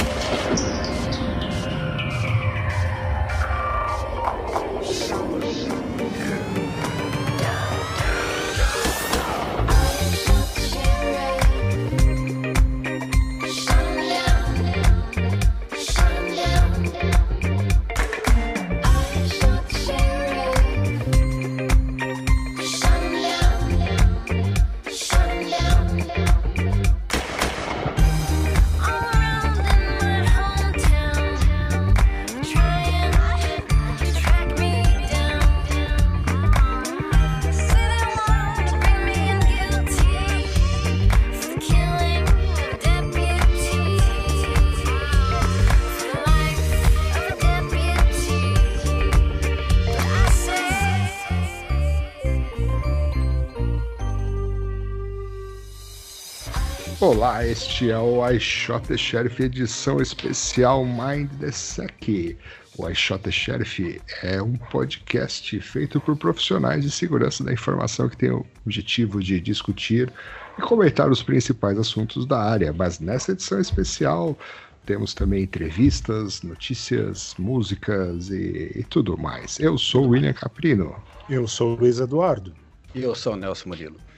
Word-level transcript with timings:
Olá, 57.09 57.44
este 57.44 57.90
é 57.90 57.98
o 57.98 58.23
iShot 58.30 58.88
the 58.88 58.95
Sheriff 58.95 59.41
edição 59.41 59.99
especial 59.99 60.86
Mind 60.86 61.27
the 61.40 61.52
Sec. 61.52 62.38
O 62.77 62.88
iShot 62.88 63.32
Sheriff 63.32 63.99
é 64.21 64.39
um 64.39 64.55
podcast 64.55 65.59
feito 65.59 65.99
por 65.99 66.15
profissionais 66.15 66.83
de 66.83 66.91
segurança 66.91 67.43
da 67.43 67.52
informação 67.52 68.07
que 68.07 68.15
tem 68.15 68.30
o 68.30 68.45
objetivo 68.63 69.23
de 69.23 69.39
discutir 69.39 70.13
e 70.55 70.61
comentar 70.61 71.09
os 71.09 71.23
principais 71.23 71.80
assuntos 71.80 72.27
da 72.27 72.39
área. 72.39 72.71
Mas 72.71 72.99
nessa 72.99 73.31
edição 73.31 73.59
especial 73.59 74.37
temos 74.85 75.15
também 75.15 75.41
entrevistas, 75.41 76.43
notícias, 76.43 77.33
músicas 77.39 78.30
e, 78.30 78.71
e 78.75 78.85
tudo 78.87 79.17
mais. 79.17 79.59
Eu 79.59 79.80
sou 79.80 80.05
o 80.05 80.09
William 80.09 80.33
Caprino. 80.33 80.95
Eu 81.27 81.47
sou 81.47 81.75
o 81.75 81.75
Luiz 81.75 81.99
Eduardo. 81.99 82.53
E 82.93 83.02
eu 83.02 83.15
sou 83.15 83.33
o 83.33 83.35
Nelson 83.35 83.69
Murilo. 83.69 84.08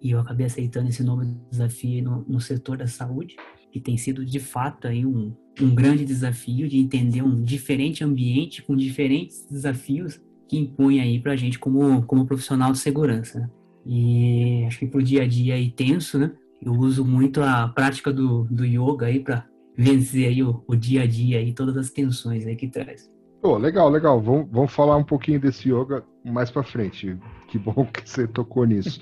E 0.00 0.12
eu 0.12 0.20
acabei 0.20 0.46
aceitando 0.46 0.88
esse 0.88 1.02
novo 1.02 1.24
desafio 1.50 2.04
no, 2.04 2.24
no 2.26 2.40
setor 2.40 2.76
da 2.78 2.86
saúde, 2.86 3.34
que 3.70 3.80
tem 3.80 3.96
sido, 3.96 4.24
de 4.24 4.40
fato, 4.40 4.86
aí 4.86 5.04
um, 5.04 5.34
um 5.60 5.74
grande 5.74 6.04
desafio 6.04 6.68
de 6.68 6.78
entender 6.78 7.22
um 7.22 7.42
diferente 7.42 8.02
ambiente 8.02 8.62
com 8.62 8.76
diferentes 8.76 9.46
desafios 9.50 10.20
que 10.48 10.58
impõe 10.58 11.00
aí 11.00 11.20
pra 11.20 11.36
gente 11.36 11.58
como, 11.58 12.02
como 12.02 12.26
profissional 12.26 12.72
de 12.72 12.78
segurança, 12.78 13.40
né? 13.40 13.50
E 13.86 14.64
acho 14.66 14.78
que 14.78 14.86
pro 14.86 15.02
dia 15.02 15.22
a 15.22 15.26
dia 15.26 15.54
aí 15.54 15.70
tenso, 15.70 16.18
né? 16.18 16.32
Eu 16.60 16.72
uso 16.72 17.04
muito 17.04 17.40
a 17.40 17.68
prática 17.68 18.12
do, 18.12 18.44
do 18.44 18.64
yoga 18.64 19.06
aí 19.06 19.20
para 19.20 19.46
vencer 19.76 20.28
aí 20.28 20.42
o, 20.42 20.62
o 20.66 20.76
dia 20.76 21.02
a 21.02 21.06
dia 21.06 21.40
e 21.40 21.54
todas 21.54 21.76
as 21.76 21.90
tensões 21.90 22.46
aí 22.46 22.56
que 22.56 22.68
traz. 22.68 23.10
Pô, 23.40 23.56
legal, 23.56 23.88
legal. 23.88 24.20
Vamos, 24.20 24.48
vamos 24.50 24.72
falar 24.72 24.96
um 24.96 25.04
pouquinho 25.04 25.40
desse 25.40 25.70
yoga 25.70 26.04
mais 26.24 26.50
para 26.50 26.62
frente. 26.62 27.16
Que 27.48 27.58
bom 27.58 27.86
que 27.90 28.08
você 28.08 28.26
tocou 28.26 28.64
nisso. 28.66 29.00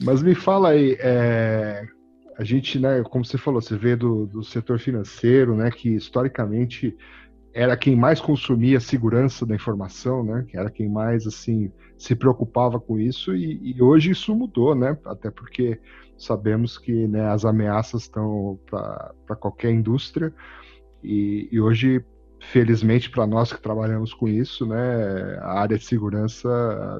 Mas 0.00 0.22
me 0.22 0.34
fala 0.34 0.70
aí, 0.70 0.96
é, 1.00 1.86
a 2.38 2.44
gente, 2.44 2.78
né, 2.78 3.02
como 3.02 3.24
você 3.24 3.36
falou, 3.36 3.60
você 3.60 3.76
vê 3.76 3.96
do, 3.96 4.24
do 4.26 4.44
setor 4.44 4.78
financeiro, 4.78 5.56
né, 5.56 5.72
que 5.72 5.88
historicamente 5.88 6.96
era 7.52 7.76
quem 7.76 7.96
mais 7.96 8.20
consumia 8.20 8.78
segurança 8.78 9.44
da 9.44 9.56
informação, 9.56 10.22
né, 10.22 10.46
era 10.54 10.70
quem 10.70 10.88
mais 10.88 11.26
assim 11.26 11.72
se 11.96 12.14
preocupava 12.14 12.78
com 12.78 12.96
isso 12.96 13.34
e, 13.34 13.74
e 13.74 13.82
hoje 13.82 14.12
isso 14.12 14.32
mudou, 14.36 14.72
né, 14.76 14.96
até 15.04 15.32
porque 15.32 15.80
sabemos 16.16 16.78
que 16.78 17.08
né, 17.08 17.28
as 17.28 17.44
ameaças 17.44 18.02
estão 18.02 18.56
para 18.70 19.36
qualquer 19.36 19.72
indústria 19.72 20.32
e, 21.02 21.48
e 21.50 21.60
hoje 21.60 22.04
felizmente 22.40 23.10
para 23.10 23.26
nós 23.26 23.52
que 23.52 23.60
trabalhamos 23.60 24.14
com 24.14 24.28
isso, 24.28 24.64
né, 24.64 25.38
a 25.40 25.58
área 25.58 25.76
de 25.76 25.84
segurança 25.84 26.48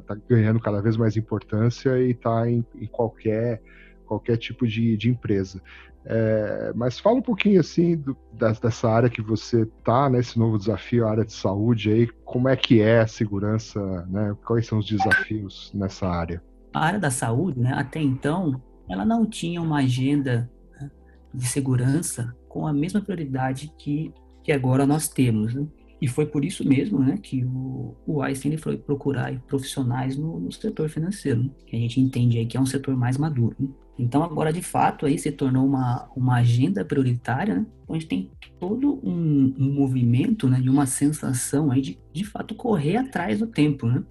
está 0.00 0.16
ganhando 0.28 0.58
cada 0.58 0.82
vez 0.82 0.96
mais 0.96 1.16
importância 1.16 1.96
e 1.96 2.10
está 2.10 2.50
em, 2.50 2.66
em 2.74 2.88
qualquer 2.88 3.62
qualquer 4.08 4.36
tipo 4.38 4.66
de, 4.66 4.96
de 4.96 5.10
empresa. 5.10 5.62
É, 6.04 6.72
mas 6.74 6.98
fala 6.98 7.16
um 7.18 7.22
pouquinho 7.22 7.60
assim 7.60 7.96
do, 7.96 8.16
das- 8.32 8.58
dessa 8.58 8.88
área 8.90 9.10
que 9.10 9.20
você 9.22 9.62
está 9.62 10.08
nesse 10.08 10.38
novo 10.38 10.56
desafio, 10.58 11.06
a 11.06 11.10
área 11.10 11.24
de 11.24 11.32
saúde 11.34 11.90
aí, 11.92 12.08
como 12.24 12.48
é 12.48 12.56
que 12.56 12.80
é 12.80 13.00
a 13.00 13.06
segurança, 13.06 13.80
né? 14.08 14.34
Quais 14.46 14.66
são 14.66 14.78
os 14.78 14.86
desafios 14.86 15.70
nessa 15.74 16.08
área? 16.08 16.42
A 16.72 16.80
área 16.86 16.98
da 17.00 17.10
saúde, 17.10 17.60
né, 17.60 17.72
até 17.74 18.00
então, 18.00 18.62
ela 18.88 19.04
não 19.04 19.26
tinha 19.26 19.60
uma 19.60 19.78
agenda 19.78 20.50
né, 20.80 20.90
de 21.34 21.46
segurança 21.46 22.34
com 22.48 22.66
a 22.66 22.72
mesma 22.72 23.00
prioridade 23.02 23.72
que, 23.78 24.12
que 24.42 24.52
agora 24.52 24.86
nós 24.86 25.08
temos. 25.08 25.54
Né? 25.54 25.66
E 26.00 26.06
foi 26.06 26.26
por 26.26 26.44
isso 26.44 26.66
mesmo 26.66 26.98
né, 27.00 27.18
que 27.20 27.44
o, 27.44 27.96
o 28.06 28.22
Einstein 28.22 28.52
ele 28.52 28.60
foi 28.62 28.76
procurar 28.78 29.36
profissionais 29.48 30.16
no, 30.16 30.38
no 30.38 30.52
setor 30.52 30.88
financeiro, 30.88 31.42
né, 31.44 31.50
que 31.66 31.76
a 31.76 31.78
gente 31.78 32.00
entende 32.00 32.38
aí 32.38 32.46
que 32.46 32.56
é 32.56 32.60
um 32.60 32.66
setor 32.66 32.96
mais 32.96 33.16
maduro. 33.16 33.56
né. 33.58 33.68
Então 33.98 34.22
agora, 34.22 34.52
de 34.52 34.62
fato, 34.62 35.06
aí 35.06 35.18
se 35.18 35.32
tornou 35.32 35.66
uma, 35.66 36.08
uma 36.14 36.36
agenda 36.36 36.84
prioritária, 36.84 37.56
né, 37.56 37.66
onde 37.88 38.06
tem 38.06 38.30
todo 38.60 39.00
um, 39.02 39.54
um 39.58 39.72
movimento 39.74 40.48
né, 40.48 40.60
de 40.60 40.70
uma 40.70 40.86
sensação 40.86 41.70
aí 41.72 41.80
de, 41.80 41.98
de 42.12 42.24
fato, 42.24 42.54
correr 42.54 42.96
atrás 42.96 43.40
do 43.40 43.46
tempo, 43.48 43.86
né? 43.86 44.04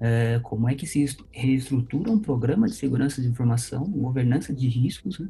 É, 0.00 0.40
como 0.42 0.68
é 0.68 0.74
que 0.74 0.86
se 0.86 1.02
est- 1.02 1.24
reestrutura 1.32 2.10
um 2.10 2.18
programa 2.18 2.66
de 2.68 2.74
segurança 2.74 3.22
de 3.22 3.28
informação, 3.28 3.84
governança 3.84 4.52
de 4.52 4.68
riscos, 4.68 5.18
né? 5.18 5.28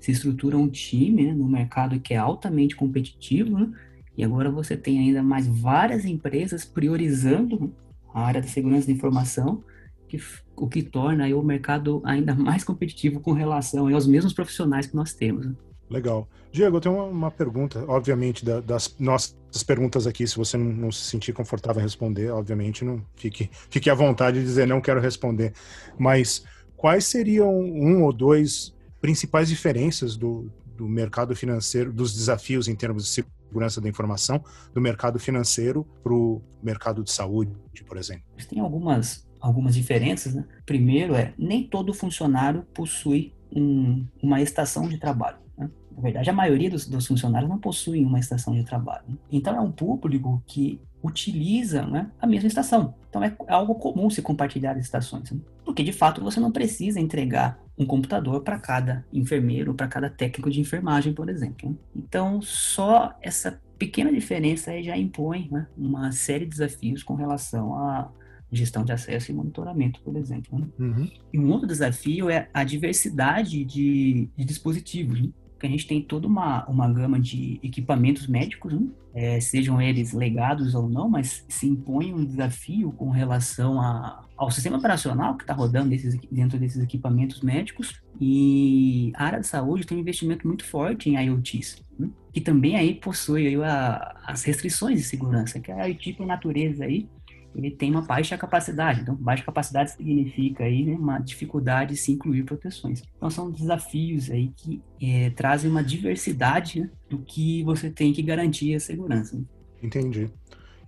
se 0.00 0.10
estrutura 0.10 0.56
um 0.58 0.68
time 0.68 1.26
né, 1.26 1.34
no 1.34 1.48
mercado 1.48 2.00
que 2.00 2.14
é 2.14 2.16
altamente 2.16 2.74
competitivo, 2.76 3.58
né? 3.58 3.70
E 4.16 4.24
agora 4.24 4.50
você 4.50 4.76
tem 4.76 4.98
ainda 4.98 5.22
mais 5.22 5.46
várias 5.46 6.04
empresas 6.04 6.64
priorizando 6.64 7.72
a 8.14 8.22
área 8.22 8.40
da 8.40 8.48
segurança 8.48 8.86
de 8.86 8.92
informação, 8.92 9.62
que, 10.08 10.18
o 10.56 10.68
que 10.68 10.82
torna 10.82 11.26
o 11.36 11.42
mercado 11.42 12.00
ainda 12.04 12.34
mais 12.36 12.64
competitivo 12.64 13.20
com 13.20 13.32
relação 13.32 13.92
aos 13.92 14.06
mesmos 14.06 14.32
profissionais 14.32 14.86
que 14.86 14.96
nós 14.96 15.12
temos. 15.12 15.46
né? 15.46 15.54
Legal. 15.88 16.28
Diego, 16.50 16.76
eu 16.76 16.80
tenho 16.80 16.94
uma, 16.96 17.04
uma 17.04 17.30
pergunta, 17.30 17.84
obviamente, 17.86 18.44
da- 18.44 18.60
das 18.60 18.96
nossas 18.98 19.36
perguntas 19.66 20.06
aqui, 20.06 20.26
se 20.26 20.36
você 20.36 20.56
não, 20.56 20.64
não 20.72 20.92
se 20.92 21.04
sentir 21.04 21.32
confortável 21.32 21.80
em 21.80 21.84
responder, 21.84 22.30
obviamente, 22.30 22.84
não 22.84 23.02
fique, 23.14 23.50
fique 23.70 23.90
à 23.90 23.94
vontade 23.94 24.38
de 24.40 24.44
dizer 24.44 24.66
não 24.66 24.80
quero 24.80 25.00
responder. 25.00 25.52
Mas 25.98 26.44
quais 26.76 27.04
seriam 27.04 27.52
um 27.60 28.02
ou 28.02 28.12
dois 28.12 28.74
principais 29.00 29.48
diferenças 29.48 30.16
do, 30.16 30.50
do 30.76 30.88
mercado 30.88 31.36
financeiro, 31.36 31.92
dos 31.92 32.12
desafios 32.14 32.66
em 32.66 32.74
termos 32.74 33.04
de 33.04 33.10
segurança 33.48 33.80
da 33.80 33.88
informação, 33.88 34.42
do 34.74 34.80
mercado 34.80 35.18
financeiro 35.18 35.86
para 36.02 36.12
o 36.12 36.42
mercado 36.62 37.02
de 37.02 37.10
saúde, 37.10 37.52
por 37.86 37.96
exemplo? 37.96 38.24
Tem 38.48 38.60
algumas, 38.60 39.26
algumas 39.40 39.74
diferenças, 39.74 40.34
né? 40.34 40.44
Primeiro 40.64 41.14
é, 41.14 41.32
nem 41.38 41.64
todo 41.66 41.92
funcionário 41.94 42.62
possui 42.74 43.32
um- 43.54 44.06
uma 44.22 44.40
estação 44.40 44.88
de 44.88 44.98
trabalho. 44.98 45.38
né? 45.56 45.70
Na 45.94 46.02
verdade, 46.02 46.28
a 46.28 46.32
maioria 46.32 46.68
dos, 46.68 46.86
dos 46.86 47.06
funcionários 47.06 47.48
não 47.48 47.58
possuem 47.58 48.04
uma 48.04 48.18
estação 48.18 48.54
de 48.54 48.64
trabalho. 48.64 49.04
né? 49.08 49.14
Então, 49.30 49.54
é 49.56 49.60
um 49.60 49.72
público 49.72 50.42
que 50.46 50.80
utiliza 51.02 51.86
né, 51.86 52.10
a 52.20 52.26
mesma 52.26 52.48
estação. 52.48 52.94
Então, 53.08 53.22
é 53.22 53.34
algo 53.48 53.76
comum 53.76 54.10
se 54.10 54.20
compartilhar 54.20 54.76
estações. 54.76 55.30
né? 55.30 55.38
Porque, 55.64 55.82
de 55.82 55.92
fato, 55.92 56.20
você 56.20 56.40
não 56.40 56.50
precisa 56.52 57.00
entregar 57.00 57.58
um 57.78 57.84
computador 57.84 58.42
para 58.42 58.58
cada 58.58 59.04
enfermeiro, 59.12 59.74
para 59.74 59.86
cada 59.86 60.08
técnico 60.08 60.50
de 60.50 60.60
enfermagem, 60.60 61.12
por 61.12 61.28
exemplo. 61.28 61.70
né? 61.70 61.76
Então, 61.94 62.40
só 62.40 63.14
essa 63.20 63.60
pequena 63.78 64.10
diferença 64.10 64.70
aí 64.70 64.82
já 64.82 64.96
impõe 64.96 65.48
né, 65.50 65.66
uma 65.76 66.10
série 66.12 66.44
de 66.44 66.52
desafios 66.52 67.02
com 67.02 67.14
relação 67.14 67.74
à 67.74 68.10
gestão 68.50 68.84
de 68.84 68.92
acesso 68.92 69.30
e 69.30 69.34
monitoramento, 69.34 70.00
por 70.02 70.16
exemplo. 70.16 70.58
né? 70.58 70.66
Uhum. 70.78 71.10
E 71.32 71.38
um 71.38 71.50
outro 71.50 71.66
desafio 71.66 72.30
é 72.30 72.48
a 72.54 72.64
diversidade 72.64 73.64
de, 73.64 74.28
de 74.36 74.44
dispositivos, 74.44 75.20
né? 75.20 75.28
Porque 75.52 75.66
a 75.66 75.70
gente 75.70 75.86
tem 75.86 76.02
toda 76.02 76.26
uma, 76.26 76.66
uma 76.66 76.90
gama 76.90 77.18
de 77.18 77.58
equipamentos 77.62 78.26
médicos, 78.26 78.72
né? 78.74 78.86
É, 79.18 79.40
sejam 79.40 79.80
eles 79.80 80.12
legados 80.12 80.74
ou 80.74 80.86
não, 80.90 81.08
mas 81.08 81.42
se 81.48 81.66
impõe 81.66 82.12
um 82.12 82.22
desafio 82.22 82.92
com 82.92 83.08
relação 83.08 83.80
a, 83.80 84.22
ao 84.36 84.50
sistema 84.50 84.76
operacional 84.76 85.34
que 85.38 85.42
está 85.44 85.54
rodando 85.54 85.88
desses, 85.88 86.14
dentro 86.30 86.58
desses 86.58 86.82
equipamentos 86.82 87.40
médicos. 87.40 88.02
E 88.20 89.12
a 89.16 89.24
área 89.24 89.40
de 89.40 89.46
saúde 89.46 89.86
tem 89.86 89.96
um 89.96 90.00
investimento 90.02 90.46
muito 90.46 90.66
forte 90.66 91.08
em 91.08 91.16
IoTs, 91.16 91.82
né? 91.98 92.10
que 92.30 92.42
também 92.42 92.76
aí 92.76 92.94
possui 92.94 93.46
aí 93.46 93.56
a- 93.56 94.14
as 94.26 94.42
restrições 94.44 94.98
de 94.98 95.04
segurança, 95.04 95.58
que 95.60 95.72
a 95.72 95.86
IoT 95.86 96.12
por 96.12 96.26
natureza 96.26 96.84
aí 96.84 97.08
ele 97.56 97.70
tem 97.70 97.90
uma 97.90 98.02
baixa 98.02 98.36
capacidade. 98.36 99.00
Então, 99.00 99.14
baixa 99.14 99.42
capacidade 99.42 99.92
significa 99.92 100.64
aí 100.64 100.84
né, 100.84 100.94
uma 100.94 101.18
dificuldade 101.18 101.94
de 101.94 102.00
se 102.00 102.12
incluir 102.12 102.44
proteções. 102.44 103.02
Então, 103.16 103.30
são 103.30 103.50
desafios 103.50 104.30
aí 104.30 104.52
que 104.54 104.82
eh, 105.00 105.30
trazem 105.30 105.70
uma 105.70 105.82
diversidade 105.82 106.80
né, 106.80 106.90
do 107.08 107.18
que 107.18 107.62
você 107.64 107.90
tem 107.90 108.12
que 108.12 108.22
garantir 108.22 108.74
a 108.74 108.80
segurança. 108.80 109.36
né? 109.36 109.44
Entendi. 109.82 110.30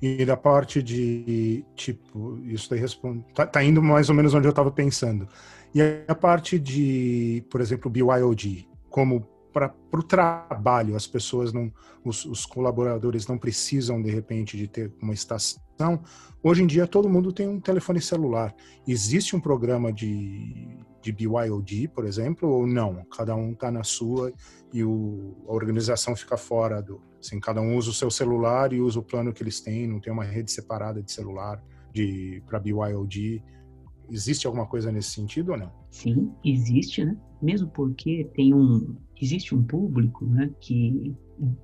E 0.00 0.24
da 0.24 0.36
parte 0.36 0.82
de, 0.82 1.64
tipo, 1.74 2.38
isso 2.44 2.70
daí 2.70 2.78
responde. 2.78 3.24
Tá, 3.34 3.46
tá 3.46 3.64
indo 3.64 3.82
mais 3.82 4.08
ou 4.08 4.14
menos 4.14 4.34
onde 4.34 4.46
eu 4.46 4.50
estava 4.50 4.70
pensando. 4.70 5.26
E 5.74 5.80
a 6.06 6.14
parte 6.14 6.58
de, 6.58 7.42
por 7.50 7.60
exemplo, 7.60 7.90
BYOD, 7.90 8.68
como 8.90 9.26
para 9.52 9.74
o 9.92 10.02
trabalho, 10.02 10.94
as 10.94 11.06
pessoas 11.06 11.52
não, 11.52 11.72
os, 12.04 12.24
os 12.24 12.46
colaboradores 12.46 13.26
não 13.26 13.36
precisam, 13.36 14.00
de 14.00 14.10
repente, 14.10 14.56
de 14.56 14.68
ter 14.68 14.92
uma 15.02 15.14
estação. 15.14 15.60
Hoje 16.42 16.62
em 16.62 16.66
dia, 16.66 16.86
todo 16.86 17.08
mundo 17.08 17.32
tem 17.32 17.48
um 17.48 17.60
telefone 17.60 18.00
celular. 18.00 18.54
Existe 18.86 19.34
um 19.34 19.40
programa 19.40 19.92
de, 19.92 20.78
de 21.02 21.12
BYOD, 21.12 21.88
por 21.88 22.04
exemplo, 22.04 22.48
ou 22.48 22.66
não? 22.66 23.04
Cada 23.06 23.34
um 23.34 23.52
está 23.52 23.70
na 23.70 23.82
sua 23.82 24.32
e 24.72 24.84
o, 24.84 25.36
a 25.48 25.52
organização 25.52 26.14
fica 26.14 26.36
fora 26.36 26.80
do. 26.80 27.00
Assim, 27.20 27.40
cada 27.40 27.60
um 27.60 27.76
usa 27.76 27.90
o 27.90 27.92
seu 27.92 28.10
celular 28.10 28.72
e 28.72 28.80
usa 28.80 29.00
o 29.00 29.02
plano 29.02 29.32
que 29.32 29.42
eles 29.42 29.60
têm, 29.60 29.88
não 29.88 30.00
tem 30.00 30.12
uma 30.12 30.24
rede 30.24 30.52
separada 30.52 31.02
de 31.02 31.10
celular 31.10 31.62
de 31.92 32.42
para 32.46 32.60
BYOD. 32.60 33.42
Existe 34.10 34.46
alguma 34.46 34.66
coisa 34.66 34.92
nesse 34.92 35.10
sentido 35.10 35.52
ou 35.52 35.58
não? 35.58 35.72
Sim, 35.90 36.32
existe, 36.44 37.04
né? 37.04 37.16
Mesmo 37.42 37.68
porque 37.68 38.30
tem 38.34 38.54
um 38.54 38.96
existe 39.20 39.54
um 39.54 39.62
público, 39.62 40.24
né, 40.24 40.50
que 40.60 41.14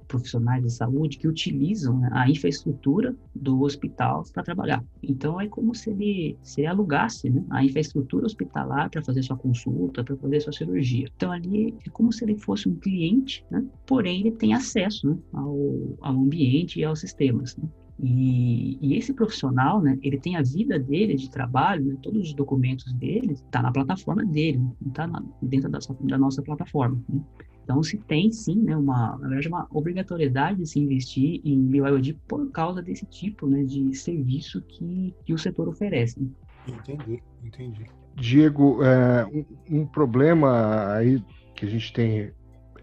profissionais 0.06 0.62
de 0.62 0.72
saúde 0.72 1.18
que 1.18 1.28
utilizam 1.28 1.98
né, 1.98 2.08
a 2.12 2.28
infraestrutura 2.28 3.14
do 3.34 3.62
hospital 3.62 4.24
para 4.32 4.42
trabalhar. 4.42 4.84
Então 5.02 5.40
é 5.40 5.48
como 5.48 5.74
se 5.74 5.90
ele 5.90 6.36
se 6.42 6.66
alugasse 6.66 7.30
né, 7.30 7.44
a 7.50 7.64
infraestrutura 7.64 8.26
hospitalar 8.26 8.90
para 8.90 9.02
fazer 9.02 9.22
sua 9.22 9.36
consulta, 9.36 10.04
para 10.04 10.16
fazer 10.16 10.40
sua 10.40 10.52
cirurgia. 10.52 11.08
Então 11.16 11.32
ali 11.32 11.74
é 11.86 11.90
como 11.90 12.12
se 12.12 12.24
ele 12.24 12.36
fosse 12.36 12.68
um 12.68 12.74
cliente, 12.74 13.44
né? 13.50 13.64
Porém 13.86 14.20
ele 14.20 14.32
tem 14.32 14.54
acesso 14.54 15.08
né, 15.08 15.18
ao, 15.32 15.56
ao 16.00 16.14
ambiente 16.14 16.78
e 16.78 16.84
aos 16.84 17.00
sistemas. 17.00 17.56
Né? 17.56 17.68
E, 18.00 18.76
e, 18.80 18.96
esse 18.96 19.12
profissional, 19.12 19.80
né, 19.80 19.96
ele 20.02 20.18
tem 20.18 20.36
a 20.36 20.42
vida 20.42 20.78
dele 20.78 21.14
de 21.14 21.30
trabalho, 21.30 21.84
né, 21.84 21.96
todos 22.02 22.28
os 22.28 22.34
documentos 22.34 22.92
dele, 22.94 23.34
está 23.34 23.62
na 23.62 23.70
plataforma 23.70 24.24
dele, 24.24 24.58
não 24.58 24.74
está 24.88 25.06
dentro 25.40 25.70
da, 25.70 25.78
da, 25.78 26.18
nossa 26.18 26.42
plataforma. 26.42 27.00
Né? 27.08 27.20
Então, 27.64 27.82
se 27.82 27.96
tem 27.96 28.30
sim, 28.30 28.62
né, 28.62 28.76
uma, 28.76 29.16
na 29.16 29.26
verdade, 29.26 29.48
uma 29.48 29.66
obrigatoriedade 29.70 30.58
de 30.58 30.66
se 30.66 30.78
investir 30.78 31.40
em 31.42 31.66
BYOD 31.66 32.12
por 32.28 32.50
causa 32.50 32.82
desse 32.82 33.06
tipo 33.06 33.46
né, 33.46 33.64
de 33.64 33.94
serviço 33.94 34.60
que, 34.62 35.14
que 35.24 35.32
o 35.32 35.38
setor 35.38 35.68
oferece. 35.68 36.30
Entendi, 36.68 37.22
entendi. 37.42 37.86
Diego, 38.14 38.84
é, 38.84 39.24
um, 39.26 39.80
um 39.80 39.86
problema 39.86 40.92
aí 40.92 41.24
que 41.54 41.64
a 41.64 41.68
gente 41.68 41.92
tem 41.92 42.32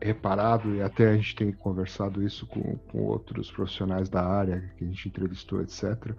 reparado 0.01 0.75
e 0.75 0.81
até 0.81 1.09
a 1.09 1.15
gente 1.15 1.35
tem 1.35 1.51
conversado 1.51 2.23
isso 2.23 2.47
com, 2.47 2.75
com 2.91 3.03
outros 3.03 3.51
profissionais 3.51 4.09
da 4.09 4.25
área 4.25 4.73
que 4.77 4.83
a 4.83 4.87
gente 4.87 5.07
entrevistou, 5.07 5.61
etc. 5.61 6.15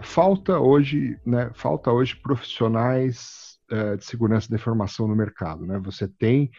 Falta 0.00 0.60
hoje, 0.60 1.18
né, 1.26 1.50
falta 1.52 1.90
hoje 1.90 2.14
profissionais 2.14 3.58
uh, 3.72 3.96
de 3.96 4.04
segurança 4.04 4.48
da 4.48 4.56
informação 4.56 5.08
no 5.08 5.16
mercado, 5.16 5.66
né? 5.66 5.80
Você 5.80 6.06
tem 6.06 6.50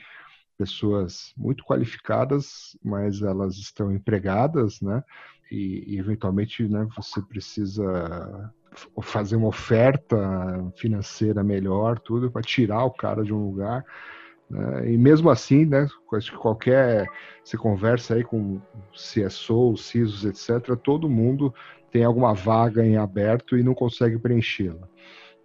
pessoas 0.59 1.33
muito 1.37 1.63
qualificadas, 1.63 2.77
mas 2.83 3.21
elas 3.21 3.55
estão 3.55 3.93
empregadas, 3.93 4.81
né? 4.81 5.01
E, 5.49 5.95
e 5.95 5.97
eventualmente, 5.97 6.67
né, 6.67 6.85
você 6.95 7.21
precisa 7.21 8.53
fazer 9.01 9.37
uma 9.37 9.47
oferta 9.47 10.17
financeira 10.75 11.43
melhor, 11.43 11.97
tudo 11.97 12.29
para 12.29 12.41
tirar 12.41 12.83
o 12.83 12.91
cara 12.91 13.23
de 13.23 13.33
um 13.33 13.45
lugar. 13.45 13.83
Né? 14.49 14.91
E 14.91 14.97
mesmo 14.97 15.29
assim, 15.29 15.65
né, 15.65 15.87
acho 16.13 16.31
que 16.31 16.37
qualquer 16.37 17.07
você 17.43 17.57
conversa 17.57 18.15
aí 18.15 18.23
com 18.23 18.61
CSO, 18.93 19.75
CISOs, 19.75 20.25
etc., 20.25 20.75
todo 20.75 21.09
mundo 21.09 21.53
tem 21.89 22.03
alguma 22.03 22.33
vaga 22.33 22.85
em 22.85 22.97
aberto 22.97 23.57
e 23.57 23.63
não 23.63 23.73
consegue 23.73 24.19
preenchê-la. 24.19 24.87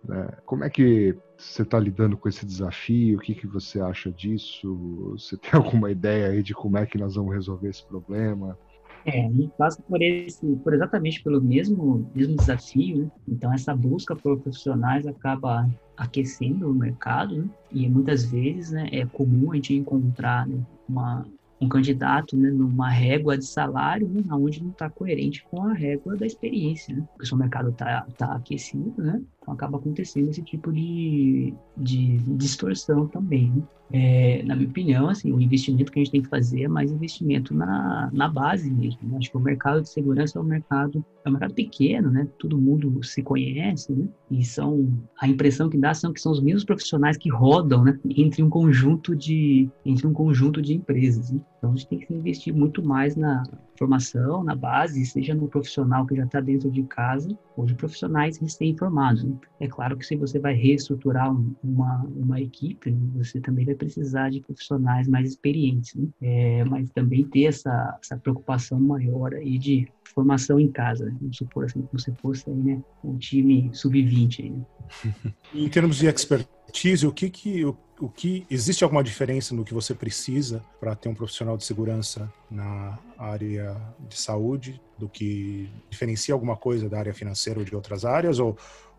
Né? 0.07 0.29
Como 0.45 0.65
é 0.65 0.69
que 0.69 1.17
você 1.45 1.63
está 1.63 1.79
lidando 1.79 2.17
com 2.17 2.29
esse 2.29 2.45
desafio? 2.45 3.19
O 3.19 3.21
que, 3.21 3.35
que 3.35 3.47
você 3.47 3.81
acha 3.81 4.11
disso? 4.11 5.11
Você 5.13 5.37
tem 5.37 5.51
alguma 5.55 5.91
ideia 5.91 6.29
aí 6.29 6.43
de 6.43 6.55
como 6.55 6.79
é 6.79 6.87
que 6.87 6.99
nós 6.99 7.15
vamos 7.15 7.35
resolver 7.35 7.69
esse 7.69 7.85
problema? 7.85 8.59
É, 9.07 9.23
gente 9.29 9.53
passa 9.59 9.83
por 9.83 10.01
esse, 10.01 10.47
por 10.57 10.73
exatamente 10.73 11.23
pelo 11.23 11.41
mesmo, 11.41 12.11
mesmo 12.15 12.37
desafio, 12.37 13.03
né? 13.03 13.11
Então 13.29 13.53
essa 13.53 13.77
busca 13.77 14.17
por 14.17 14.41
profissionais 14.41 15.07
acaba 15.07 15.69
aquecendo 15.95 16.71
o 16.71 16.75
mercado, 16.75 17.37
né? 17.37 17.49
E 17.71 17.87
muitas 17.89 18.25
vezes, 18.25 18.71
né, 18.71 18.89
é 18.91 19.05
comum 19.05 19.53
a 19.53 19.57
gente 19.57 19.75
encontrar 19.75 20.47
né, 20.49 20.59
uma, 20.89 21.27
um 21.61 21.69
candidato 21.69 22.35
né, 22.35 22.51
numa 22.51 22.89
régua 22.89 23.37
de 23.37 23.45
salário, 23.45 24.09
né, 24.09 24.23
onde 24.31 24.63
não 24.63 24.71
está 24.71 24.89
coerente 24.89 25.45
com 25.51 25.63
a 25.65 25.75
régua 25.75 26.17
da 26.17 26.27
experiência, 26.27 26.97
né? 26.97 27.07
Porque 27.15 27.35
o 27.35 27.39
mercado 27.39 27.69
está 27.71 28.07
tá 28.17 28.33
aquecido, 28.35 28.95
né? 29.03 29.21
Então 29.45 29.53
acaba 29.53 29.77
acontecendo 29.77 30.31
esse 30.31 30.43
tipo 30.43 30.73
de, 30.73 31.53
de 31.77 32.17
distorção 32.37 33.07
também. 33.07 33.53
Né? 33.53 33.63
É, 33.93 34.43
na 34.43 34.57
minha 34.57 34.69
opinião, 34.69 35.09
assim, 35.09 35.31
o 35.31 35.39
investimento 35.39 35.93
que 35.93 35.99
a 35.99 36.03
gente 36.03 36.11
tem 36.11 36.23
que 36.23 36.29
fazer 36.29 36.63
é 36.63 36.69
mais 36.69 36.91
investimento 36.91 37.55
na, 37.55 38.11
na 38.11 38.27
base 38.27 38.71
mesmo. 38.71 39.01
Né? 39.03 39.19
Acho 39.19 39.31
que 39.31 39.37
o 39.37 39.41
mercado 39.41 39.83
de 39.83 39.91
segurança 39.91 40.39
é 40.39 40.43
um 40.43 40.45
mercado 40.45 41.05
é 41.25 41.29
um 41.29 41.33
mercado 41.33 41.55
pequeno, 41.55 42.11
né? 42.11 42.27
Todo 42.39 42.61
mundo 42.61 43.03
se 43.03 43.23
conhece, 43.23 43.93
né? 43.93 44.09
E 44.31 44.45
são 44.45 44.93
a 45.21 45.29
impressão 45.29 45.69
que 45.69 45.79
dá 45.79 45.93
são 45.95 46.13
que 46.13 46.21
são 46.21 46.33
os 46.33 46.41
mesmos 46.41 46.65
profissionais 46.65 47.17
que 47.17 47.31
rodam, 47.31 47.85
né? 47.85 47.99
Entre 48.17 48.43
um 48.43 48.49
conjunto 48.49 49.15
de 49.15 49.71
entre 49.85 50.07
um 50.07 50.13
conjunto 50.13 50.61
de 50.61 50.75
empresas. 50.75 51.31
Né? 51.31 51.41
Então 51.65 51.73
a 51.73 51.77
gente 51.77 51.89
tem 51.89 51.99
que 51.99 52.13
investir 52.13 52.55
muito 52.55 52.85
mais 52.85 53.17
na 53.17 53.43
formação, 53.79 54.45
na 54.45 54.55
base, 54.55 55.05
seja 55.07 55.35
no 55.35 55.49
profissional 55.49 56.07
que 56.07 56.15
já 56.15 56.25
está 56.25 56.39
dentro 56.39 56.71
de 56.71 56.83
casa 56.83 57.37
ou 57.57 57.65
de 57.65 57.75
profissionais 57.75 58.37
recém-formados. 58.37 59.25
Né? 59.25 59.35
É 59.61 59.67
claro 59.67 59.97
que 59.97 60.05
se 60.05 60.15
você 60.15 60.39
vai 60.39 60.53
reestruturar 60.53 61.33
um, 61.33 61.55
uma, 61.65 62.05
uma 62.05 62.39
equipe, 62.39 62.95
você 63.17 63.41
também 63.41 63.65
vai 63.65 63.75
precisar 63.75 64.31
de 64.31 64.43
profissionais 64.43 65.09
mais 65.09 65.31
experientes, 65.31 65.95
né? 65.95 66.07
é, 66.21 66.65
mas 66.65 66.91
também 66.91 67.25
ter 67.25 67.45
essa, 67.45 67.99
essa 68.03 68.19
preocupação 68.19 68.79
maior 68.79 69.33
aí 69.33 69.57
de 69.57 69.89
formação 70.15 70.61
em 70.61 70.71
casa. 70.71 71.07
Né? 71.07 71.17
Vamos 71.19 71.39
supor 71.39 71.65
assim, 71.65 71.81
como 71.81 71.99
se 71.99 72.13
fosse 72.17 72.51
aí, 72.51 72.57
né, 72.57 72.83
um 73.03 73.17
time 73.17 73.71
sub-20. 73.73 74.51
Né? 74.51 75.33
em 75.55 75.69
termos 75.71 75.97
de 75.97 76.09
expertise, 76.09 76.64
o 77.05 77.13
que 77.13 77.31
que 77.31 77.65
o, 77.65 77.77
o 78.01 78.09
que 78.09 78.47
existe 78.51 78.83
alguma 78.85 79.03
diferença 79.03 79.55
no 79.55 79.65
que 79.65 79.73
você 79.73 79.95
precisa 79.95 80.65
para 80.81 80.95
ter 80.95 81.09
um 81.09 81.15
profissional 81.15 81.57
de 81.57 81.65
segurança 81.65 82.33
na 82.51 82.99
área 83.19 83.77
de 84.09 84.17
saúde 84.17 84.81
do 84.99 85.09
que 85.09 85.71
diferencia 85.89 86.35
alguma 86.35 86.57
coisa 86.57 86.89
da 86.89 86.99
área 86.99 87.15
financeira 87.15 87.61
ou 87.61 87.65
de 87.65 87.75
outras 87.75 88.05
áreas? 88.05 88.39
Ou 88.39 88.57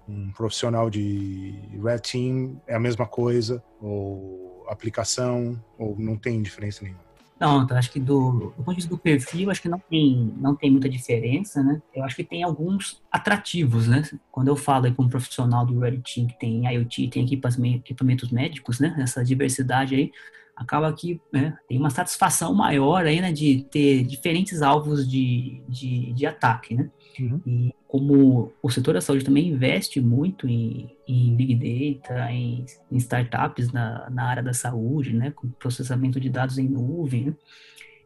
um 0.07 0.31
profissional 0.31 0.89
de 0.89 1.55
Red 1.83 1.99
Team 1.99 2.61
é 2.67 2.75
a 2.75 2.79
mesma 2.79 3.07
coisa, 3.07 3.63
ou 3.81 4.65
aplicação, 4.69 5.61
ou 5.77 5.95
não 5.97 6.17
tem 6.17 6.41
diferença 6.41 6.83
nenhuma? 6.83 7.04
Não, 7.37 7.63
então, 7.63 7.75
acho 7.77 7.91
que 7.91 7.99
do, 7.99 8.53
do 8.55 8.63
ponto 8.63 8.69
de 8.69 8.75
vista 8.75 8.89
do 8.89 8.97
perfil, 8.97 9.51
acho 9.51 9.61
que 9.61 9.67
não 9.67 9.79
tem, 9.79 10.33
não 10.37 10.55
tem 10.55 10.71
muita 10.71 10.87
diferença, 10.87 11.61
né? 11.61 11.81
Eu 11.93 12.03
acho 12.05 12.15
que 12.15 12.23
tem 12.23 12.43
alguns 12.43 13.03
atrativos, 13.11 13.87
né? 13.87 14.03
Quando 14.31 14.47
eu 14.47 14.55
falo 14.55 14.89
para 14.93 15.03
um 15.03 15.09
profissional 15.09 15.65
do 15.65 15.77
Red 15.79 15.97
Team 15.99 16.27
que 16.27 16.39
tem 16.39 16.65
IoT, 16.65 17.09
tem 17.09 17.25
equipamentos 17.25 18.31
médicos, 18.31 18.79
né? 18.79 18.95
Essa 18.99 19.23
diversidade 19.23 19.95
aí, 19.95 20.11
acaba 20.55 20.91
que 20.93 21.19
né, 21.31 21.57
tem 21.67 21.77
uma 21.77 21.89
satisfação 21.89 22.53
maior 22.53 23.05
aí, 23.05 23.19
né? 23.19 23.31
De 23.31 23.65
ter 23.69 24.03
diferentes 24.03 24.61
alvos 24.61 25.09
de, 25.09 25.61
de, 25.67 26.13
de 26.13 26.25
ataque, 26.25 26.75
né? 26.75 26.89
Uhum. 27.19 27.41
E 27.45 27.73
como 27.87 28.51
o 28.61 28.69
setor 28.69 28.93
da 28.93 29.01
saúde 29.01 29.23
também 29.23 29.49
investe 29.49 30.01
muito 30.01 30.47
em, 30.47 30.89
em 31.07 31.35
Big 31.35 31.55
Data, 31.55 32.31
em, 32.31 32.65
em 32.91 32.97
startups 32.97 33.71
na, 33.71 34.09
na 34.09 34.25
área 34.25 34.43
da 34.43 34.53
saúde, 34.53 35.13
né, 35.13 35.31
com 35.31 35.47
processamento 35.47 36.19
de 36.19 36.29
dados 36.29 36.57
em 36.57 36.67
nuvem, 36.67 37.27
né? 37.27 37.33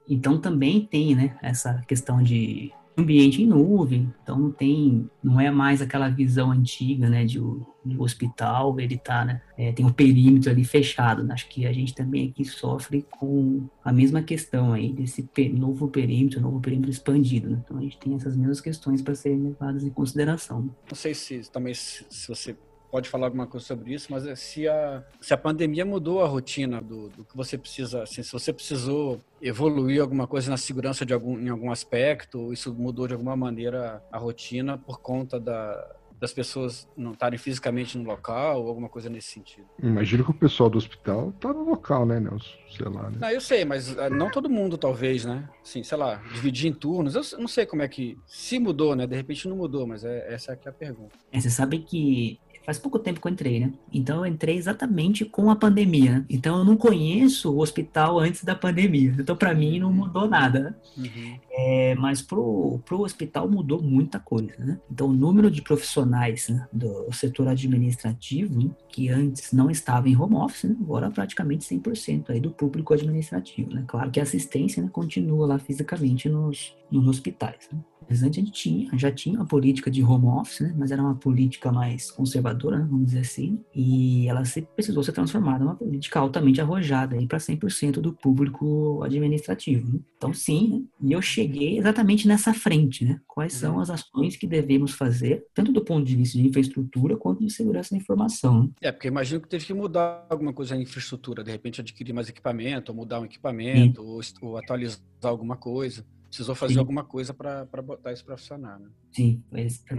então 0.07 0.39
também 0.39 0.85
tem 0.85 1.15
né, 1.15 1.37
essa 1.41 1.83
questão 1.87 2.21
de 2.21 2.71
ambiente 2.99 3.41
em 3.41 3.45
nuvem, 3.45 4.13
então 4.23 4.37
não 4.37 4.51
tem, 4.51 5.09
não 5.23 5.39
é 5.39 5.49
mais 5.49 5.81
aquela 5.81 6.09
visão 6.09 6.51
antiga, 6.51 7.09
né, 7.09 7.25
de 7.25 7.39
o, 7.39 7.65
hospital, 7.97 8.79
ele 8.79 8.97
tá, 8.97 9.25
né, 9.25 9.41
é, 9.57 9.71
tem 9.71 9.85
o 9.85 9.93
perímetro 9.93 10.51
ali 10.51 10.63
fechado, 10.63 11.23
né? 11.23 11.33
acho 11.33 11.49
que 11.49 11.65
a 11.65 11.73
gente 11.73 11.95
também 11.95 12.29
aqui 12.29 12.45
sofre 12.45 13.05
com 13.09 13.67
a 13.83 13.91
mesma 13.91 14.21
questão 14.21 14.73
aí, 14.73 14.93
desse 14.93 15.27
novo 15.53 15.87
perímetro, 15.87 16.39
novo 16.39 16.59
perímetro 16.59 16.91
expandido, 16.91 17.49
né? 17.49 17.61
então 17.63 17.77
a 17.77 17.81
gente 17.81 17.97
tem 17.97 18.13
essas 18.13 18.35
mesmas 18.35 18.61
questões 18.61 19.01
para 19.01 19.15
serem 19.15 19.41
levadas 19.41 19.83
em 19.83 19.89
consideração. 19.89 20.69
Não 20.87 20.95
sei 20.95 21.15
se 21.15 21.49
também 21.51 21.73
se 21.73 22.05
você 22.27 22.55
pode 22.91 23.09
falar 23.09 23.27
alguma 23.27 23.47
coisa 23.47 23.65
sobre 23.65 23.93
isso, 23.93 24.07
mas 24.09 24.25
é 24.25 24.35
se 24.35 24.67
a, 24.67 25.03
se 25.21 25.33
a 25.33 25.37
pandemia 25.37 25.85
mudou 25.85 26.23
a 26.23 26.27
rotina 26.27 26.81
do, 26.81 27.09
do 27.09 27.23
que 27.23 27.35
você 27.35 27.57
precisa, 27.57 28.03
assim, 28.03 28.23
se 28.23 28.31
você 28.31 28.51
precisou 28.51 29.19
evoluir 29.41 30.01
alguma 30.01 30.27
coisa 30.27 30.49
na 30.49 30.57
segurança 30.57 31.05
de 31.05 31.13
algum, 31.13 31.39
em 31.39 31.49
algum 31.49 31.71
aspecto, 31.71 32.51
isso 32.51 32.73
mudou 32.73 33.07
de 33.07 33.13
alguma 33.13 33.35
maneira 33.35 34.03
a 34.11 34.17
rotina 34.17 34.77
por 34.77 34.99
conta 34.99 35.39
da, 35.39 35.95
das 36.19 36.33
pessoas 36.33 36.87
não 36.97 37.13
estarem 37.13 37.39
fisicamente 37.39 37.97
no 37.97 38.03
local 38.03 38.61
ou 38.61 38.67
alguma 38.67 38.89
coisa 38.89 39.09
nesse 39.09 39.31
sentido. 39.31 39.65
Imagino 39.81 40.23
que 40.23 40.31
o 40.31 40.33
pessoal 40.33 40.69
do 40.69 40.77
hospital 40.77 41.31
tá 41.39 41.53
no 41.53 41.63
local, 41.63 42.05
né, 42.05 42.19
Nelson? 42.19 42.57
Sei 42.75 42.85
lá, 42.85 43.09
né? 43.09 43.17
Não, 43.19 43.29
eu 43.29 43.41
sei, 43.41 43.63
mas 43.63 43.97
ah, 43.97 44.09
não 44.09 44.29
todo 44.29 44.49
mundo, 44.49 44.77
talvez, 44.77 45.23
né? 45.23 45.49
Assim, 45.63 45.81
sei 45.81 45.97
lá, 45.97 46.15
dividir 46.33 46.69
em 46.69 46.73
turnos. 46.73 47.15
Eu 47.15 47.39
não 47.39 47.47
sei 47.47 47.65
como 47.65 47.81
é 47.81 47.87
que. 47.87 48.17
Se 48.27 48.59
mudou, 48.59 48.95
né? 48.95 49.07
De 49.07 49.15
repente 49.15 49.47
não 49.47 49.55
mudou, 49.55 49.87
mas 49.87 50.03
é, 50.03 50.33
essa 50.33 50.51
é 50.51 50.59
é 50.65 50.69
a 50.69 50.73
pergunta. 50.73 51.15
É, 51.31 51.39
você 51.39 51.49
sabe 51.49 51.79
que 51.79 52.37
faz 52.69 52.77
pouco 52.77 52.99
tempo 52.99 53.19
que 53.19 53.25
eu 53.25 53.31
entrei, 53.31 53.59
né? 53.59 53.73
Então 53.91 54.17
eu 54.17 54.31
entrei 54.31 54.55
exatamente 54.55 55.25
com 55.25 55.49
a 55.49 55.55
pandemia. 55.55 56.23
Então 56.29 56.59
eu 56.59 56.63
não 56.63 56.77
conheço 56.77 57.51
o 57.51 57.61
hospital 57.61 58.19
antes 58.19 58.43
da 58.43 58.53
pandemia. 58.53 59.15
Então 59.17 59.35
para 59.35 59.55
mim 59.55 59.79
não 59.79 59.91
mudou 59.91 60.27
nada. 60.27 60.59
né? 60.59 60.75
Uhum. 60.95 61.39
É, 61.51 61.95
mas 61.95 62.21
pro, 62.21 62.79
pro 62.85 63.01
hospital 63.01 63.49
mudou 63.49 63.81
muita 63.81 64.19
coisa, 64.19 64.53
né? 64.59 64.79
Então 64.91 65.07
o 65.07 65.13
número 65.13 65.49
de 65.49 65.63
profissionais 65.63 66.47
né, 66.47 66.67
do 66.71 67.11
setor 67.11 67.47
administrativo, 67.47 68.75
que 68.87 69.09
antes 69.09 69.51
não 69.51 69.71
estava 69.71 70.07
em 70.07 70.15
home 70.15 70.35
office, 70.35 70.65
né, 70.65 70.75
agora 70.79 71.09
praticamente 71.09 71.65
100% 71.65 72.29
aí 72.29 72.39
do 72.39 72.51
público 72.51 72.93
administrativo, 72.93 73.73
né? 73.73 73.83
Claro 73.87 74.11
que 74.11 74.19
a 74.19 74.23
assistência 74.23 74.83
né, 74.83 74.89
continua 74.93 75.47
lá 75.47 75.57
fisicamente 75.57 76.29
nos, 76.29 76.75
nos 76.91 77.07
hospitais, 77.07 77.67
né? 77.73 77.79
Mas 78.09 78.23
antes 78.23 78.39
a 78.39 78.45
gente 78.45 78.51
tinha, 78.51 78.97
já 78.97 79.11
tinha 79.11 79.35
uma 79.35 79.45
política 79.45 79.91
de 79.91 80.03
home 80.03 80.25
office, 80.25 80.61
né? 80.61 80.73
mas 80.75 80.89
era 80.89 80.99
uma 81.01 81.13
política 81.13 81.71
mais 81.71 82.09
conservadora, 82.09 82.58
né? 82.67 82.85
vamos 82.89 83.07
dizer 83.07 83.19
assim, 83.19 83.63
e 83.73 84.27
ela 84.27 84.43
se, 84.45 84.61
precisou 84.61 85.03
ser 85.03 85.11
transformada 85.11 85.63
numa 85.63 85.75
política 85.75 86.19
altamente 86.19 86.61
arrojada 86.61 87.15
para 87.27 87.37
100% 87.37 87.93
do 87.93 88.13
público 88.13 89.01
administrativo. 89.03 89.93
né? 89.93 89.99
Então, 90.17 90.33
sim, 90.33 90.87
né? 91.01 91.09
e 91.09 91.13
eu 91.13 91.21
cheguei 91.21 91.77
exatamente 91.77 92.27
nessa 92.27 92.53
frente, 92.53 93.05
né? 93.05 93.19
Quais 93.27 93.53
são 93.53 93.79
as 93.79 93.89
ações 93.89 94.35
que 94.35 94.47
devemos 94.47 94.91
fazer, 94.91 95.45
tanto 95.53 95.71
do 95.71 95.83
ponto 95.83 96.05
de 96.05 96.15
vista 96.15 96.37
de 96.37 96.45
infraestrutura 96.45 97.15
quanto 97.15 97.45
de 97.45 97.51
segurança 97.51 97.91
da 97.91 97.97
informação. 97.97 98.63
né? 98.63 98.69
É, 98.81 98.91
porque 98.91 99.07
imagino 99.07 99.41
que 99.41 99.47
teve 99.47 99.65
que 99.65 99.73
mudar 99.73 100.25
alguma 100.29 100.53
coisa 100.53 100.75
na 100.75 100.81
infraestrutura, 100.81 101.43
de 101.43 101.51
repente 101.51 101.81
adquirir 101.81 102.13
mais 102.13 102.29
equipamento, 102.29 102.91
ou 102.91 102.95
mudar 102.95 103.19
um 103.19 103.25
equipamento, 103.25 104.03
ou, 104.03 104.19
ou 104.41 104.57
atualizar 104.57 104.99
alguma 105.23 105.55
coisa. 105.55 106.05
Precisou 106.29 106.55
fazer 106.55 106.75
Sim. 106.75 106.79
alguma 106.79 107.03
coisa 107.03 107.33
para 107.33 107.65
botar 107.81 108.13
isso 108.13 108.23
para 108.23 108.37
funcionar, 108.37 108.79
né? 108.79 108.87
Sim, 109.11 109.43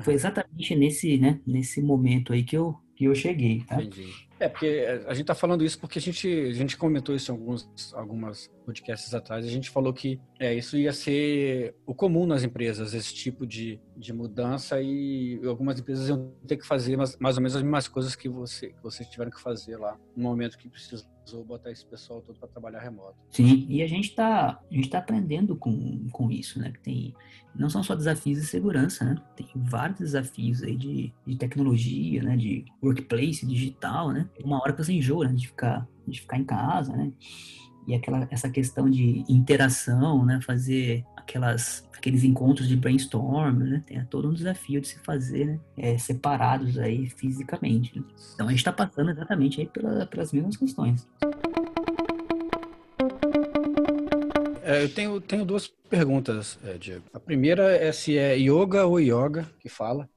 foi, 0.02 0.14
exatamente 0.14 0.76
nesse, 0.76 1.18
né, 1.18 1.40
nesse 1.44 1.82
momento 1.82 2.32
aí 2.32 2.44
que 2.44 2.56
eu, 2.56 2.76
que 2.94 3.04
eu 3.04 3.14
cheguei, 3.14 3.62
tá? 3.64 3.82
Entendi. 3.82 4.08
É, 4.38 4.48
porque 4.48 4.66
é, 4.66 5.04
a 5.06 5.12
gente 5.12 5.26
tá 5.26 5.34
falando 5.34 5.62
isso 5.62 5.78
porque 5.78 5.98
a 5.98 6.02
gente, 6.02 6.26
a 6.26 6.52
gente 6.52 6.76
comentou 6.76 7.14
isso 7.14 7.30
em 7.30 7.34
alguns 7.34 7.92
algumas 7.92 8.48
podcasts 8.64 9.12
atrás. 9.12 9.44
A 9.44 9.48
gente 9.48 9.68
falou 9.68 9.92
que 9.92 10.18
é, 10.38 10.54
isso 10.54 10.78
ia 10.78 10.92
ser 10.92 11.74
o 11.84 11.94
comum 11.94 12.26
nas 12.26 12.42
empresas, 12.42 12.94
esse 12.94 13.12
tipo 13.14 13.46
de, 13.46 13.78
de 13.96 14.12
mudança 14.14 14.80
e 14.80 15.38
algumas 15.44 15.78
empresas 15.78 16.08
iam 16.08 16.32
ter 16.46 16.56
que 16.56 16.66
fazer 16.66 16.96
mais, 16.96 17.16
mais 17.18 17.36
ou 17.36 17.42
menos 17.42 17.56
as 17.56 17.62
mesmas 17.62 17.86
coisas 17.86 18.16
que, 18.16 18.28
você, 18.28 18.68
que 18.68 18.82
vocês 18.82 19.08
tiveram 19.10 19.30
que 19.30 19.40
fazer 19.40 19.76
lá 19.76 19.98
no 20.16 20.22
momento 20.22 20.56
que 20.56 20.68
precisou 20.68 21.06
botar 21.38 21.70
esse 21.70 21.84
pessoal 21.84 22.20
todo 22.20 22.38
para 22.38 22.48
trabalhar 22.48 22.80
remoto. 22.80 23.16
Sim, 23.30 23.66
e 23.68 23.82
a 23.82 23.86
gente 23.86 24.10
está 24.10 24.60
tá 24.90 24.98
aprendendo 24.98 25.56
com, 25.56 26.08
com 26.10 26.30
isso, 26.30 26.58
né? 26.58 26.70
Que 26.70 26.80
tem, 26.80 27.14
não 27.54 27.70
são 27.70 27.82
só 27.82 27.94
desafios 27.94 28.40
de 28.40 28.46
segurança, 28.46 29.04
né? 29.04 29.16
Tem 29.36 29.46
vários 29.54 29.98
desafios 29.98 30.62
aí 30.62 30.76
de, 30.76 31.12
de 31.26 31.36
tecnologia, 31.36 32.22
né? 32.22 32.36
De 32.36 32.64
workplace 32.82 33.46
digital, 33.46 34.10
né? 34.10 34.28
Uma 34.42 34.60
hora 34.60 34.72
que 34.72 34.82
você 34.82 34.92
enjoa, 34.92 35.28
né? 35.28 35.34
De 35.34 35.46
ficar, 35.46 35.86
de 36.06 36.20
ficar 36.20 36.38
em 36.38 36.44
casa, 36.44 36.96
né? 36.96 37.12
E 37.86 37.94
aquela, 37.94 38.28
essa 38.30 38.48
questão 38.48 38.88
de 38.88 39.24
interação, 39.28 40.24
né? 40.24 40.40
Fazer 40.42 41.04
aquelas, 41.30 41.88
aqueles 41.96 42.24
encontros 42.24 42.68
de 42.68 42.76
brainstorm, 42.76 43.58
né? 43.58 43.82
Tem 43.86 44.04
todo 44.04 44.28
um 44.28 44.34
desafio 44.34 44.80
de 44.80 44.88
se 44.88 44.98
fazer, 44.98 45.46
né? 45.46 45.60
É, 45.76 45.96
separados 45.96 46.76
aí 46.76 47.08
fisicamente. 47.08 47.96
né? 47.96 48.04
Então 48.34 48.46
a 48.48 48.50
gente 48.50 48.58
está 48.58 48.72
passando 48.72 49.10
exatamente 49.10 49.60
aí 49.60 49.66
pela, 49.68 50.06
pelas 50.06 50.32
mesmas 50.32 50.56
questões. 50.56 51.06
É, 54.62 54.82
eu 54.82 54.88
tenho, 54.88 55.20
tenho 55.20 55.44
duas 55.44 55.68
perguntas, 55.68 56.58
é, 56.64 56.76
Diego. 56.76 57.04
A 57.14 57.20
primeira 57.20 57.76
é 57.76 57.92
se 57.92 58.18
é 58.18 58.36
yoga 58.36 58.84
ou 58.86 59.00
yoga 59.00 59.48
que 59.60 59.68
fala. 59.68 60.08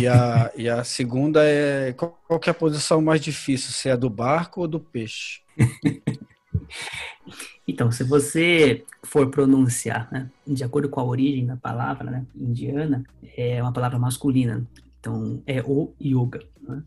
E 0.00 0.06
a, 0.06 0.50
e 0.56 0.68
a 0.68 0.82
segunda 0.82 1.44
é 1.44 1.92
qual, 1.92 2.20
qual 2.26 2.40
que 2.40 2.50
é 2.50 2.52
a 2.52 2.54
posição 2.54 3.00
mais 3.00 3.20
difícil, 3.20 3.70
se 3.70 3.88
é 3.88 3.96
do 3.96 4.10
barco 4.10 4.62
ou 4.62 4.68
do 4.68 4.80
peixe? 4.80 5.42
Então, 7.70 7.92
se 7.92 8.02
você 8.02 8.84
for 9.04 9.30
pronunciar, 9.30 10.08
né, 10.10 10.28
de 10.46 10.64
acordo 10.64 10.88
com 10.88 10.98
a 10.98 11.04
origem 11.04 11.46
da 11.46 11.56
palavra 11.56 12.10
né, 12.10 12.26
indiana, 12.34 13.04
é 13.36 13.62
uma 13.62 13.72
palavra 13.72 13.98
masculina. 13.98 14.66
Então, 14.98 15.40
é 15.46 15.62
o 15.62 15.92
yoga. 16.02 16.40
né? 16.68 16.82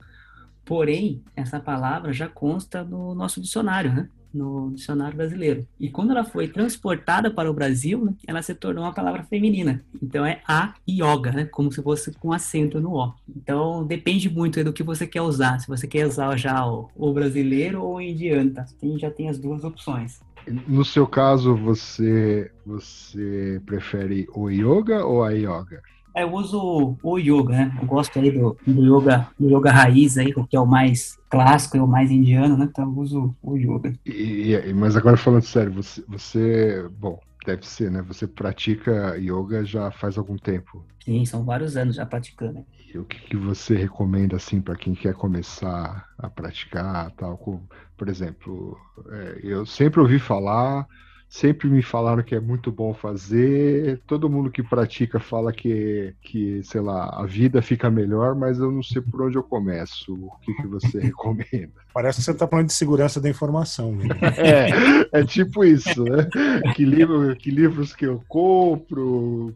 Porém, 0.65 1.21
essa 1.35 1.59
palavra 1.59 2.11
já 2.11 2.27
consta 2.27 2.83
no 2.83 3.15
nosso 3.15 3.39
dicionário, 3.41 3.93
né? 3.93 4.09
No 4.33 4.71
dicionário 4.71 5.15
brasileiro. 5.15 5.65
E 5.79 5.89
quando 5.89 6.11
ela 6.11 6.23
foi 6.25 6.47
transportada 6.47 7.31
para 7.31 7.49
o 7.49 7.53
Brasil, 7.53 8.03
né, 8.03 8.13
ela 8.27 8.41
se 8.41 8.53
tornou 8.53 8.83
uma 8.83 8.93
palavra 8.93 9.23
feminina. 9.23 9.81
Então 10.01 10.25
é 10.25 10.41
a 10.47 10.73
yoga, 10.89 11.31
né? 11.31 11.45
Como 11.45 11.71
se 11.71 11.81
fosse 11.81 12.11
com 12.13 12.33
acento 12.33 12.81
no 12.81 12.93
O. 12.95 13.13
Então 13.37 13.85
depende 13.85 14.29
muito 14.29 14.63
do 14.63 14.73
que 14.73 14.83
você 14.83 15.05
quer 15.07 15.21
usar. 15.21 15.59
Se 15.59 15.67
você 15.67 15.87
quer 15.87 16.07
usar 16.07 16.35
já 16.35 16.65
o, 16.65 16.89
o 16.95 17.13
brasileiro 17.13 17.83
ou 17.83 17.95
o 17.95 18.01
indiano, 18.01 18.51
tá? 18.51 18.65
Tem, 18.79 18.97
já 18.97 19.11
tem 19.11 19.29
as 19.29 19.37
duas 19.37 19.63
opções. 19.63 20.19
No 20.67 20.83
seu 20.83 21.07
caso, 21.07 21.55
você 21.55 22.51
você 22.65 23.61
prefere 23.65 24.27
o 24.33 24.49
yoga 24.49 25.05
ou 25.05 25.23
a 25.23 25.31
yoga? 25.31 25.81
É, 26.15 26.23
eu 26.23 26.31
uso 26.33 26.95
o 27.01 27.17
yoga, 27.17 27.53
né? 27.53 27.77
Eu 27.81 27.87
gosto 27.87 28.19
aí 28.19 28.31
do, 28.31 28.55
do 28.67 28.83
yoga, 28.83 29.27
do 29.39 29.49
yoga 29.49 29.71
raiz 29.71 30.17
aí, 30.17 30.31
que 30.31 30.55
é 30.55 30.59
o 30.59 30.65
mais 30.65 31.17
clássico 31.29 31.75
e 31.77 31.79
o 31.79 31.87
mais 31.87 32.11
indiano, 32.11 32.55
né? 32.55 32.67
Então 32.69 32.85
eu 32.85 32.99
uso 32.99 33.35
o 33.41 33.57
yoga. 33.57 33.93
E- 34.05 34.73
mas 34.75 34.95
agora 34.95 35.17
falando 35.17 35.43
sério, 35.43 35.73
você, 35.73 36.03
você, 36.07 36.87
bom, 36.99 37.19
deve 37.45 37.65
ser, 37.65 37.91
né? 37.91 38.01
Você 38.01 38.27
pratica 38.27 39.15
yoga 39.17 39.63
já 39.63 39.91
faz 39.91 40.17
algum 40.17 40.37
tempo. 40.37 40.85
Sim, 41.03 41.25
são 41.25 41.43
vários 41.43 41.75
anos 41.75 41.95
já 41.95 42.05
praticando. 42.05 42.65
E 42.93 42.97
o 42.97 43.05
que, 43.05 43.19
que 43.19 43.35
você 43.35 43.75
recomenda 43.75 44.35
assim 44.35 44.61
para 44.61 44.75
quem 44.75 44.93
quer 44.93 45.13
começar 45.15 46.07
a 46.17 46.29
praticar, 46.29 47.11
tal? 47.11 47.37
Com, 47.37 47.61
por 47.97 48.07
exemplo, 48.07 48.77
é, 49.09 49.39
eu 49.43 49.65
sempre 49.65 49.99
ouvi 49.99 50.19
falar, 50.19 50.87
sempre 51.33 51.67
me 51.67 51.81
falaram 51.81 52.21
que 52.21 52.35
é 52.35 52.39
muito 52.39 52.71
bom 52.71 52.93
fazer. 52.93 53.99
Todo 54.05 54.29
mundo 54.29 54.51
que 54.51 54.61
pratica 54.61 55.19
fala 55.19 55.51
que, 55.51 56.13
que 56.21 56.61
sei 56.63 56.79
lá, 56.79 57.09
a 57.09 57.25
vida 57.25 57.59
fica 57.59 57.89
melhor, 57.89 58.35
mas 58.35 58.59
eu 58.59 58.71
não 58.71 58.83
sei 58.83 59.01
por 59.01 59.23
onde 59.23 59.35
eu 59.35 59.41
começo. 59.41 60.13
O 60.13 60.37
que, 60.43 60.53
que 60.53 60.67
você 60.67 60.99
recomenda? 61.01 61.71
Parece 61.91 62.19
que 62.19 62.25
você 62.25 62.31
está 62.31 62.47
falando 62.47 62.67
de 62.67 62.73
segurança 62.73 63.19
da 63.19 63.27
informação. 63.29 63.95
Né? 63.95 64.05
É, 65.13 65.21
é 65.21 65.25
tipo 65.25 65.63
isso, 65.65 66.03
né? 66.03 66.29
Que, 66.75 66.85
livro, 66.85 67.35
que 67.35 67.49
livros 67.49 67.95
que 67.95 68.05
eu 68.05 68.23
compro. 68.27 69.55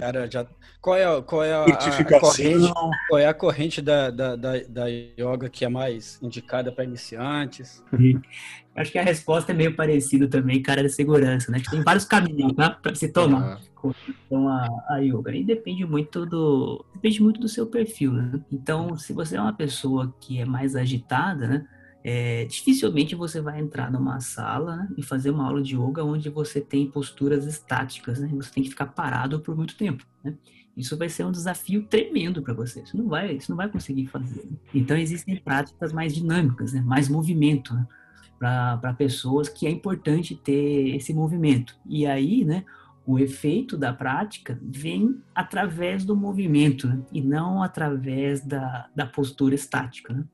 Cara, 0.00 0.30
já... 0.30 0.46
Qual 0.80 0.96
é, 0.96 1.04
a- 1.04 1.20
qual 1.20 1.44
é 1.44 1.52
a, 1.52 1.64
a 1.64 2.20
corrente, 2.20 2.72
qual 3.10 3.20
é 3.20 3.26
a 3.26 3.34
corrente 3.34 3.82
da, 3.82 4.10
da, 4.10 4.34
da, 4.34 4.52
da 4.66 4.86
yoga 4.86 5.50
que 5.50 5.62
é 5.62 5.68
mais 5.68 6.18
indicada 6.22 6.72
para 6.72 6.84
iniciantes? 6.84 7.84
Acho 8.76 8.92
que 8.92 8.98
a 8.98 9.02
resposta 9.02 9.52
é 9.52 9.54
meio 9.54 9.74
parecida 9.74 10.28
também, 10.28 10.62
cara, 10.62 10.82
da 10.82 10.88
segurança, 10.88 11.50
né? 11.50 11.60
Que 11.60 11.70
tem 11.70 11.82
vários 11.82 12.04
caminhos, 12.04 12.52
tá? 12.52 12.70
Pra 12.70 12.94
se 12.94 13.08
tomar. 13.08 13.54
Ah, 13.54 13.90
Então 14.26 14.48
a, 14.48 14.68
a 14.90 14.98
yoga 14.98 15.34
e 15.34 15.42
depende 15.42 15.84
muito 15.84 16.24
do 16.24 16.84
depende 16.94 17.22
muito 17.22 17.40
do 17.40 17.48
seu 17.48 17.66
perfil, 17.66 18.12
né? 18.12 18.40
Então, 18.50 18.96
se 18.96 19.12
você 19.12 19.36
é 19.36 19.40
uma 19.40 19.52
pessoa 19.52 20.14
que 20.20 20.38
é 20.38 20.44
mais 20.44 20.76
agitada, 20.76 21.46
né? 21.46 21.66
é, 22.02 22.44
dificilmente 22.46 23.14
você 23.14 23.40
vai 23.40 23.60
entrar 23.60 23.90
numa 23.90 24.20
sala 24.20 24.76
né, 24.76 24.88
e 24.96 25.02
fazer 25.02 25.30
uma 25.30 25.44
aula 25.46 25.62
de 25.62 25.76
yoga 25.76 26.02
onde 26.02 26.30
você 26.30 26.60
tem 26.60 26.90
posturas 26.90 27.44
estáticas, 27.44 28.18
né? 28.18 28.28
Você 28.34 28.52
tem 28.52 28.62
que 28.62 28.70
ficar 28.70 28.86
parado 28.86 29.40
por 29.40 29.54
muito 29.56 29.76
tempo, 29.76 30.04
né? 30.24 30.34
Isso 30.76 30.96
vai 30.96 31.08
ser 31.08 31.24
um 31.26 31.32
desafio 31.32 31.82
tremendo 31.82 32.40
para 32.42 32.54
você. 32.54 32.86
Você 32.86 32.96
não 32.96 33.06
vai, 33.06 33.38
você 33.38 33.50
não 33.52 33.56
vai 33.56 33.68
conseguir 33.68 34.06
fazer. 34.06 34.44
né? 34.46 34.56
Então 34.72 34.96
existem 34.96 35.36
práticas 35.36 35.92
mais 35.92 36.14
dinâmicas, 36.14 36.72
né? 36.72 36.80
Mais 36.80 37.08
movimento, 37.08 37.74
né? 37.74 37.86
Para 38.40 38.94
pessoas 38.94 39.48
que 39.48 39.66
é 39.66 39.70
importante 39.70 40.34
ter 40.34 40.96
esse 40.96 41.14
movimento. 41.14 41.76
E 41.86 42.06
aí, 42.06 42.44
né? 42.44 42.64
o 43.06 43.18
efeito 43.18 43.76
da 43.76 43.92
prática 43.92 44.58
vem 44.62 45.20
através 45.34 46.04
do 46.04 46.14
movimento 46.14 46.86
né? 46.86 47.02
e 47.12 47.20
não 47.20 47.62
através 47.62 48.40
da, 48.40 48.88
da 48.94 49.06
postura 49.06 49.54
estática. 49.54 50.14
Né? 50.14 50.24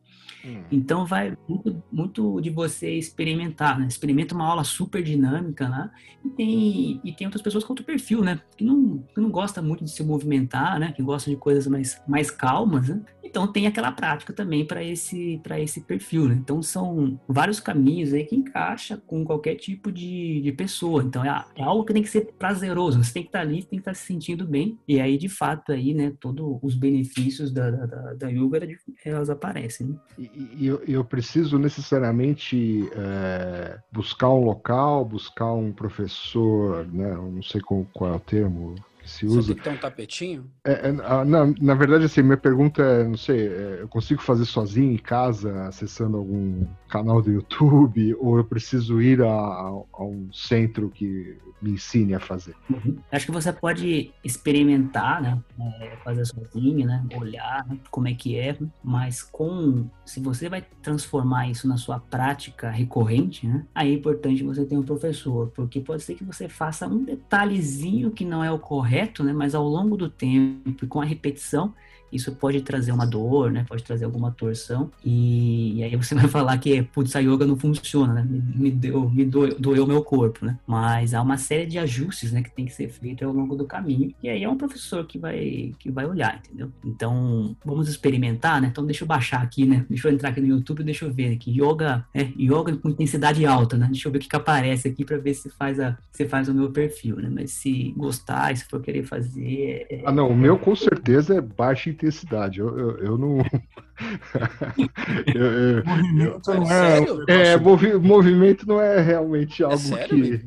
Hum. 0.44 0.62
Então 0.70 1.06
vai 1.06 1.36
muito, 1.48 1.82
muito 1.90 2.40
de 2.40 2.50
você 2.50 2.92
experimentar, 2.92 3.78
né? 3.78 3.86
Experimenta 3.86 4.34
uma 4.34 4.46
aula 4.46 4.64
super 4.64 5.02
dinâmica 5.02 5.68
lá 5.68 5.90
e 6.24 6.30
tem, 6.30 7.00
e 7.04 7.12
tem 7.12 7.26
outras 7.26 7.42
pessoas 7.42 7.64
com 7.64 7.72
outro 7.72 7.84
perfil, 7.84 8.22
né? 8.22 8.40
Que 8.56 8.64
não, 8.64 8.98
que 9.14 9.20
não 9.20 9.30
gosta 9.30 9.62
muito 9.62 9.84
de 9.84 9.90
se 9.90 10.02
movimentar, 10.02 10.78
né? 10.78 10.92
Que 10.92 11.02
gosta 11.02 11.30
de 11.30 11.36
coisas 11.36 11.66
mais, 11.66 12.00
mais 12.06 12.30
calmas, 12.30 12.88
né? 12.88 13.02
Então 13.36 13.46
tem 13.46 13.66
aquela 13.66 13.92
prática 13.92 14.32
também 14.32 14.64
para 14.64 14.82
esse, 14.82 15.38
para 15.42 15.60
esse 15.60 15.82
perfil, 15.82 16.28
né? 16.28 16.34
Então 16.34 16.62
são 16.62 17.20
vários 17.28 17.60
caminhos 17.60 18.12
aí 18.12 18.24
que 18.24 18.36
encaixa 18.36 18.96
com 19.06 19.24
qualquer 19.24 19.56
tipo 19.56 19.90
de, 19.92 20.40
de 20.40 20.52
pessoa. 20.52 21.02
Então 21.02 21.24
é, 21.24 21.44
é 21.56 21.62
algo 21.62 21.84
que 21.84 21.92
tem 21.92 22.02
que 22.02 22.08
ser 22.08 22.32
prazeroso, 22.38 23.02
você 23.02 23.12
tem 23.12 23.22
que 23.22 23.28
estar 23.28 23.40
ali, 23.40 23.62
tem 23.62 23.78
que 23.78 23.82
estar 23.82 23.94
se 23.94 24.06
sentindo 24.06 24.46
bem. 24.46 24.78
E 24.86 25.00
aí, 25.00 25.18
de 25.18 25.28
fato, 25.28 25.72
aí, 25.72 25.92
né, 25.92 26.12
todos 26.20 26.58
os 26.62 26.74
benefícios 26.74 27.52
da, 27.52 27.70
da, 27.70 27.86
da, 27.86 28.14
da 28.14 28.28
yoga, 28.28 28.66
elas 29.04 29.28
aparecem, 29.28 29.88
né? 29.88 29.96
E, 30.18 30.30
e 30.36 30.66
eu, 30.66 30.82
eu 30.86 31.04
preciso 31.04 31.58
necessariamente 31.58 32.88
é, 32.94 33.78
buscar 33.90 34.28
um 34.28 34.44
local, 34.44 35.04
buscar 35.04 35.52
um 35.52 35.72
professor, 35.72 36.86
né? 36.88 37.12
Eu 37.12 37.30
não 37.30 37.42
sei 37.42 37.60
qual, 37.60 37.86
qual 37.94 38.12
é 38.12 38.16
o 38.16 38.20
termo 38.20 38.74
se 39.06 39.26
Você 39.26 39.38
usa. 39.38 39.48
tem 39.48 39.56
que 39.56 39.62
ter 39.62 39.70
um 39.70 39.76
tapetinho? 39.78 40.50
É, 40.64 40.88
é, 40.88 40.92
na, 40.92 41.24
na 41.60 41.74
verdade, 41.74 42.04
assim, 42.04 42.22
minha 42.22 42.36
pergunta 42.36 42.82
é, 42.82 43.04
não 43.04 43.16
sei, 43.16 43.46
é, 43.48 43.78
eu 43.82 43.88
consigo 43.88 44.20
fazer 44.22 44.44
sozinho 44.44 44.92
em 44.92 44.98
casa, 44.98 45.66
acessando 45.66 46.16
algum 46.16 46.66
canal 46.88 47.22
do 47.22 47.30
YouTube, 47.30 48.14
ou 48.20 48.38
eu 48.38 48.44
preciso 48.44 49.00
ir 49.00 49.22
a, 49.22 49.26
a- 49.26 49.82
a 49.94 50.04
um 50.04 50.28
centro 50.32 50.90
que 50.90 51.38
me 51.62 51.70
ensine 51.72 52.14
a 52.14 52.20
fazer? 52.20 52.54
Uhum. 52.68 52.98
Acho 53.10 53.26
que 53.26 53.32
você 53.32 53.52
pode 53.52 54.12
experimentar, 54.22 55.22
né? 55.22 55.38
é, 55.80 55.96
fazer 56.04 56.24
sozinho, 56.26 56.86
né? 56.86 57.04
Olhar 57.16 57.66
né, 57.66 57.78
como 57.90 58.08
é 58.08 58.14
que 58.14 58.38
é, 58.38 58.56
mas 58.84 59.22
com 59.22 59.88
se 60.04 60.20
você 60.20 60.48
vai 60.48 60.64
transformar 60.82 61.48
isso 61.48 61.66
na 61.66 61.76
sua 61.76 61.98
prática 61.98 62.70
recorrente, 62.70 63.46
né? 63.46 63.64
Aí 63.74 63.90
é 63.90 63.94
importante 63.94 64.42
você 64.44 64.64
ter 64.64 64.76
um 64.76 64.82
professor, 64.82 65.50
porque 65.54 65.80
pode 65.80 66.02
ser 66.02 66.14
que 66.14 66.24
você 66.24 66.48
faça 66.48 66.86
um 66.86 67.04
detalhezinho 67.04 68.10
que 68.10 68.24
não 68.24 68.42
é 68.44 68.50
o 68.50 68.58
correto, 68.58 68.95
né? 69.22 69.32
Mas 69.32 69.54
ao 69.54 69.66
longo 69.66 69.96
do 69.96 70.08
tempo 70.08 70.84
e 70.84 70.86
com 70.86 71.00
a 71.00 71.04
repetição 71.04 71.74
isso 72.12 72.32
pode 72.32 72.60
trazer 72.62 72.92
uma 72.92 73.06
dor, 73.06 73.50
né? 73.52 73.64
Pode 73.68 73.82
trazer 73.82 74.04
alguma 74.04 74.30
torção. 74.30 74.90
E, 75.04 75.76
e 75.76 75.84
aí 75.84 75.94
você 75.96 76.14
vai 76.16 76.28
falar 76.28 76.56
que, 76.58 76.82
putz, 76.82 77.14
a 77.14 77.20
yoga 77.20 77.46
não 77.46 77.56
funciona, 77.56 78.14
né? 78.14 78.26
Me, 78.28 78.40
me 78.40 78.70
deu, 78.70 79.08
me 79.10 79.24
doeu, 79.24 79.58
doeu 79.58 79.86
meu 79.86 80.02
corpo, 80.02 80.44
né? 80.44 80.58
Mas 80.66 81.14
há 81.14 81.22
uma 81.22 81.36
série 81.36 81.66
de 81.66 81.78
ajustes, 81.78 82.32
né? 82.32 82.42
Que 82.42 82.50
tem 82.50 82.64
que 82.64 82.72
ser 82.72 82.88
feito 82.88 83.24
ao 83.24 83.32
longo 83.32 83.54
do 83.54 83.66
caminho. 83.66 84.14
E 84.22 84.28
aí 84.28 84.42
é 84.42 84.48
um 84.48 84.56
professor 84.56 85.06
que 85.06 85.18
vai, 85.18 85.72
que 85.78 85.90
vai 85.90 86.06
olhar, 86.06 86.40
entendeu? 86.44 86.70
Então, 86.84 87.56
vamos 87.64 87.88
experimentar, 87.88 88.60
né? 88.60 88.68
Então, 88.68 88.84
deixa 88.84 89.04
eu 89.04 89.08
baixar 89.08 89.42
aqui, 89.42 89.66
né? 89.66 89.84
Deixa 89.88 90.08
eu 90.08 90.12
entrar 90.12 90.30
aqui 90.30 90.40
no 90.40 90.46
YouTube 90.46 90.84
deixa 90.86 91.04
eu 91.04 91.12
ver 91.12 91.32
aqui. 91.32 91.50
Yoga, 91.50 92.04
é, 92.14 92.28
yoga 92.38 92.76
com 92.76 92.88
intensidade 92.88 93.44
alta, 93.44 93.76
né? 93.76 93.88
Deixa 93.90 94.08
eu 94.08 94.12
ver 94.12 94.18
o 94.18 94.20
que, 94.20 94.28
que 94.28 94.36
aparece 94.36 94.88
aqui 94.88 95.04
para 95.04 95.18
ver 95.18 95.34
se 95.34 95.50
faz, 95.50 95.78
a, 95.78 95.96
se 96.12 96.26
faz 96.26 96.48
o 96.48 96.54
meu 96.54 96.70
perfil, 96.70 97.16
né? 97.16 97.28
Mas 97.30 97.52
se 97.52 97.92
gostar, 97.96 98.56
se 98.56 98.64
for 98.64 98.80
querer 98.80 99.04
fazer, 99.04 99.86
é, 99.90 100.02
Ah, 100.04 100.12
não, 100.12 100.28
o 100.28 100.36
meu 100.36 100.58
com 100.58 100.74
certeza 100.74 101.34
é 101.34 101.40
baixa 101.40 101.90
intensidade. 101.96 102.60
Eu, 102.60 102.78
eu, 102.78 102.98
eu 102.98 103.18
não. 103.18 103.38
eu- 105.34 105.52
eu- 105.52 105.84
Movimento 105.84 106.54
não 106.54 106.62
é. 106.62 106.96
Sério? 106.96 107.24
é, 107.28 107.56
negócio- 107.56 107.60
movi- 107.64 107.94
movimento 107.98 108.66
não 108.68 108.80
é 108.80 109.00
realmente 109.00 109.62
É 109.62 109.66
algo 109.66 109.78
sério, 109.78 110.08
que. 110.08 110.44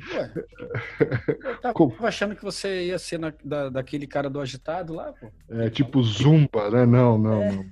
Eu 1.44 1.58
tava 1.62 1.74
Como? 1.74 1.96
achando 2.06 2.36
que 2.36 2.44
você 2.44 2.86
ia 2.88 3.00
ser 3.00 3.18
na- 3.20 3.34
da, 3.44 3.70
daquele 3.70 4.06
cara 4.08 4.30
do 4.30 4.40
agitado 4.40 4.94
lá, 4.94 5.12
pô. 5.14 5.32
É 5.50 5.70
tipo 5.70 6.02
zumba, 6.04 6.70
né? 6.70 6.86
Não, 6.86 7.18
não, 7.18 7.46
não. 7.52 7.66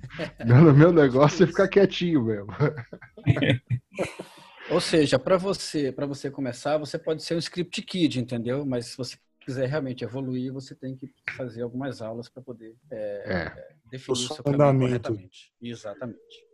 Meu, 0.62 0.74
meu 0.74 0.92
negócio 0.92 1.44
é 1.44 1.46
ficar 1.46 1.68
quietinho 1.68 2.24
mesmo. 2.24 2.48
Ou 4.70 4.80
seja, 4.80 5.18
para 5.18 5.36
você, 5.38 5.90
para 5.90 6.06
você 6.06 6.30
começar, 6.30 6.76
você 6.76 6.98
pode 6.98 7.22
ser 7.22 7.34
um 7.34 7.38
script 7.38 7.80
kid, 7.82 8.20
entendeu? 8.20 8.66
Mas 8.66 8.86
se 8.86 8.96
você 8.98 9.16
quiser 9.48 9.66
realmente 9.66 10.04
evoluir, 10.04 10.52
você 10.52 10.74
tem 10.74 10.94
que 10.94 11.10
fazer 11.34 11.62
algumas 11.62 12.02
aulas 12.02 12.28
para 12.28 12.42
poder 12.42 12.76
é, 12.90 12.96
É. 13.32 13.68
definir 13.90 14.12
o 14.12 14.16
seu 14.16 14.44
caminho 14.44 14.52
fundamentos. 14.58 15.00
corretamente. 15.00 15.52
Exatamente. 15.62 16.46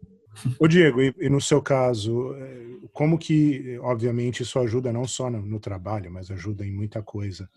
Ô 0.60 0.68
Diego, 0.68 1.02
e, 1.02 1.12
e 1.18 1.28
no 1.28 1.40
seu 1.40 1.60
caso, 1.60 2.34
eh, 2.36 2.86
como 2.92 3.18
que, 3.18 3.76
obviamente, 3.80 4.44
isso 4.44 4.60
ajuda 4.60 4.92
não 4.92 5.08
só 5.08 5.28
no, 5.28 5.42
no 5.42 5.58
trabalho, 5.58 6.08
mas 6.12 6.30
ajuda 6.30 6.64
em 6.64 6.72
muita 6.72 7.02
coisa. 7.02 7.50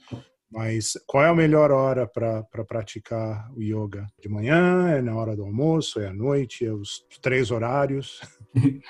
Mas 0.50 0.94
qual 1.06 1.24
é 1.24 1.28
a 1.28 1.36
melhor 1.36 1.72
hora 1.72 2.08
para 2.08 2.44
praticar 2.68 3.52
o 3.56 3.62
yoga? 3.62 4.08
De 4.20 4.30
manhã? 4.30 4.90
É 4.90 5.02
na 5.04 5.16
hora 5.16 5.36
do 5.36 5.44
almoço? 5.44 6.00
É 6.00 6.08
à 6.08 6.14
noite? 6.14 6.66
É 6.66 6.74
os 6.74 7.06
três 7.22 7.52
horários? 7.52 8.22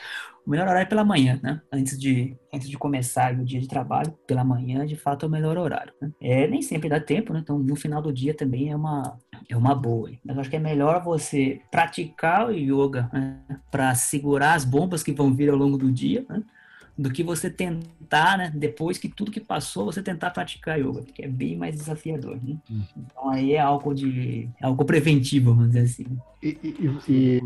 O 0.48 0.50
melhor 0.50 0.66
horário 0.66 0.84
é 0.84 0.86
pela 0.86 1.04
manhã, 1.04 1.38
né? 1.44 1.62
Antes 1.70 2.00
de, 2.00 2.38
antes 2.54 2.70
de 2.70 2.78
começar 2.78 3.34
o 3.34 3.44
dia 3.44 3.60
de 3.60 3.68
trabalho, 3.68 4.14
pela 4.26 4.46
manhã, 4.46 4.86
de 4.86 4.96
fato, 4.96 5.26
é 5.26 5.28
o 5.28 5.32
melhor 5.32 5.58
horário. 5.58 5.94
Né? 6.02 6.10
É, 6.22 6.48
nem 6.48 6.62
sempre 6.62 6.88
dá 6.88 7.02
tempo, 7.02 7.34
né? 7.34 7.42
Então, 7.44 7.60
no 7.60 7.76
final 7.76 8.02
do 8.02 8.14
dia 8.14 8.34
também 8.34 8.72
é 8.72 8.76
uma, 8.76 9.20
é 9.50 9.58
uma 9.58 9.76
boa. 9.76 10.10
Mas 10.24 10.38
eu 10.38 10.40
acho 10.40 10.50
que 10.50 10.56
é 10.56 10.60
melhor 10.60 11.04
você 11.04 11.60
praticar 11.70 12.48
o 12.48 12.54
yoga 12.54 13.10
né? 13.12 13.42
para 13.70 13.94
segurar 13.94 14.54
as 14.54 14.64
bombas 14.64 15.04
que 15.04 15.12
vão 15.12 15.34
vir 15.34 15.50
ao 15.50 15.58
longo 15.58 15.78
do 15.78 15.92
dia, 15.92 16.26
né? 16.30 16.42
Do 16.98 17.12
que 17.12 17.24
você 17.24 17.50
tentar, 17.50 18.38
né? 18.38 18.52
Depois 18.56 18.98
que 18.98 19.08
tudo 19.08 19.32
que 19.32 19.40
passou, 19.40 19.86
você 19.86 20.02
tentar 20.02 20.32
praticar 20.32 20.80
yoga, 20.80 21.02
que 21.14 21.24
é 21.24 21.28
bem 21.28 21.56
mais 21.56 21.76
desafiador. 21.76 22.40
Né? 22.44 22.58
Então, 22.98 23.30
aí 23.30 23.54
é 23.54 23.60
algo 23.60 23.94
de. 23.94 24.50
É 24.60 24.66
algo 24.66 24.84
preventivo, 24.84 25.52
vamos 25.54 25.68
dizer 25.68 25.82
assim. 25.82 26.06
E, 26.42 26.58
e- 26.64 27.00
e 27.08 27.42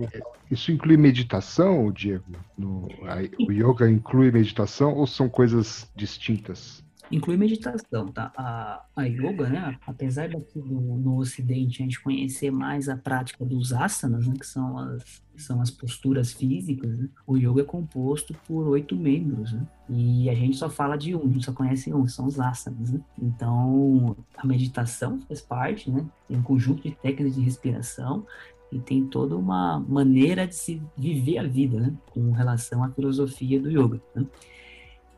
isso 0.50 0.72
inclui 0.72 0.96
meditação, 0.98 1.92
Diego? 1.92 2.24
No, 2.58 2.88
a- 3.04 3.46
o 3.46 3.52
yoga 3.52 3.90
inclui 3.90 4.32
meditação 4.32 4.94
ou 4.96 5.06
são 5.06 5.28
coisas 5.28 5.90
distintas? 5.96 6.82
Inclui 7.12 7.38
meditação, 7.38 8.08
tá? 8.08 8.32
A, 8.36 8.86
a 8.96 9.04
yoga, 9.04 9.50
né? 9.50 9.78
Apesar 9.86 10.30
daqui 10.30 10.60
no, 10.60 10.98
no 10.98 11.18
Ocidente 11.18 11.82
a 11.82 11.86
gente 11.86 12.02
conhecer 12.02 12.52
mais 12.52 12.88
a 12.88 12.96
prática 12.96 13.44
dos 13.46 13.74
asanas, 13.74 14.28
né? 14.28 14.34
Que 14.40 14.46
são 14.46 14.78
as, 14.78 15.22
são 15.36 15.62
as 15.62 15.70
posturas 15.70 16.32
físicas, 16.34 16.90
né? 16.98 17.10
O 17.28 17.38
yoga 17.38 17.62
é 17.62 17.66
composto 17.66 18.34
por 18.48 18.68
oito 18.68 18.96
membros, 18.96 19.52
né? 19.52 19.68
E 19.90 20.30
a 20.30 20.36
gente 20.36 20.58
só 20.58 20.70
fala 20.70 20.98
de 20.98 21.16
um, 21.16 21.22
a 21.22 21.34
gente 21.34 21.46
só 21.46 21.54
conhece 21.54 21.94
um, 21.94 22.08
são 22.08 22.26
os 22.26 22.40
asanas, 22.40 22.92
né? 22.92 23.02
Então, 23.22 24.16
a 24.38 24.48
meditação 24.48 25.20
faz 25.28 25.42
parte, 25.42 25.92
né? 25.92 26.06
Tem 26.28 26.38
um 26.38 26.44
conjunto 26.44 26.84
de 26.84 26.92
técnicas 26.96 27.36
de 27.36 27.42
respiração 27.42 28.26
e 28.72 28.80
tem 28.80 29.06
toda 29.06 29.36
uma 29.36 29.80
maneira 29.80 30.48
de 30.48 30.56
se 30.56 30.82
viver 30.98 31.40
a 31.40 31.44
vida, 31.44 31.80
né? 31.80 31.94
Com 32.12 32.32
relação 32.32 32.84
à 32.84 32.90
filosofia 32.90 33.60
do 33.60 33.70
yoga, 33.70 34.02
né? 34.16 34.26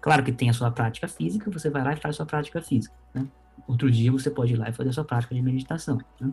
Claro 0.04 0.22
que 0.24 0.34
tem 0.34 0.50
a 0.50 0.54
sua 0.54 0.70
prática 0.70 1.08
física, 1.08 1.50
você 1.50 1.70
vai 1.70 1.82
lá 1.84 1.94
e 1.94 1.96
faz 1.96 2.16
a 2.16 2.18
sua 2.18 2.26
prática 2.26 2.62
física, 2.62 2.94
né? 3.16 3.26
Outro 3.66 3.90
dia 3.90 4.12
você 4.12 4.30
pode 4.30 4.54
ir 4.54 4.58
lá 4.58 4.68
e 4.70 4.74
fazer 4.74 4.90
a 4.90 4.94
sua 4.94 5.06
prática 5.06 5.34
de 5.34 5.42
meditação, 5.42 5.98
né? 6.20 6.30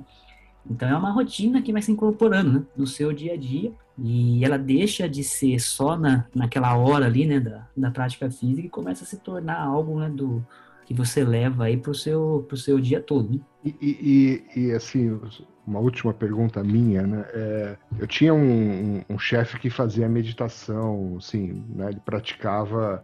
Então 0.68 0.88
é 0.88 0.96
uma 0.96 1.12
rotina 1.12 1.62
que 1.62 1.72
vai 1.72 1.80
se 1.80 1.92
incorporando 1.92 2.52
né, 2.52 2.66
no 2.76 2.87
seu 2.87 3.12
dia 3.12 3.35
a 3.35 3.37
dia 3.37 3.72
e 3.96 4.44
ela 4.44 4.59
deixa 4.59 5.09
de 5.09 5.22
ser 5.24 5.59
só 5.61 5.96
na, 5.96 6.26
naquela 6.35 6.76
hora 6.76 7.06
ali, 7.06 7.26
né, 7.26 7.40
da, 7.40 7.66
da 7.76 7.90
prática 7.90 8.30
física 8.30 8.66
e 8.66 8.70
começa 8.70 9.04
a 9.04 9.06
se 9.06 9.18
tornar 9.18 9.59
algo, 9.61 9.98
né, 10.00 10.11
do 10.11 10.44
que 10.85 10.92
você 10.92 11.24
leva 11.24 11.64
aí 11.64 11.76
pro 11.76 11.94
seu, 11.94 12.44
pro 12.48 12.56
seu 12.56 12.80
dia 12.80 13.00
todo. 13.00 13.37
né? 13.37 13.40
E- 13.64 14.42
e- 14.54 14.61
e, 14.61 14.72
assim, 14.72 15.18
uma 15.66 15.78
última 15.78 16.12
pergunta 16.12 16.62
minha, 16.64 17.06
né? 17.06 17.24
É, 17.33 17.76
eu 17.98 18.06
tinha 18.06 18.35
um, 18.35 18.96
um- 18.98 19.04
um 19.11 19.18
chefe 19.18 19.59
que 19.59 19.70
fazia 19.70 20.09
meditação, 20.09 21.16
assim, 21.18 21.64
né? 21.68 21.90
Ele 21.90 22.00
praticava 22.00 23.02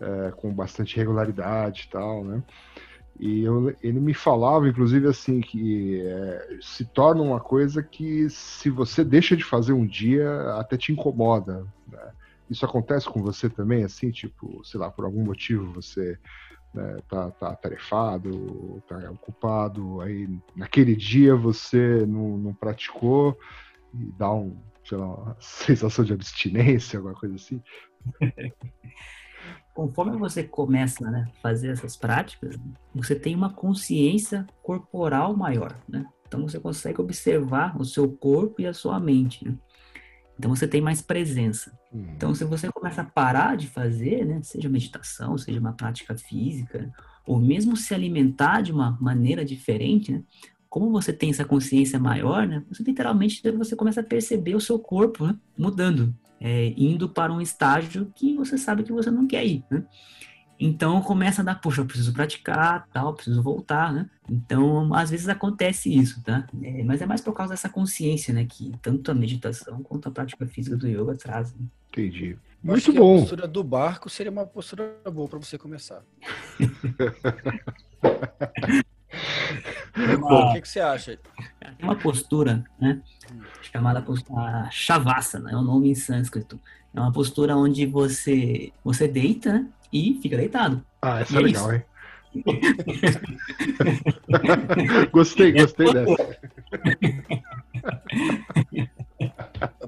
é, 0.00 0.30
com 0.32 0.52
bastante 0.54 0.96
regularidade 0.96 1.84
e 1.86 1.90
tal, 1.90 2.24
né? 2.24 2.42
E 3.20 3.42
eu- 3.42 3.76
ele 3.82 4.00
me 4.00 4.14
falava, 4.14 4.68
inclusive, 4.68 5.06
assim, 5.06 5.40
que 5.40 6.00
é, 6.00 6.48
se 6.62 6.84
torna 6.92 7.22
uma 7.22 7.40
coisa 7.40 7.82
que 7.82 8.28
se 8.30 8.70
você 8.70 9.04
deixa 9.04 9.36
de 9.36 9.44
fazer 9.44 9.72
um 9.74 9.86
dia, 9.86 10.54
até 10.54 10.76
te 10.76 10.92
incomoda. 10.92 11.64
né? 11.86 12.12
Isso 12.50 12.64
acontece 12.64 13.06
com 13.08 13.22
você 13.22 13.48
também, 13.48 13.84
assim, 13.84 14.10
tipo, 14.10 14.62
sei 14.64 14.80
lá, 14.80 14.90
por 14.90 15.04
algum 15.04 15.24
motivo 15.24 15.72
você 15.72 16.18
né, 16.74 16.96
tá, 17.08 17.30
tá 17.32 17.50
atarefado, 17.50 18.82
tá 18.88 19.10
ocupado, 19.10 20.00
aí 20.00 20.26
naquele 20.56 20.96
dia 20.96 21.36
você 21.36 22.04
não, 22.06 22.38
não 22.38 22.54
praticou 22.54 23.36
e 23.94 24.10
dá 24.12 24.32
um, 24.32 24.58
sei 24.84 24.98
lá, 24.98 25.06
uma 25.06 25.36
sensação 25.40 26.04
de 26.04 26.12
abstinência, 26.14 26.98
alguma 26.98 27.14
coisa 27.14 27.36
assim. 27.36 27.62
Conforme 29.74 30.18
você 30.18 30.42
começa 30.42 31.10
né, 31.10 31.28
a 31.28 31.40
fazer 31.40 31.68
essas 31.68 31.96
práticas, 31.96 32.58
você 32.94 33.14
tem 33.14 33.34
uma 33.34 33.50
consciência 33.50 34.46
corporal 34.62 35.34
maior, 35.36 35.76
né? 35.88 36.06
Então 36.26 36.42
você 36.46 36.58
consegue 36.58 37.00
observar 37.00 37.78
o 37.80 37.84
seu 37.84 38.10
corpo 38.10 38.60
e 38.60 38.66
a 38.66 38.74
sua 38.74 38.98
mente, 39.00 39.44
né? 39.44 39.54
Então 40.38 40.54
você 40.54 40.66
tem 40.66 40.80
mais 40.80 41.00
presença. 41.00 41.72
Hum, 41.92 42.04
Então, 42.16 42.34
se 42.34 42.44
você 42.44 42.70
começa 42.70 43.02
a 43.02 43.04
parar 43.04 43.56
de 43.56 43.68
fazer, 43.68 44.24
né, 44.24 44.40
seja 44.42 44.68
meditação, 44.68 45.36
seja 45.38 45.60
uma 45.60 45.72
prática 45.72 46.16
física, 46.16 46.90
ou 47.26 47.38
mesmo 47.38 47.76
se 47.76 47.94
alimentar 47.94 48.62
de 48.62 48.72
uma 48.72 48.96
maneira 49.00 49.44
diferente, 49.44 50.10
né, 50.10 50.22
como 50.68 50.90
você 50.90 51.12
tem 51.12 51.30
essa 51.30 51.44
consciência 51.44 51.98
maior, 51.98 52.46
né, 52.48 52.64
você 52.68 52.82
literalmente 52.82 53.42
você 53.52 53.76
começa 53.76 54.00
a 54.00 54.04
perceber 54.04 54.54
o 54.54 54.60
seu 54.60 54.78
corpo 54.78 55.26
né, 55.26 55.36
mudando, 55.56 56.14
é, 56.42 56.74
indo 56.76 57.08
para 57.08 57.32
um 57.32 57.40
estágio 57.40 58.12
que 58.16 58.34
você 58.34 58.58
sabe 58.58 58.82
que 58.82 58.92
você 58.92 59.10
não 59.10 59.28
quer 59.28 59.46
ir. 59.46 59.64
Né? 59.70 59.84
Então 60.58 61.00
começa 61.00 61.40
a 61.40 61.44
dar, 61.44 61.60
poxa, 61.60 61.80
eu 61.80 61.86
preciso 61.86 62.12
praticar, 62.12 62.88
tal, 62.92 63.14
preciso 63.14 63.42
voltar, 63.42 63.92
né? 63.92 64.08
Então, 64.28 64.92
às 64.94 65.10
vezes 65.10 65.28
acontece 65.28 65.92
isso, 65.92 66.22
tá? 66.22 66.46
É, 66.62 66.82
mas 66.84 67.00
é 67.00 67.06
mais 67.06 67.20
por 67.20 67.32
causa 67.32 67.52
dessa 67.52 67.68
consciência, 67.68 68.32
né, 68.34 68.44
que 68.44 68.72
tanto 68.80 69.10
a 69.10 69.14
meditação 69.14 69.82
quanto 69.82 70.08
a 70.08 70.12
prática 70.12 70.46
física 70.46 70.76
do 70.76 70.86
yoga 70.88 71.16
trazem. 71.16 71.70
entendi. 71.90 72.36
Eu 72.64 72.74
acho 72.74 72.90
Muito 72.90 72.92
que 72.92 72.98
A 72.98 73.00
bom. 73.00 73.20
postura 73.20 73.48
do 73.48 73.64
barco 73.64 74.08
seria 74.08 74.30
uma 74.30 74.46
postura 74.46 74.96
boa 75.12 75.28
para 75.28 75.38
você 75.40 75.58
começar. 75.58 76.02
O 80.22 80.52
que, 80.54 80.60
que 80.62 80.68
você 80.68 80.80
acha? 80.80 81.18
Tem 81.60 81.70
uma 81.82 81.96
postura, 81.96 82.64
né? 82.80 83.00
Chamada 83.60 84.00
postura 84.02 84.68
Shavasana, 84.70 85.50
é 85.50 85.56
o 85.56 85.62
nome 85.62 85.90
em 85.90 85.94
sânscrito. 85.94 86.58
É 86.94 87.00
uma 87.00 87.12
postura 87.12 87.56
onde 87.56 87.86
você 87.86 88.70
você 88.84 89.08
deita 89.08 89.52
né, 89.54 89.66
e 89.92 90.18
fica 90.22 90.36
deitado. 90.36 90.84
Ah, 91.00 91.20
essa 91.20 91.32
E 91.34 91.36
é 91.36 91.38
é 91.38 91.42
legal, 91.42 91.72
hein? 91.72 91.82
gostei, 95.12 95.52
gostei 95.56 95.92
dessa. 95.92 96.38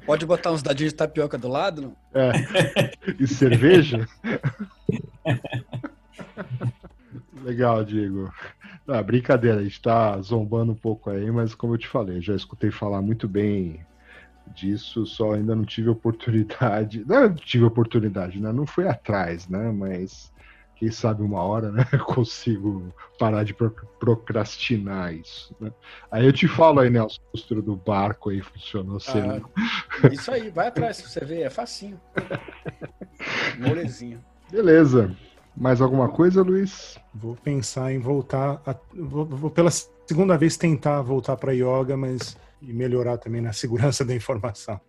Pode 0.05 0.27
botar 0.27 0.53
uns 0.53 0.63
dadinhos 0.63 0.93
de 0.93 0.99
tapioca 0.99 1.39
do 1.39 1.49
lado? 1.49 1.81
Não? 1.83 1.97
É. 2.15 2.33
E 3.19 3.27
cerveja? 3.27 4.07
Legal, 7.43 7.83
Diego. 7.85 8.33
Ah, 8.87 9.03
brincadeira, 9.03 9.61
a 9.61 9.63
gente 9.65 9.81
tá 9.81 10.21
zombando 10.21 10.73
um 10.73 10.77
pouco 10.77 11.09
aí, 11.11 11.31
mas 11.31 11.55
como 11.55 11.75
eu 11.75 11.79
te 11.79 11.89
falei, 11.89 12.21
já 12.21 12.35
escutei 12.35 12.71
falar 12.71 13.01
muito 13.01 13.27
bem 13.27 13.81
disso, 14.55 15.07
só 15.07 15.33
ainda 15.33 15.55
não 15.57 15.65
tive 15.65 15.89
oportunidade. 15.89 17.03
Não 17.09 17.35
tive 17.35 17.65
oportunidade, 17.65 18.39
né? 18.41 18.53
Não 18.53 18.67
fui 18.67 18.87
atrás, 18.87 19.49
né? 19.49 19.73
Mas 19.73 20.31
quem 20.77 20.91
sabe 20.91 21.23
uma 21.23 21.43
hora, 21.43 21.73
né? 21.73 21.87
Eu 21.93 22.01
consigo 22.05 22.93
parar 23.19 23.43
de 23.45 23.55
pro- 23.55 23.75
procrastinar 23.99 25.15
isso. 25.15 25.57
Né? 25.59 25.73
Aí 26.11 26.27
eu 26.27 26.33
te 26.33 26.47
falo 26.47 26.81
aí, 26.81 26.91
Nelson, 26.91 27.21
a 27.29 27.31
postura 27.33 27.63
do 27.63 27.75
barco 27.75 28.29
aí 28.29 28.43
funcionou. 28.43 28.99
Ah, 29.09 29.41
isso 30.13 30.31
aí, 30.31 30.51
vai 30.51 30.69
atrás, 30.69 30.99
você 30.99 31.21
vê, 31.21 31.41
é 31.41 31.49
facinho. 31.51 31.99
Molezinha. 33.59 34.23
Beleza. 34.51 35.11
Mais 35.57 35.81
alguma 35.81 36.09
coisa, 36.09 36.43
Luiz? 36.43 36.99
Vou 37.15 37.37
pensar 37.37 37.93
em 37.93 37.99
voltar. 37.99 38.61
a- 38.67 38.77
vou, 38.95 39.25
vou 39.25 39.51
pela 39.51 39.71
segunda 39.71 40.37
vez 40.37 40.57
tentar 40.57 41.01
voltar 41.03 41.37
para 41.37 41.53
yoga, 41.53 41.97
mas 41.97 42.37
e 42.61 42.73
melhorar 42.73 43.19
também 43.19 43.41
na 43.41 43.53
segurança 43.55 44.05
da 44.05 44.15
informação. 44.15 44.81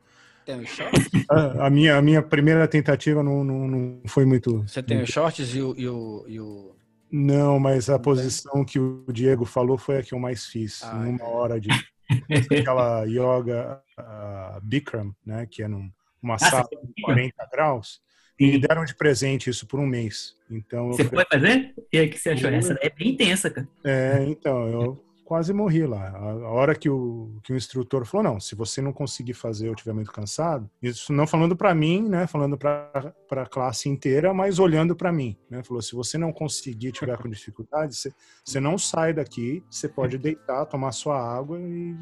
Tem 0.46 0.60
os 0.60 0.70
shorts? 0.70 1.10
A, 1.30 1.68
a 1.68 1.70
minha, 1.70 1.98
a 1.98 2.02
minha 2.02 2.22
primeira 2.22 2.68
tentativa 2.68 3.24
não, 3.24 3.44
não, 3.44 3.68
não 3.68 4.02
foi 4.08 4.26
muito. 4.26 4.62
Você 4.68 4.82
tem 4.82 5.02
os 5.02 5.10
shorts 5.10 5.56
e 5.56 5.62
o. 5.62 5.76
E 5.78 5.88
o, 5.88 6.26
e 6.28 6.40
o... 6.40 6.76
Não, 7.12 7.60
mas 7.60 7.90
a 7.90 7.98
posição 8.00 8.66
que 8.66 8.80
o 8.80 9.06
Diego 9.12 9.46
falou 9.46 9.78
foi 9.78 10.00
a 10.00 10.04
que 10.04 10.14
eu 10.14 10.20
mais 10.20 10.46
fiz. 10.46 10.84
Ah, 10.84 10.96
numa 10.96 11.14
entendi. 11.16 11.24
hora 11.24 11.60
de 11.62 11.70
aquela 12.60 13.04
yoga 13.06 13.82
ah, 13.98 14.60
Bikram, 14.62 15.16
né? 15.26 15.48
Que 15.50 15.64
é 15.64 15.68
num, 15.68 15.90
uma 16.22 16.36
Ah, 16.36 16.40
sala 16.40 16.68
de 16.84 17.04
40 17.04 17.48
graus. 17.52 18.02
E 18.40 18.52
me 18.52 18.60
deram 18.60 18.84
de 18.84 18.94
presente 18.94 19.50
isso 19.50 19.66
por 19.66 19.80
um 19.80 19.86
mês. 19.86 20.36
Então, 20.50 20.88
eu 20.88 20.94
Você 20.94 21.06
falei, 21.06 21.26
foi 21.30 21.40
fazer? 21.40 21.74
E 21.92 21.98
aí, 21.98 22.08
o 22.08 22.10
que 22.10 22.18
você 22.18 22.30
achou? 22.32 22.50
Essa 22.50 22.78
é 22.82 22.90
bem 22.90 23.10
intensa, 23.10 23.50
cara. 23.50 23.68
É, 23.84 24.24
então, 24.28 24.68
eu 24.68 25.06
quase 25.26 25.52
morri 25.52 25.86
lá. 25.86 26.10
A 26.12 26.50
hora 26.52 26.76
que 26.76 26.90
o, 26.90 27.40
que 27.44 27.52
o 27.52 27.58
instrutor 27.58 28.06
falou, 28.06 28.24
não, 28.24 28.40
se 28.40 28.56
você 28.56 28.82
não 28.82 28.94
conseguir 28.94 29.34
fazer 29.34 29.68
ou 29.68 29.74
estiver 29.74 29.94
muito 29.94 30.12
cansado, 30.12 30.70
isso 30.82 31.12
não 31.12 31.26
falando 31.26 31.56
para 31.56 31.74
mim, 31.74 32.08
né, 32.08 32.28
falando 32.28 32.58
para 32.58 33.14
a 33.32 33.46
classe 33.46 33.90
inteira, 33.90 34.34
mas 34.34 34.60
olhando 34.60 34.96
para 34.96 35.12
mim, 35.12 35.36
né, 35.50 35.64
falou, 35.64 35.82
se 35.82 35.96
você 35.96 36.18
não 36.18 36.32
conseguir, 36.32 36.92
tiver 36.92 37.18
com 37.18 37.28
dificuldade, 37.28 37.96
você, 37.96 38.14
você 38.44 38.60
não 38.60 38.78
sai 38.78 39.14
daqui, 39.14 39.64
você 39.70 39.90
pode 39.90 40.18
deitar, 40.18 40.66
tomar 40.68 40.92
sua 40.92 41.20
água 41.20 41.60
e 41.60 41.96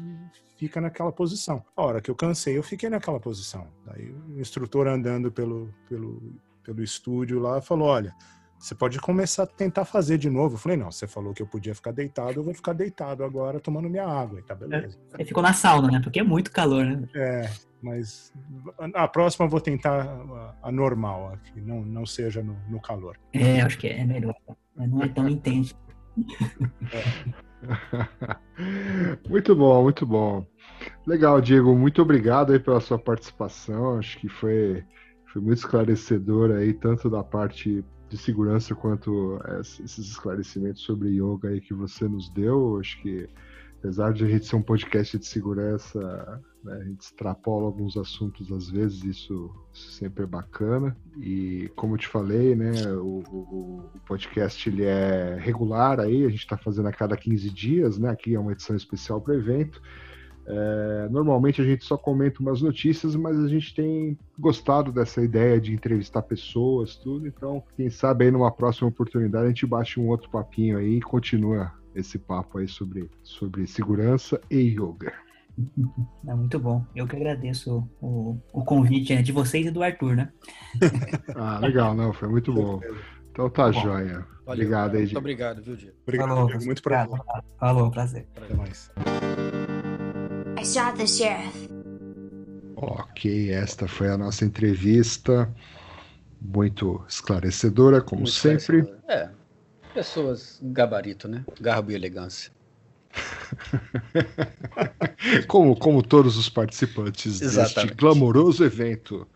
fica 0.56 0.80
naquela 0.80 1.10
posição. 1.10 1.64
A 1.74 1.82
hora 1.82 2.00
que 2.00 2.10
eu 2.10 2.14
cansei, 2.14 2.58
eu 2.58 2.62
fiquei 2.62 2.90
naquela 2.90 3.18
posição. 3.18 3.66
Daí 3.86 4.12
o 4.12 4.38
instrutor 4.38 4.86
andando 4.86 5.32
pelo, 5.32 5.72
pelo, 5.88 6.22
pelo 6.62 6.82
estúdio 6.82 7.40
lá 7.40 7.60
falou, 7.62 7.88
olha, 7.88 8.14
você 8.64 8.74
pode 8.74 8.98
começar 8.98 9.42
a 9.42 9.46
tentar 9.46 9.84
fazer 9.84 10.16
de 10.16 10.30
novo. 10.30 10.54
Eu 10.54 10.58
falei, 10.58 10.78
não, 10.78 10.90
você 10.90 11.06
falou 11.06 11.34
que 11.34 11.42
eu 11.42 11.46
podia 11.46 11.74
ficar 11.74 11.92
deitado, 11.92 12.40
eu 12.40 12.42
vou 12.42 12.54
ficar 12.54 12.72
deitado 12.72 13.22
agora 13.22 13.60
tomando 13.60 13.90
minha 13.90 14.06
água, 14.06 14.40
e 14.40 14.42
tá 14.42 14.54
beleza. 14.54 14.98
Você 15.10 15.24
ficou 15.26 15.42
na 15.42 15.52
sauna, 15.52 15.90
né? 15.90 16.00
Porque 16.02 16.18
é 16.18 16.22
muito 16.22 16.50
calor, 16.50 16.86
né? 16.86 17.06
É, 17.14 17.50
mas 17.82 18.32
a 18.94 19.06
próxima 19.06 19.44
eu 19.44 19.50
vou 19.50 19.60
tentar 19.60 20.08
a, 20.62 20.72
normal, 20.72 21.36
que 21.44 21.60
não, 21.60 21.82
não 21.82 22.06
seja 22.06 22.42
no, 22.42 22.56
no 22.70 22.80
calor. 22.80 23.18
É, 23.34 23.60
acho 23.60 23.76
que 23.76 23.86
é 23.86 24.02
melhor. 24.02 24.34
Mas 24.74 24.90
não 24.90 25.02
é 25.02 25.08
tão 25.08 25.28
intenso. 25.28 25.74
muito 29.28 29.54
bom, 29.54 29.82
muito 29.82 30.06
bom. 30.06 30.46
Legal, 31.06 31.38
Diego, 31.38 31.76
muito 31.76 32.00
obrigado 32.00 32.54
aí 32.54 32.58
pela 32.58 32.80
sua 32.80 32.98
participação. 32.98 33.98
Acho 33.98 34.18
que 34.18 34.30
foi, 34.30 34.82
foi 35.30 35.42
muito 35.42 35.58
esclarecedor 35.58 36.50
aí, 36.50 36.72
tanto 36.72 37.10
da 37.10 37.22
parte 37.22 37.84
de 38.14 38.22
segurança 38.22 38.74
quanto 38.74 39.38
es- 39.60 39.80
esses 39.80 40.08
esclarecimentos 40.10 40.82
sobre 40.82 41.08
yoga 41.10 41.48
aí 41.48 41.60
que 41.60 41.74
você 41.74 42.06
nos 42.08 42.28
deu. 42.30 42.78
Acho 42.78 43.00
que 43.02 43.28
apesar 43.78 44.12
de 44.14 44.24
a 44.24 44.28
gente 44.28 44.46
ser 44.46 44.56
um 44.56 44.62
podcast 44.62 45.18
de 45.18 45.26
segurança, 45.26 46.42
né, 46.62 46.72
a 46.80 46.84
gente 46.84 47.00
extrapola 47.02 47.66
alguns 47.66 47.96
assuntos 47.98 48.50
às 48.50 48.70
vezes, 48.70 49.04
isso, 49.04 49.50
isso 49.72 49.92
sempre 49.92 50.24
é 50.24 50.26
bacana. 50.26 50.96
E 51.20 51.70
como 51.76 51.94
eu 51.94 51.98
te 51.98 52.08
falei, 52.08 52.54
né, 52.54 52.70
o, 52.96 53.22
o- 53.30 53.90
o 53.94 54.00
podcast 54.06 54.68
ele 54.70 54.84
é 54.84 55.36
regular 55.38 56.00
aí, 56.00 56.24
a 56.24 56.28
gente 56.30 56.38
está 56.38 56.56
fazendo 56.56 56.88
a 56.88 56.92
cada 56.92 57.16
15 57.16 57.50
dias, 57.50 57.98
né? 57.98 58.08
Aqui 58.08 58.34
é 58.34 58.40
uma 58.40 58.52
edição 58.52 58.74
especial 58.74 59.20
para 59.20 59.34
o 59.34 59.36
evento. 59.36 59.82
É, 60.46 61.08
normalmente 61.10 61.60
a 61.60 61.64
gente 61.64 61.84
só 61.84 61.96
comenta 61.96 62.40
umas 62.40 62.60
notícias, 62.60 63.16
mas 63.16 63.38
a 63.38 63.48
gente 63.48 63.74
tem 63.74 64.18
gostado 64.38 64.92
dessa 64.92 65.22
ideia 65.22 65.60
de 65.60 65.72
entrevistar 65.72 66.22
pessoas, 66.22 66.96
tudo. 66.96 67.26
Então, 67.26 67.62
quem 67.76 67.88
sabe 67.88 68.26
aí 68.26 68.30
numa 68.30 68.50
próxima 68.50 68.88
oportunidade 68.88 69.46
a 69.46 69.48
gente 69.48 69.66
bate 69.66 69.98
um 69.98 70.08
outro 70.08 70.28
papinho 70.30 70.78
aí 70.78 70.96
e 70.96 71.02
continua 71.02 71.72
esse 71.94 72.18
papo 72.18 72.58
aí 72.58 72.68
sobre, 72.68 73.08
sobre 73.22 73.66
segurança 73.66 74.40
e 74.50 74.58
yoga. 74.58 75.12
É 76.26 76.34
muito 76.34 76.58
bom. 76.58 76.84
Eu 76.96 77.06
que 77.06 77.14
agradeço 77.14 77.88
o, 78.00 78.36
o 78.52 78.64
convite 78.64 79.14
né, 79.14 79.22
de 79.22 79.30
vocês 79.30 79.64
e 79.64 79.70
do 79.70 79.84
Arthur, 79.84 80.16
né? 80.16 80.32
Ah, 81.36 81.60
legal, 81.60 81.94
não, 81.94 82.12
foi 82.12 82.28
muito 82.28 82.52
bom. 82.52 82.80
Então 83.30 83.50
tá 83.50 83.66
Bom. 83.66 83.72
joia. 83.72 84.26
Valeu, 84.46 84.64
Obrigado 84.64 84.90
cara. 84.90 84.98
aí, 84.98 85.04
Muito 85.04 85.18
obrigado, 85.18 85.62
viu, 85.62 85.76
Diego? 85.76 85.96
Obrigado, 86.02 86.28
Falou, 86.28 86.46
Diego. 86.46 86.64
Muito 86.64 86.82
prazer. 86.82 87.20
Falou, 87.58 87.90
prazer. 87.90 88.28
Até 88.36 88.54
mais. 88.54 88.90
Shot 90.64 90.96
the 90.96 91.06
sheriff. 91.06 91.68
Ok, 92.76 93.50
esta 93.50 93.86
foi 93.88 94.08
a 94.08 94.18
nossa 94.18 94.44
entrevista. 94.44 95.52
Muito 96.40 97.02
esclarecedora, 97.08 98.00
como 98.02 98.22
Muito 98.22 98.32
sempre. 98.32 98.78
esclarecedor. 98.80 99.10
É. 99.10 99.30
Pessoas 99.94 100.58
gabarito, 100.62 101.28
né? 101.28 101.44
Garbo 101.60 101.90
e 101.92 101.94
elegância. 101.94 102.52
Como, 105.46 105.76
como 105.76 106.02
todos 106.02 106.36
os 106.36 106.48
participantes 106.48 107.38
deste 107.38 107.60
Exatamente. 107.60 107.94
glamouroso 107.94 108.64
evento, 108.64 109.26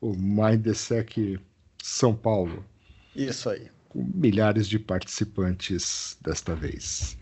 o 0.00 0.12
Mindsec 0.14 1.38
São 1.82 2.14
Paulo, 2.14 2.64
Isso 3.14 3.50
aí. 3.50 3.68
com 3.88 4.02
milhares 4.14 4.66
de 4.68 4.78
participantes 4.78 6.16
desta 6.22 6.54
vez. 6.54 7.18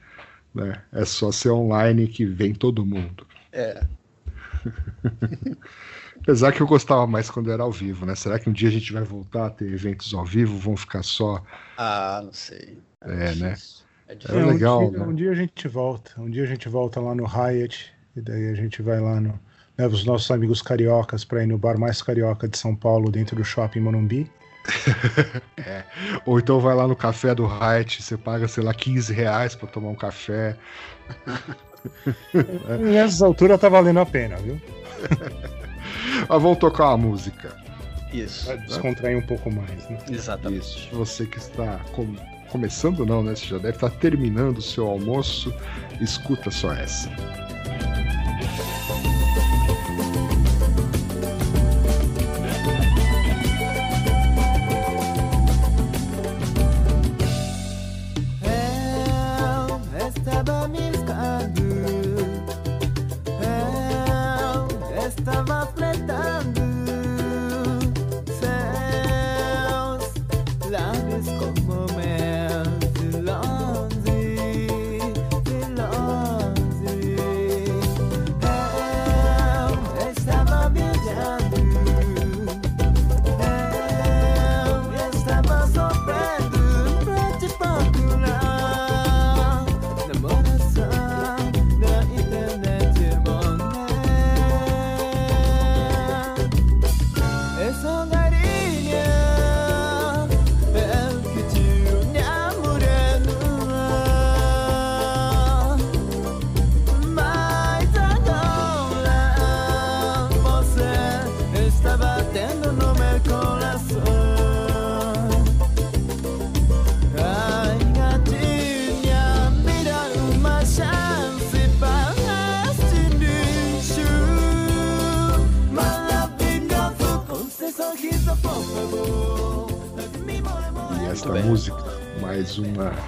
né? 0.55 0.81
É 0.93 1.05
só 1.05 1.33
ser 1.33 1.51
online 1.51 2.07
que 2.07 2.25
vem 2.25 2.55
todo 2.55 2.87
mundo. 2.87 3.27
É. 3.55 3.81
Apesar 6.21 6.53
que 6.53 6.61
eu 6.61 6.67
gostava 6.67 7.07
mais 7.07 7.31
quando 7.31 7.51
era 7.53 7.63
ao 7.63 7.71
vivo, 7.73 8.07
né? 8.07 8.15
Será 8.15 8.39
que 8.39 8.49
um 8.49 8.53
dia 8.53 8.69
a 8.69 8.73
gente 8.73 8.93
vai 8.93 9.03
voltar 9.03 9.47
a 9.47 9.51
ter 9.51 9.71
eventos 9.73 10.13
ao 10.15 10.25
vivo? 10.25 10.57
Vão 10.59 10.77
ficar 10.77 11.03
só. 11.03 11.43
Ah, 11.77 12.21
não 12.25 12.33
sei. 12.33 12.79
É, 13.03 13.35
né? 13.35 13.51
difícil. 13.51 13.85
É 14.09 14.13
É 14.13 14.17
difícil. 14.17 14.41
um 14.43 14.47
legal, 14.47 14.91
dia, 14.91 14.99
né? 14.99 15.07
um 15.07 15.15
dia 15.15 15.31
a 15.31 15.35
gente 15.35 15.69
volta. 15.69 16.13
Um 16.21 16.31
dia 16.31 16.43
a 16.45 16.47
gente 16.47 16.69
volta 16.69 17.01
lá 17.01 17.15
no 17.15 17.25
Hyatt. 17.27 17.93
E 18.17 18.21
daí 18.21 18.49
a 18.49 18.55
gente 18.55 18.81
vai 18.81 19.01
lá 19.01 19.21
no. 19.21 19.39
Leva 19.77 19.93
os 19.95 20.05
nossos 20.05 20.31
amigos 20.31 20.63
cariocas 20.63 21.25
para 21.25 21.43
ir 21.43 21.47
no 21.47 21.59
bar 21.59 21.79
mais 21.79 22.01
carioca 22.01 22.49
de 22.49 22.57
São 22.57 22.75
Paulo, 22.77 23.11
dentro 23.11 23.35
do 23.37 23.45
shopping 23.45 23.81
Morumbi. 23.81 24.31
Ou 26.25 26.39
então 26.39 26.61
vai 26.61 26.75
lá 26.75 26.87
no 26.89 26.97
café 26.97 27.35
do 27.35 27.45
Hyatt, 27.45 28.03
você 28.03 28.17
paga, 28.17 28.49
sei 28.49 28.63
lá, 28.65 28.73
15 28.73 29.13
reais 29.13 29.55
pra 29.55 29.69
tomar 29.69 29.89
um 29.91 29.95
café. 29.95 30.57
Nessas 32.81 33.23
alturas 33.23 33.61
tá 33.61 33.69
valendo 33.69 34.01
a 34.01 34.07
pena, 34.07 34.37
viu? 34.37 34.61
Ah, 36.29 36.39
vamos 36.39 36.59
tocar 36.59 36.89
uma 36.91 36.97
música. 36.97 37.55
Isso. 38.13 38.47
Vai 38.47 38.57
descontrair 38.59 39.19
um 39.19 39.27
pouco 39.27 39.51
mais, 39.51 39.89
né? 39.91 39.99
Exatamente. 40.11 40.61
Isso. 40.63 40.89
Você 40.93 41.27
que 41.27 41.39
está 41.39 41.81
com- 41.93 42.15
começando, 42.49 43.05
não, 43.05 43.23
né? 43.23 43.35
Você 43.35 43.47
já 43.47 43.59
deve 43.59 43.77
estar 43.77 43.91
terminando 43.91 44.59
o 44.59 44.63
seu 44.63 44.87
almoço. 44.87 45.53
Escuta 46.01 46.51
só 46.51 46.73
essa. 46.73 47.11
Eu 48.41 49.14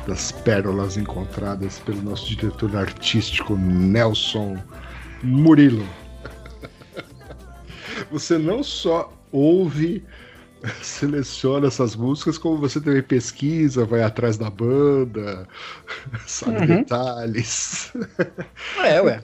das 0.07 0.33
pérolas 0.33 0.97
encontradas 0.97 1.79
pelo 1.81 2.03
nosso 2.03 2.27
diretor 2.29 2.77
artístico 2.77 3.57
Nelson 3.57 4.65
Murilo. 5.23 5.87
Você 8.11 8.39
não 8.39 8.63
só 8.63 9.13
ouve, 9.33 10.05
seleciona 10.83 11.67
essas 11.69 11.97
músicas, 11.97 12.39
como 12.39 12.59
você 12.59 12.81
também 12.81 13.03
pesquisa, 13.03 13.85
vai 13.85 14.03
atrás 14.03 14.37
da 14.39 14.51
banda, 14.51 15.49
sabe 16.27 16.61
Uhum. 16.61 16.67
detalhes. 16.67 17.93
É, 18.77 19.01
ué. 19.03 19.23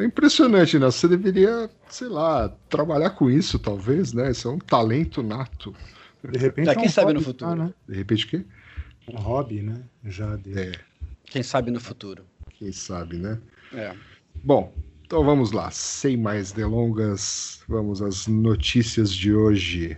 É 0.00 0.04
impressionante, 0.04 0.78
né? 0.78 0.86
Você 0.86 1.08
deveria, 1.08 1.70
sei 1.88 2.08
lá, 2.08 2.48
trabalhar 2.68 3.10
com 3.10 3.30
isso, 3.30 3.58
talvez, 3.58 4.12
né? 4.12 4.30
Isso 4.30 4.48
é 4.48 4.52
um 4.52 4.58
talento 4.58 5.22
nato. 5.22 5.74
De 6.24 6.38
repente. 6.38 6.66
Já 6.66 6.72
é 6.72 6.76
quem 6.76 6.86
um 6.86 6.88
sabe 6.88 7.12
no 7.12 7.20
futuro. 7.20 7.50
tá, 7.50 7.54
né? 7.56 7.74
De 7.88 7.96
repente, 7.96 8.26
o 8.26 8.28
quê? 8.28 8.46
Um 9.08 9.18
hobby, 9.18 9.62
né? 9.62 9.89
Já 10.04 10.36
de. 10.36 10.58
É, 10.58 10.72
Quem 11.24 11.42
sabe 11.42 11.70
no 11.70 11.80
futuro. 11.80 12.24
quem 12.58 12.72
sabe, 12.72 13.16
né? 13.16 13.40
É. 13.72 13.94
Bom, 14.42 14.72
então 15.04 15.24
vamos 15.24 15.52
lá, 15.52 15.70
sem 15.70 16.16
mais 16.16 16.52
delongas, 16.52 17.62
vamos 17.68 18.00
às 18.02 18.26
notícias 18.26 19.12
de 19.12 19.34
hoje. 19.34 19.96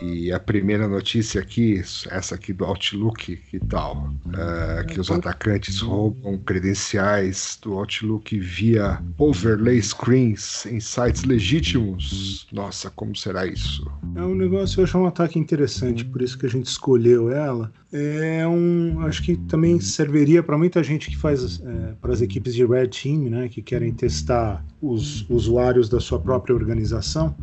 E 0.00 0.32
a 0.32 0.38
primeira 0.38 0.86
notícia 0.86 1.40
aqui, 1.40 1.80
essa 2.10 2.34
aqui 2.34 2.52
do 2.52 2.64
Outlook, 2.64 3.36
que 3.36 3.58
tal? 3.60 4.12
É, 4.34 4.84
que 4.84 5.00
os 5.00 5.10
atacantes 5.10 5.80
roubam 5.80 6.38
credenciais 6.38 7.58
do 7.62 7.74
Outlook 7.74 8.38
via 8.38 9.00
overlay 9.18 9.80
screens 9.80 10.66
em 10.66 10.80
sites 10.80 11.24
legítimos. 11.24 12.46
Nossa, 12.52 12.90
como 12.90 13.14
será 13.16 13.46
isso? 13.46 13.90
É 14.14 14.22
um 14.22 14.34
negócio, 14.34 14.80
eu 14.80 14.84
acho 14.84 14.98
um 14.98 15.06
ataque 15.06 15.38
interessante, 15.38 16.04
por 16.04 16.22
isso 16.22 16.38
que 16.38 16.46
a 16.46 16.50
gente 16.50 16.66
escolheu 16.66 17.30
ela. 17.30 17.72
É 17.92 18.46
um, 18.46 19.00
acho 19.06 19.22
que 19.22 19.36
também 19.36 19.80
serviria 19.80 20.42
para 20.42 20.58
muita 20.58 20.82
gente 20.82 21.08
que 21.08 21.16
faz, 21.16 21.60
é, 21.64 21.94
para 22.00 22.12
as 22.12 22.20
equipes 22.20 22.54
de 22.54 22.64
Red 22.66 22.88
Team, 22.88 23.30
né, 23.30 23.48
que 23.48 23.62
querem 23.62 23.92
testar 23.92 24.62
os 24.82 25.28
usuários 25.30 25.88
da 25.88 26.00
sua 26.00 26.18
própria 26.18 26.54
organização. 26.54 27.34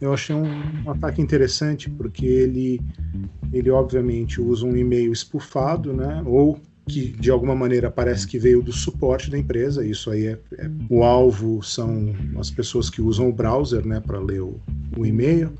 Eu 0.00 0.14
achei 0.14 0.34
um, 0.34 0.46
um 0.86 0.90
ataque 0.90 1.20
interessante 1.20 1.73
porque 1.90 2.26
ele, 2.26 2.80
ele 3.52 3.70
obviamente 3.70 4.40
usa 4.40 4.66
um 4.66 4.76
e-mail 4.76 5.12
espufado, 5.12 5.92
né, 5.92 6.22
ou 6.26 6.60
que 6.86 7.08
de 7.08 7.30
alguma 7.30 7.54
maneira 7.54 7.90
parece 7.90 8.26
que 8.26 8.38
veio 8.38 8.62
do 8.62 8.72
suporte 8.72 9.30
da 9.30 9.38
empresa. 9.38 9.84
Isso 9.84 10.10
aí 10.10 10.26
é, 10.26 10.38
é- 10.58 10.70
o 10.90 11.02
alvo 11.02 11.62
são 11.62 12.14
as 12.38 12.50
pessoas 12.50 12.90
que 12.90 13.00
usam 13.00 13.28
o 13.28 13.32
browser, 13.32 13.86
né, 13.86 14.00
para 14.00 14.18
ler 14.18 14.42
o, 14.42 14.60
o 14.96 15.06
e-mail. 15.06 15.52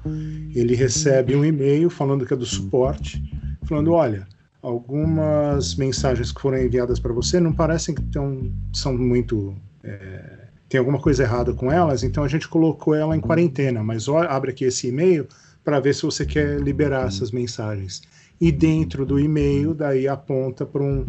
Ele 0.55 0.74
recebe 0.74 1.35
um 1.35 1.44
e-mail 1.44 1.88
falando 1.88 2.27
que 2.27 2.35
é 2.35 2.37
do 2.37 2.46
suporte, 2.46 3.22
falando, 3.64 3.92
olha, 3.92 4.27
algumas 4.62 5.74
mensagens 5.77 6.31
que 6.31 6.40
foram 6.40 6.59
enviadas 6.59 6.98
para 6.98 7.12
você 7.12 7.40
não 7.40 7.53
parecem 7.53 7.94
que 7.94 8.03
tão, 8.03 8.53
são 8.72 8.96
muito 8.96 9.55
é, 9.83 10.44
tem 10.68 10.79
alguma 10.79 10.98
coisa 10.98 11.22
errada 11.22 11.53
com 11.53 11.70
elas, 11.70 12.03
então 12.03 12.24
a 12.24 12.29
gente 12.29 12.48
colocou 12.48 12.94
ela 12.94 13.16
em 13.16 13.20
quarentena, 13.20 13.83
mas 13.83 14.09
ó, 14.09 14.22
abre 14.22 14.50
aqui 14.50 14.64
esse 14.64 14.88
e-mail 14.88 15.27
para 15.64 15.81
ver 15.81 15.94
se 15.94 16.03
você 16.03 16.27
quer 16.27 16.61
liberar 16.61 17.09
essas 17.09 17.31
mensagens. 17.31 18.03
E 18.40 18.53
dentro 18.53 19.07
do 19.07 19.18
e-mail, 19.18 19.74
daí 19.74 20.07
aponta 20.07 20.66
para 20.66 20.83
um, 20.83 21.07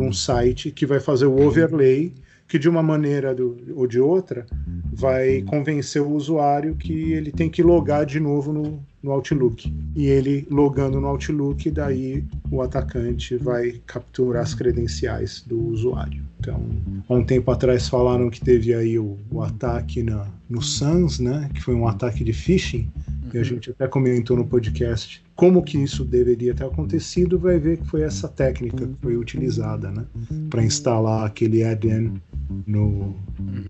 um 0.00 0.12
site 0.12 0.70
que 0.70 0.86
vai 0.86 1.00
fazer 1.00 1.26
o 1.26 1.46
overlay, 1.46 2.12
que 2.48 2.58
de 2.58 2.68
uma 2.68 2.82
maneira 2.82 3.34
do, 3.34 3.56
ou 3.74 3.86
de 3.86 4.00
outra 4.00 4.46
vai 4.92 5.42
convencer 5.42 6.02
o 6.02 6.10
usuário 6.10 6.74
que 6.74 7.12
ele 7.12 7.32
tem 7.32 7.48
que 7.48 7.62
logar 7.62 8.04
de 8.04 8.20
novo 8.20 8.52
no, 8.52 8.82
no 9.02 9.10
Outlook. 9.10 9.72
E 9.96 10.06
ele 10.06 10.46
logando 10.50 11.00
no 11.00 11.08
Outlook, 11.08 11.70
daí 11.70 12.24
o 12.50 12.60
atacante 12.60 13.36
vai 13.36 13.80
capturar 13.86 14.42
as 14.42 14.54
credenciais 14.54 15.42
do 15.46 15.58
usuário. 15.68 16.22
Então, 16.38 16.60
há 17.08 17.14
um 17.14 17.24
tempo 17.24 17.50
atrás 17.50 17.88
falaram 17.88 18.28
que 18.28 18.40
teve 18.40 18.74
aí 18.74 18.98
o, 18.98 19.16
o 19.30 19.42
ataque 19.42 20.02
na, 20.02 20.26
no 20.48 20.60
Sans, 20.60 21.18
né? 21.18 21.48
Que 21.54 21.62
foi 21.62 21.74
um 21.74 21.88
ataque 21.88 22.22
de 22.22 22.32
phishing. 22.32 22.90
E 23.34 23.38
a 23.38 23.42
gente 23.42 23.70
até 23.70 23.86
comentou 23.88 24.36
no 24.36 24.46
podcast 24.46 25.22
como 25.34 25.62
que 25.62 25.78
isso 25.78 26.04
deveria 26.04 26.54
ter 26.54 26.64
acontecido. 26.64 27.38
Vai 27.38 27.58
ver 27.58 27.78
que 27.78 27.86
foi 27.86 28.02
essa 28.02 28.28
técnica 28.28 28.86
que 28.86 28.94
foi 29.00 29.16
utilizada, 29.16 29.90
né? 29.90 30.04
Para 30.50 30.62
instalar 30.62 31.26
aquele 31.26 31.64
add-in 31.64 32.20
no, 32.66 33.16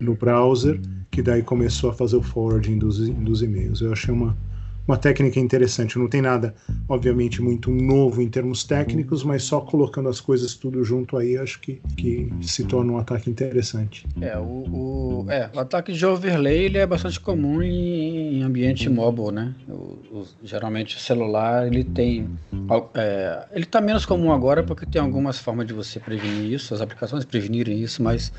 no 0.01 0.15
browser, 0.15 0.79
que 1.09 1.21
daí 1.21 1.41
começou 1.41 1.89
a 1.89 1.93
fazer 1.93 2.17
o 2.17 2.21
forwarding 2.21 2.77
dos, 2.77 3.09
dos 3.09 3.41
e-mails. 3.41 3.81
Eu 3.81 3.93
achei 3.93 4.13
uma, 4.13 4.35
uma 4.87 4.97
técnica 4.97 5.39
interessante. 5.39 5.97
Não 5.97 6.07
tem 6.07 6.21
nada, 6.21 6.53
obviamente, 6.89 7.41
muito 7.41 7.71
novo 7.71 8.21
em 8.21 8.27
termos 8.27 8.63
técnicos, 8.63 9.23
mas 9.23 9.43
só 9.43 9.61
colocando 9.61 10.09
as 10.09 10.19
coisas 10.19 10.55
tudo 10.55 10.83
junto 10.83 11.15
aí, 11.17 11.37
acho 11.37 11.59
que, 11.59 11.81
que 11.95 12.31
se 12.41 12.63
torna 12.65 12.91
um 12.91 12.97
ataque 12.97 13.29
interessante. 13.29 14.05
É, 14.21 14.37
o, 14.37 14.43
o- 14.43 15.25
é, 15.29 15.49
o 15.53 15.59
ataque 15.59 15.93
de 15.93 16.05
overlay 16.05 16.63
ele 16.65 16.77
é 16.77 16.85
bastante 16.85 17.19
comum 17.19 17.61
em, 17.61 18.39
em 18.39 18.43
ambiente 18.43 18.89
mobile, 18.89 19.31
né? 19.31 19.53
O- 19.69 19.71
o- 20.11 20.27
geralmente 20.43 20.97
o 20.97 20.99
celular 20.99 21.65
ele 21.67 21.83
tem. 21.83 22.29
é, 22.93 23.45
ele 23.53 23.63
está 23.63 23.79
menos 23.79 24.05
comum 24.05 24.31
agora 24.31 24.63
porque 24.63 24.85
tem 24.85 25.01
algumas 25.01 25.39
formas 25.39 25.65
de 25.67 25.73
você 25.73 25.99
prevenir 25.99 26.51
isso, 26.53 26.73
as 26.73 26.81
aplicações 26.81 27.23
prevenirem 27.25 27.81
isso, 27.81 28.03
mas 28.03 28.31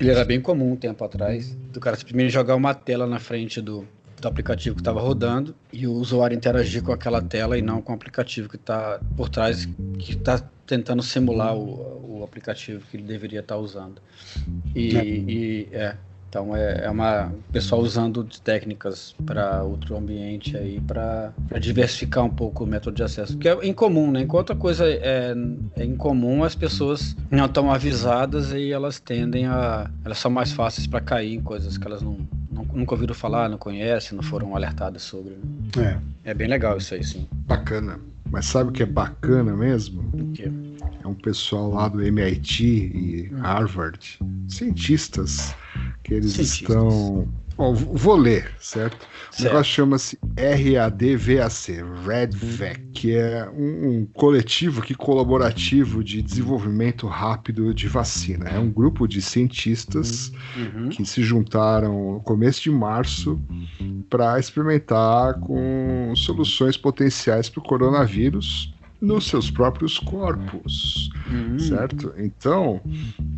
ele 0.00 0.10
era 0.10 0.24
bem 0.24 0.40
comum 0.40 0.72
um 0.72 0.76
tempo 0.76 1.04
atrás. 1.04 1.56
Do 1.72 1.80
cara 1.80 1.96
simplesmente 1.96 2.30
jogar 2.32 2.54
uma 2.56 2.72
tela 2.74 3.06
na 3.06 3.18
frente 3.18 3.60
do, 3.60 3.86
do 4.24 4.28
aplicativo 4.28 4.74
que 4.74 4.80
estava 4.80 5.00
rodando 5.00 5.54
e 5.72 5.86
o 5.86 5.92
usuário 5.92 6.34
interagir 6.36 6.82
com 6.82 6.92
aquela 6.92 7.20
tela 7.22 7.56
e 7.58 7.62
não 7.62 7.80
com 7.82 7.92
o 7.92 7.94
aplicativo 7.94 8.48
que 8.48 8.56
está 8.56 8.98
por 9.16 9.28
trás, 9.28 9.66
que 9.98 10.12
está 10.12 10.42
tentando 10.66 11.02
simular 11.02 11.54
o, 11.54 12.20
o 12.20 12.24
aplicativo 12.24 12.82
que 12.90 12.96
ele 12.96 13.04
deveria 13.04 13.40
estar 13.40 13.56
usando. 13.58 14.00
E, 14.74 14.96
É. 14.96 15.04
e- 15.04 15.68
é, 15.72 15.96
então 16.28 16.56
é, 16.56 16.86
é 16.86 16.90
uma 16.90 17.32
pessoal 17.52 17.80
usando 17.80 18.24
técnicas 18.42 19.14
para 19.24 19.62
outro 19.62 19.96
ambiente 19.96 20.56
aí 20.56 20.80
para 20.80 21.32
diversificar 21.60 22.24
um 22.24 22.30
pouco 22.30 22.64
o 22.64 22.66
método 22.66 22.96
de 22.96 23.02
acesso, 23.04 23.36
que 23.38 23.48
é 23.48 23.66
incomum, 23.66 24.10
né? 24.10 24.22
Enquanto 24.22 24.52
a 24.52 24.56
coisa 24.56 24.84
é, 24.88 25.32
é 25.76 25.84
incomum, 25.84 26.42
as 26.42 26.54
pessoas 26.56 27.14
não 27.30 27.44
estão 27.44 27.70
avisadas 27.70 28.52
e 28.52 28.72
elas 28.72 28.98
tendem 28.98 29.46
a 29.46 29.88
elas 30.04 30.18
são 30.18 30.30
mais 30.30 30.50
fáceis 30.50 30.86
para 30.88 31.00
cair 31.00 31.34
em 31.34 31.40
coisas 31.40 31.78
que 31.78 31.86
elas 31.86 32.02
não- 32.02 32.18
nunca 32.72 32.94
ouviram 32.94 33.14
falar, 33.14 33.48
não 33.48 33.58
conhecem, 33.58 34.16
não 34.16 34.22
foram 34.22 34.54
alertadas 34.54 35.02
sobre. 35.02 35.36
né? 35.76 36.00
É. 36.24 36.30
É 36.30 36.34
bem 36.34 36.48
legal 36.48 36.76
isso 36.78 36.94
aí, 36.94 37.04
sim. 37.04 37.26
Bacana. 37.46 37.98
Mas 38.30 38.46
sabe 38.46 38.70
o 38.70 38.72
que 38.72 38.82
é 38.82 38.86
bacana 38.86 39.54
mesmo? 39.54 40.02
O 40.12 40.32
quê? 40.32 40.50
É 41.02 41.06
um 41.06 41.14
pessoal 41.14 41.70
lá 41.70 41.88
do 41.88 42.02
MIT 42.02 42.64
e 42.64 43.30
Harvard, 43.36 44.18
cientistas, 44.48 45.54
que 46.02 46.14
eles 46.14 46.32
Cientistas. 46.32 46.60
estão. 46.70 47.28
Bom, 47.56 47.74
vou 47.74 48.16
ler, 48.16 48.50
certo? 48.58 49.06
O 49.34 49.36
Certo. 49.36 49.52
negócio 49.52 49.72
chama-se 49.72 50.18
RADVAC, 50.38 51.82
RedVac, 52.06 52.80
que 52.92 53.16
é 53.16 53.50
um, 53.50 53.88
um 54.02 54.06
coletivo 54.12 54.80
aqui 54.80 54.94
colaborativo 54.94 56.04
de 56.04 56.22
desenvolvimento 56.22 57.06
rápido 57.08 57.74
de 57.74 57.88
vacina. 57.88 58.48
É 58.48 58.58
um 58.60 58.70
grupo 58.70 59.08
de 59.08 59.20
cientistas 59.20 60.32
Uhum. 60.56 60.88
que 60.88 61.04
se 61.04 61.22
juntaram 61.22 62.14
no 62.14 62.20
começo 62.20 62.62
de 62.62 62.70
março 62.70 63.40
para 64.08 64.38
experimentar 64.38 65.34
com 65.40 66.12
soluções 66.14 66.76
potenciais 66.76 67.48
para 67.48 67.60
o 67.60 67.62
coronavírus 67.64 68.72
nos 69.04 69.26
seus 69.28 69.50
próprios 69.50 69.98
corpos, 69.98 71.10
Uhum. 71.30 71.58
certo? 71.58 72.12
Então, 72.18 72.80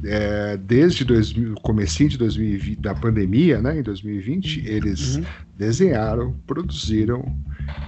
é, 0.04 0.56
desde 0.56 1.04
2000, 1.04 1.52
o 1.54 1.60
comecinho 1.60 2.08
de 2.10 2.18
2020, 2.18 2.80
da 2.80 2.94
pandemia, 2.94 3.60
né, 3.60 3.78
em 3.78 3.82
2020, 3.82 4.64
eles 4.66 5.16
Uhum. 5.16 5.24
desenharam, 5.56 6.34
produziram 6.46 7.24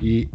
e 0.00 0.28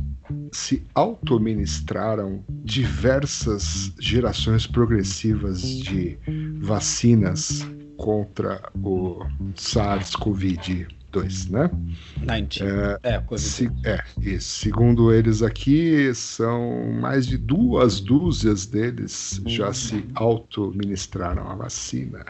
se 0.51 0.83
autoministraram 0.95 2.43
diversas 2.63 3.91
gerações 3.99 4.65
progressivas 4.65 5.61
de 5.79 6.17
vacinas 6.61 7.67
contra 7.97 8.61
o 8.81 9.19
SARS-CoV-2, 9.55 10.87
né? 11.21 11.69
19. 12.17 12.99
É, 13.03 13.19
coisa 13.19 13.43
Se- 13.43 13.69
é, 13.85 14.03
isso. 14.21 14.59
Segundo 14.59 15.13
eles 15.13 15.41
aqui, 15.41 16.13
são 16.15 16.91
mais 16.93 17.27
de 17.27 17.37
duas 17.37 17.99
dúzias 17.99 18.65
deles 18.65 19.41
já 19.45 19.73
se 19.73 20.03
autoministraram 20.15 21.49
a 21.49 21.55
vacina. 21.55 22.25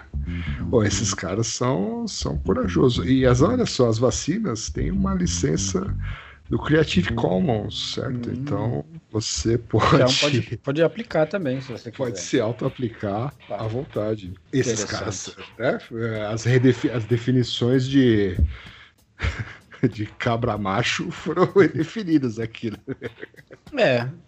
Bom, 0.62 0.84
esses 0.84 1.14
caras 1.14 1.48
são, 1.48 2.08
são 2.08 2.38
corajosos. 2.38 3.06
E 3.08 3.26
as, 3.26 3.42
olha 3.42 3.66
só, 3.66 3.88
as 3.90 3.98
vacinas 3.98 4.70
têm 4.70 4.92
uma 4.92 5.14
licença 5.14 5.96
do 6.50 6.58
Creative 6.60 7.14
Commons, 7.14 7.94
certo? 7.94 8.30
Hum. 8.30 8.34
Então 8.36 8.86
você 9.12 9.54
Então 9.56 9.80
pode, 9.80 10.20
pode, 10.20 10.58
pode 10.64 10.82
aplicar 10.84 11.26
também, 11.28 11.62
se 11.62 11.72
você 11.72 11.90
quiser. 11.92 11.98
pode 11.98 12.20
se 12.20 12.40
auto-aplicar 12.40 13.34
Tá. 13.48 13.56
à 13.58 13.68
vontade. 13.68 14.34
Esses 14.52 14.84
caras, 14.84 15.36
né? 15.58 15.78
As, 16.32 16.46
as 16.94 17.06
definições 17.06 17.88
de. 17.88 18.36
De 19.92 20.06
cabra 20.06 20.58
macho 20.58 21.12
foram 21.12 21.46
redefinidas 21.54 22.40
aqui. 22.40 22.72
né? 22.72 22.78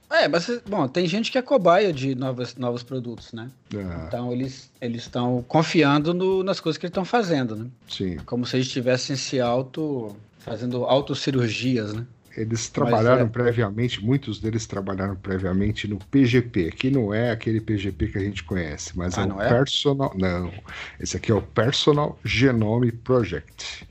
É, 0.09 0.23
é, 0.23 0.27
mas 0.27 0.49
bom, 0.67 0.87
tem 0.87 1.07
gente 1.07 1.31
que 1.31 1.37
é 1.37 1.41
cobaia 1.41 1.93
de 1.93 2.13
novos, 2.15 2.55
novos 2.55 2.83
produtos, 2.83 3.31
né? 3.31 3.49
Ah, 3.75 4.03
Então 4.07 4.33
eles 4.33 4.69
eles 4.81 5.03
estão 5.03 5.43
confiando 5.47 6.13
no- 6.13 6.43
nas 6.43 6.59
coisas 6.59 6.77
que 6.77 6.85
eles 6.85 6.91
estão 6.91 7.05
fazendo, 7.05 7.55
né? 7.55 7.67
sim. 7.87 8.17
Como 8.25 8.45
se 8.45 8.57
eles 8.57 8.67
estivessem 8.67 9.15
se 9.15 9.39
auto 9.39 10.15
fazendo 10.39 10.83
autocirurgias, 10.83 11.93
né? 11.93 12.05
Eles 12.35 12.67
trabalharam 12.67 13.25
é- 13.25 13.29
previamente, 13.29 14.03
muitos 14.03 14.39
deles 14.41 14.65
trabalharam 14.67 15.15
previamente 15.15 15.87
no 15.87 15.97
PGP, 16.11 16.71
que 16.71 16.91
não 16.91 17.13
é 17.13 17.31
aquele 17.31 17.61
PGP 17.61 18.07
que 18.07 18.17
a 18.17 18.21
gente 18.21 18.43
conhece, 18.43 18.91
mas 18.97 19.17
Ah, 19.17 19.21
é 19.21 19.25
o 19.33 19.41
é? 19.41 19.47
Personal. 19.47 20.11
Não, 20.17 20.51
esse 20.99 21.15
aqui 21.15 21.31
é 21.31 21.35
o 21.35 21.41
Personal 21.41 22.19
Genome 22.25 22.91
Project. 22.91 23.87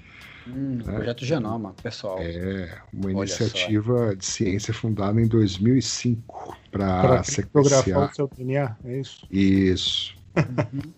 Hum, 0.46 0.78
Projeto 0.78 1.24
Genoma, 1.24 1.74
pessoal. 1.83 2.18
É 2.20 2.78
uma 2.92 3.07
Olha 3.07 3.28
iniciativa 3.28 4.14
de 4.14 4.24
ciência 4.24 4.74
fundada 4.74 5.20
em 5.20 5.26
2005 5.26 6.57
para 6.70 7.22
sequenciar. 7.22 8.11
o 8.11 8.14
seu 8.14 8.30
DNA, 8.37 8.76
é 8.85 9.00
isso? 9.00 9.26
Isso. 9.30 10.14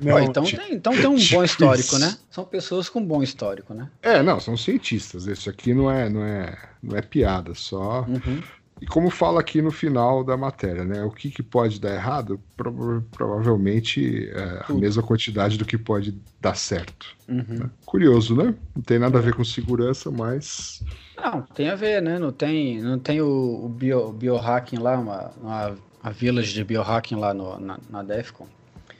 Não, 0.00 0.14
Ó, 0.14 0.18
então, 0.18 0.44
tem, 0.44 0.74
então 0.74 0.92
tem 0.92 1.06
um 1.06 1.16
bom 1.30 1.44
histórico, 1.44 1.94
isso. 1.94 1.98
né? 1.98 2.16
São 2.30 2.44
pessoas 2.44 2.88
com 2.88 3.04
bom 3.04 3.22
histórico, 3.22 3.72
né? 3.72 3.88
É, 4.02 4.22
não, 4.22 4.40
são 4.40 4.56
cientistas. 4.56 5.26
Isso 5.26 5.48
aqui 5.48 5.72
não 5.72 5.90
é, 5.90 6.08
não 6.08 6.24
é, 6.24 6.58
não 6.82 6.96
é 6.96 7.02
piada, 7.02 7.54
só. 7.54 8.02
Uhum. 8.02 8.42
E 8.80 8.86
como 8.86 9.08
fala 9.10 9.40
aqui 9.40 9.62
no 9.62 9.70
final 9.70 10.22
da 10.24 10.36
matéria, 10.36 10.84
né? 10.84 11.02
O 11.04 11.10
que, 11.10 11.30
que 11.30 11.42
pode 11.42 11.80
dar 11.80 11.94
errado? 11.94 12.42
Prova- 12.56 13.04
provavelmente 13.12 14.28
é, 14.30 14.64
a 14.68 14.74
mesma 14.74 15.02
quantidade 15.02 15.56
do 15.56 15.64
que 15.64 15.78
pode 15.78 16.20
dar 16.40 16.54
certo. 16.54 17.16
Uhum. 17.28 17.70
Curioso, 17.86 18.36
né? 18.36 18.54
Não 18.74 18.82
tem 18.82 18.98
nada 18.98 19.18
a 19.18 19.22
ver 19.22 19.34
com 19.34 19.44
segurança, 19.44 20.10
mas. 20.10 20.84
Não, 21.16 21.42
tem 21.42 21.68
a 21.70 21.74
ver, 21.74 22.02
né? 22.02 22.18
Não 22.18 22.32
tem, 22.32 22.80
não 22.82 22.98
tem 22.98 23.20
o, 23.20 23.64
o 23.64 23.68
bio, 23.68 24.08
o 24.08 24.12
biohacking 24.12 24.78
lá, 24.78 24.98
uma, 24.98 25.30
uma, 25.40 25.78
a 26.02 26.10
village 26.10 26.52
de 26.52 26.64
biohacking 26.64 27.14
lá 27.16 27.32
no, 27.32 27.58
na, 27.60 27.78
na 27.88 28.02
Defcon. 28.02 28.48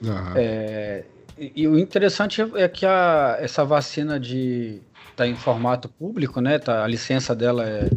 ah, 0.07 0.45
É, 0.45 1.05
e, 1.39 1.63
e 1.63 1.69
o 1.69 1.79
interessante 1.79 2.43
é 2.57 2.69
que 2.69 2.87
a, 2.87 3.37
essa 3.41 3.65
vacina 3.65 4.19
de 4.21 4.83
tá 5.17 5.27
em 5.27 5.37
formato 5.37 5.89
público, 5.89 6.41
né? 6.41 6.59
Tá, 6.59 6.85
a 6.85 6.89
licença 6.89 7.35
dela 7.35 7.67
é, 7.69 7.91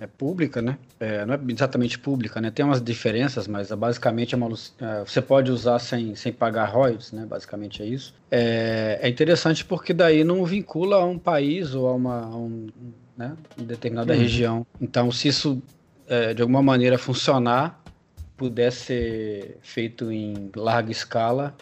é 0.00 0.06
pública, 0.06 0.62
né? 0.62 0.78
É, 0.98 1.26
não 1.26 1.34
é 1.34 1.40
exatamente 1.48 1.98
pública, 1.98 2.40
né? 2.40 2.50
Tem 2.50 2.64
umas 2.64 2.82
diferenças, 2.82 3.46
mas 3.46 3.70
é, 3.70 3.76
basicamente 3.76 4.34
é 4.34 4.38
uma, 4.38 4.48
você 4.48 5.20
pode 5.20 5.52
usar 5.52 5.78
sem, 5.78 6.14
sem 6.14 6.32
pagar 6.32 6.64
royalties, 6.64 7.12
né? 7.12 7.26
Basicamente 7.26 7.82
é 7.82 7.86
isso. 7.86 8.14
É, 8.30 8.98
é 9.02 9.08
interessante 9.08 9.62
porque 9.64 9.92
daí 9.92 10.24
não 10.24 10.44
vincula 10.44 10.96
a 10.96 11.04
um 11.04 11.18
país 11.18 11.74
ou 11.74 11.86
a 11.86 11.94
uma 11.94 12.22
a 12.22 12.36
um, 12.36 12.68
né? 13.16 13.36
determinada 13.56 14.14
Uhum. 14.14 14.18
região. 14.18 14.66
Então, 14.80 15.12
se 15.12 15.28
isso 15.28 15.62
é, 16.08 16.32
de 16.32 16.40
alguma 16.40 16.62
maneira 16.62 16.96
funcionar, 16.96 17.84
puder 18.38 18.72
ser 18.72 19.58
feito 19.60 20.10
em 20.10 20.50
larga 20.56 20.90
escala, 20.90 21.54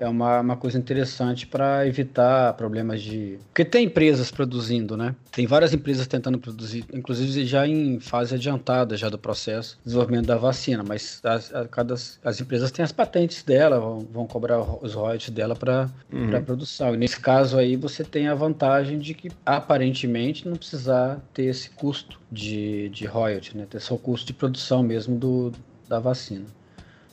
é 0.00 0.08
uma, 0.08 0.40
uma 0.40 0.56
coisa 0.56 0.78
interessante 0.78 1.46
para 1.46 1.86
evitar 1.86 2.54
problemas 2.54 3.02
de. 3.02 3.38
Porque 3.48 3.66
tem 3.66 3.84
empresas 3.84 4.30
produzindo, 4.30 4.96
né? 4.96 5.14
Tem 5.30 5.46
várias 5.46 5.74
empresas 5.74 6.06
tentando 6.06 6.38
produzir, 6.38 6.86
inclusive 6.92 7.44
já 7.44 7.66
em 7.68 8.00
fase 8.00 8.34
adiantada 8.34 8.96
já 8.96 9.10
do 9.10 9.18
processo 9.18 9.76
de 9.76 9.84
desenvolvimento 9.84 10.26
da 10.26 10.38
vacina, 10.38 10.82
mas 10.82 11.20
as, 11.22 11.54
a- 11.54 11.68
cada, 11.68 11.94
as 12.24 12.40
empresas 12.40 12.70
têm 12.70 12.82
as 12.82 12.92
patentes 12.92 13.42
dela, 13.42 13.78
vão, 13.78 13.98
vão 14.10 14.26
cobrar 14.26 14.58
os 14.82 14.94
royalties 14.94 15.28
dela 15.30 15.54
para 15.54 15.90
uhum. 16.10 16.30
para 16.30 16.40
produção. 16.40 16.94
E 16.94 16.96
nesse 16.96 17.20
caso 17.20 17.58
aí 17.58 17.76
você 17.76 18.02
tem 18.02 18.26
a 18.26 18.34
vantagem 18.34 18.98
de 18.98 19.12
que 19.12 19.30
aparentemente 19.44 20.48
não 20.48 20.56
precisar 20.56 21.20
ter 21.34 21.44
esse 21.44 21.68
custo 21.70 22.18
de, 22.32 22.88
de 22.88 23.04
royalty, 23.04 23.54
né? 23.54 23.66
Ter 23.68 23.80
só 23.80 23.94
o 23.94 23.98
custo 23.98 24.26
de 24.28 24.32
produção 24.32 24.82
mesmo 24.82 25.14
do, 25.18 25.52
da 25.86 26.00
vacina. 26.00 26.46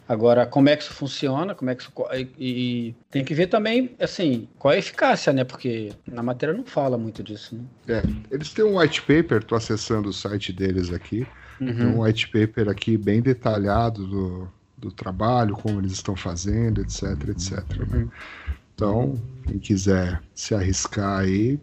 Agora, 0.08 0.46
como 0.48 0.70
é 0.70 0.76
que 0.78 0.84
isso 0.84 0.93
funciona? 0.93 1.54
Como 1.56 1.70
é 1.70 1.76
que 1.76 1.82
isso, 1.84 1.91
e, 2.38 2.89
e 2.89 2.96
tem 3.10 3.26
que 3.26 3.34
ver 3.34 3.48
também, 3.48 3.96
assim, 4.00 4.48
qual 4.58 4.73
é 4.73 4.77
a 4.77 4.79
eficácia, 4.79 5.34
né? 5.34 5.44
Porque 5.44 5.98
na 6.08 6.23
matéria 6.23 6.56
não 6.56 6.65
fala 6.65 6.98
muito 6.98 7.23
disso, 7.23 7.56
né? 7.56 7.65
É, 7.90 8.04
eles 8.31 8.54
têm 8.54 8.65
um 8.65 8.77
white 8.79 9.02
paper, 9.02 9.44
tô 9.44 9.56
acessando 9.56 10.10
o 10.10 10.13
site 10.13 10.52
deles 10.52 10.92
aqui. 10.92 11.31
Tem 11.77 11.88
Uhum. 11.88 11.90
um 11.90 12.02
white 12.04 12.27
paper 12.29 12.69
aqui 12.69 12.98
bem 12.98 13.21
detalhado 13.21 14.06
do, 14.08 14.54
do 14.77 14.92
trabalho, 14.92 15.56
como 15.56 15.79
eles 15.79 15.94
estão 15.94 16.15
fazendo, 16.15 16.81
etc, 16.81 17.04
etc. 17.29 17.86
né? 17.88 18.10
Então, 18.73 19.21
quem 19.48 19.60
quiser 19.60 20.21
se 20.35 20.54
arriscar 20.54 21.19
aí, 21.19 21.60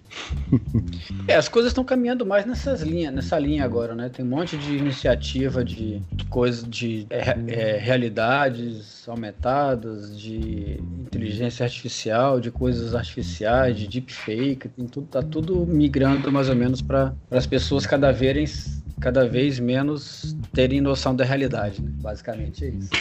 É, 1.27 1.37
as 1.37 1.49
coisas 1.49 1.71
estão 1.71 1.85
caminhando 1.85 2.27
mais 2.27 2.45
nessas 2.45 2.83
linhas, 2.83 3.13
nessa 3.13 3.39
linha 3.39 3.65
agora, 3.65 3.95
né? 3.95 4.09
Tem 4.09 4.25
um 4.25 4.29
monte 4.29 4.57
de 4.57 4.77
iniciativa 4.77 5.65
de 5.65 6.03
coisas 6.29 6.69
de 6.69 7.07
é, 7.09 7.37
é, 7.49 7.79
realidades 7.79 9.09
aumentadas, 9.09 10.19
de 10.19 10.81
inteligência 11.01 11.65
artificial, 11.65 12.41
de 12.41 12.51
coisas 12.51 12.95
artificiais, 12.95 13.77
de 13.77 13.89
deepfake, 13.89 14.69
tem 14.69 14.87
tudo, 14.87 15.07
tá 15.07 15.23
tudo 15.23 15.67
migrando 15.67 16.31
mais 16.31 16.49
ou 16.49 16.57
menos 16.57 16.83
para 16.83 17.15
as 17.31 17.47
pessoas 17.47 17.87
cada 17.87 18.13
vez, 18.13 18.83
cada 19.01 19.27
vez 19.27 19.59
menos 19.59 20.37
terem 20.53 20.81
noção 20.81 21.17
da 21.17 21.25
realidade, 21.25 21.83
né? 21.83 21.91
Basicamente 21.97 22.65
é 22.65 22.69
isso. 22.69 22.91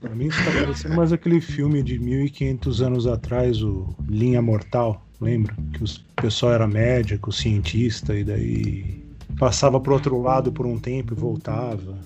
Pra 0.00 0.14
mim 0.14 0.26
isso 0.26 0.44
tá 0.44 0.50
parecendo 0.60 0.96
mais 0.96 1.12
aquele 1.12 1.40
filme 1.40 1.82
de 1.82 1.98
1500 1.98 2.75
anos 2.80 3.06
atrás, 3.06 3.62
o 3.62 3.94
Linha 4.08 4.40
Mortal, 4.42 5.04
lembra? 5.20 5.54
Que 5.72 5.82
o 5.82 5.86
pessoal 6.20 6.52
era 6.52 6.66
médico, 6.66 7.32
cientista, 7.32 8.14
e 8.14 8.24
daí 8.24 9.04
passava 9.38 9.78
pro 9.80 9.94
outro 9.94 10.20
lado 10.20 10.52
por 10.52 10.66
um 10.66 10.78
tempo 10.78 11.12
e 11.12 11.16
voltava. 11.16 11.98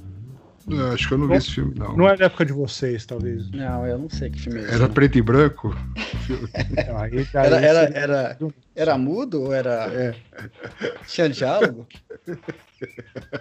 eu 0.69 0.93
acho 0.93 1.09
que 1.09 1.15
eu 1.15 1.19
não 1.19 1.29
vi 1.29 1.35
esse 1.35 1.51
filme, 1.53 1.75
não. 1.77 1.97
Não 1.97 2.09
é 2.09 2.17
da 2.17 2.27
época 2.27 2.45
de 2.45 2.53
vocês, 2.53 3.05
talvez. 3.07 3.51
Não, 3.51 3.87
eu 3.87 3.99
não 3.99 4.11
sei 4.11 4.31
que 4.31 4.41
filme 4.41 4.61
é 4.61 4.63
esse. 4.65 4.75
Era 4.75 4.87
não. 4.87 4.95
preto 4.95 5.19
e 5.19 5.23
branco? 5.23 5.75
Era, 7.35 7.57
era, 7.61 7.81
seria- 7.87 7.99
era, 7.99 8.39
era 8.75 8.99
mudo 8.99 9.43
ou 9.43 9.53
era. 9.53 9.87
É. 9.93 10.15
Tinha 11.07 11.29
diálogo? 11.29 11.87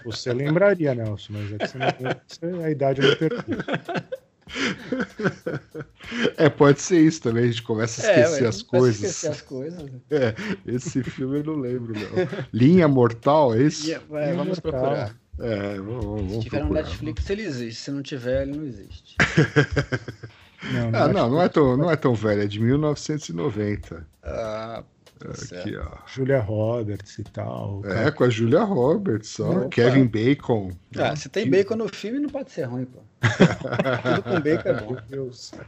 Você 0.05 0.33
lembraria, 0.33 0.93
Nelson, 0.95 1.33
mas 1.33 1.53
é 1.53 1.57
que 1.57 1.67
você 1.67 2.45
não 2.47 2.63
a 2.63 2.69
idade 2.69 3.01
não 3.01 3.15
permite. 3.15 3.45
É, 6.37 6.49
pode 6.49 6.81
ser 6.81 6.99
isso 6.99 7.21
também, 7.21 7.43
a 7.43 7.47
gente 7.47 7.63
começa 7.63 8.01
a 8.01 8.09
esquecer 8.09 8.43
ué, 8.43 8.49
as 8.49 8.61
coisas. 8.61 8.95
Esquecer 9.01 9.27
as 9.31 9.41
coisas. 9.41 9.91
É, 10.09 10.33
esse 10.65 11.03
filme 11.03 11.39
eu 11.39 11.43
não 11.43 11.55
lembro, 11.55 11.93
não. 11.93 12.43
Linha 12.53 12.87
Mortal, 12.87 13.53
é 13.55 13.63
isso? 13.63 13.87
E, 13.87 13.93
é, 13.93 13.99
vamos 13.99 14.59
Mortal. 14.59 14.61
procurar. 14.61 15.15
É, 15.39 15.75
vamos, 15.77 16.03
vamos 16.05 16.33
Se 16.33 16.39
tiver 16.41 16.57
no 16.59 16.65
procurar. 16.67 16.83
Netflix, 16.83 17.29
ele 17.29 17.41
existe. 17.43 17.81
Se 17.81 17.91
não 17.91 18.01
tiver, 18.01 18.41
ele 18.47 18.57
não 18.57 18.65
existe. 18.65 19.15
Não, 20.61 20.89
Ah, 20.93 21.05
é- 21.09 21.13
não, 21.13 21.29
não 21.29 21.41
é 21.41 21.47
tão, 21.47 21.77
não 21.77 21.89
é 21.89 21.95
tão 21.95 22.13
velho, 22.13 22.41
é 22.41 22.45
de 22.45 22.59
1990. 22.59 24.05
Ah, 24.21 24.83
Aqui, 25.21 25.75
ó. 25.75 25.97
Julia 26.07 26.39
Roberts 26.39 27.19
e 27.19 27.23
tal. 27.25 27.81
É, 27.85 28.09
com 28.09 28.23
a 28.23 28.29
Julia 28.29 28.63
Roberts, 28.63 29.37
ó. 29.39 29.51
Opa. 29.51 29.69
Kevin 29.69 30.05
Bacon. 30.07 30.71
ah, 30.97 31.15
se 31.15 31.27
tem 31.27 31.49
bacon 31.49 31.75
no 31.75 31.89
filme, 31.89 32.19
não 32.19 32.29
pode 32.29 32.51
ser 32.51 32.63
ruim, 32.63 32.85
pô. 32.85 32.99
Tudo 34.03 34.23
com 34.23 34.39
bacon 34.39 34.69
é 34.69 34.73
bom. 34.81 34.91
Meu 34.93 35.01
Deus. 35.09 35.51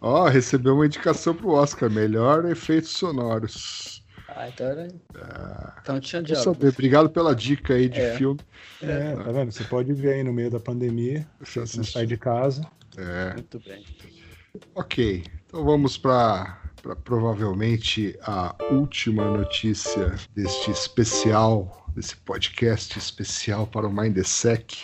Ó, 0.00 0.28
recebeu 0.28 0.74
uma 0.74 0.86
indicação 0.86 1.34
pro 1.34 1.50
Oscar, 1.52 1.90
melhor 1.90 2.44
efeitos 2.44 2.90
sonoros. 2.90 4.04
Ah, 4.28 4.48
então 4.48 4.66
era. 4.66 4.88
Então 5.82 6.00
tinha 6.00 6.22
diálogo. 6.22 6.54
saber, 6.54 6.68
obrigado 6.72 7.10
pela 7.10 7.34
dica 7.34 7.74
aí 7.74 7.88
de 7.88 8.00
É. 8.00 8.16
filme. 8.16 8.40
É, 8.82 9.14
tá 9.16 9.30
vendo? 9.32 9.52
Você 9.52 9.64
pode 9.64 9.92
ver 9.92 10.14
aí 10.14 10.24
no 10.24 10.32
meio 10.32 10.50
da 10.50 10.58
pandemia, 10.60 11.26
Você 11.40 11.60
não 11.76 11.84
sai 11.84 12.06
de 12.06 12.16
casa. 12.16 12.66
É. 12.96 13.34
Muito 13.34 13.58
bem. 13.60 13.84
Ok, 14.74 15.24
então 15.52 15.66
vamos 15.66 15.98
para 15.98 16.56
provavelmente 17.04 18.18
a 18.22 18.56
última 18.70 19.30
notícia 19.30 20.14
deste 20.34 20.70
especial, 20.70 21.86
desse 21.94 22.16
podcast 22.16 22.98
especial 22.98 23.66
para 23.66 23.86
o 23.86 23.92
Mindsec. 23.92 24.78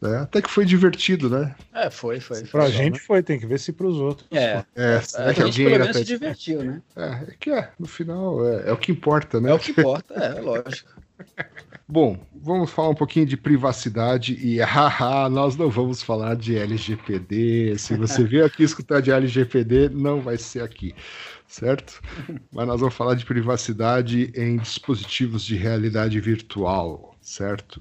Né? 0.00 0.18
Até 0.18 0.42
que 0.42 0.50
foi 0.50 0.64
divertido, 0.64 1.30
né? 1.30 1.54
É, 1.72 1.90
foi, 1.90 2.18
foi. 2.18 2.42
Pra 2.42 2.62
foi. 2.62 2.72
gente 2.72 2.98
foi, 2.98 3.22
tem 3.22 3.38
que 3.38 3.46
ver 3.46 3.60
se 3.60 3.72
pros 3.72 3.98
outros. 3.98 4.26
É, 4.32 4.64
É, 4.74 5.00
será 5.00 5.32
que 5.32 5.42
gente 5.42 5.62
alguém 5.62 5.66
ainda 5.66 5.78
menos 5.78 5.92
tá... 5.92 5.98
se 6.00 6.04
divertiu, 6.04 6.64
né? 6.64 6.82
É, 6.96 7.06
é 7.28 7.34
que 7.38 7.50
é, 7.52 7.70
no 7.78 7.86
final 7.86 8.44
é, 8.48 8.68
é 8.68 8.72
o 8.72 8.76
que 8.76 8.90
importa, 8.90 9.40
né? 9.40 9.52
É 9.52 9.54
o 9.54 9.60
que 9.60 9.70
importa, 9.70 10.14
é, 10.14 10.40
lógico. 10.40 10.90
Bom, 11.90 12.24
vamos 12.32 12.70
falar 12.70 12.90
um 12.90 12.94
pouquinho 12.94 13.26
de 13.26 13.36
privacidade 13.36 14.34
e 14.34 14.60
haha, 14.62 15.28
nós 15.28 15.56
não 15.56 15.68
vamos 15.68 16.00
falar 16.04 16.36
de 16.36 16.56
LGPD. 16.56 17.76
Se 17.78 17.96
você 17.96 18.22
veio 18.22 18.44
aqui 18.44 18.62
escutar 18.62 19.02
de 19.02 19.10
LGPD, 19.10 19.88
não 19.88 20.20
vai 20.20 20.38
ser 20.38 20.62
aqui, 20.62 20.94
certo? 21.48 22.00
Mas 22.52 22.68
nós 22.68 22.78
vamos 22.78 22.94
falar 22.94 23.16
de 23.16 23.24
privacidade 23.24 24.32
em 24.36 24.58
dispositivos 24.58 25.42
de 25.42 25.56
realidade 25.56 26.20
virtual, 26.20 27.16
certo? 27.20 27.80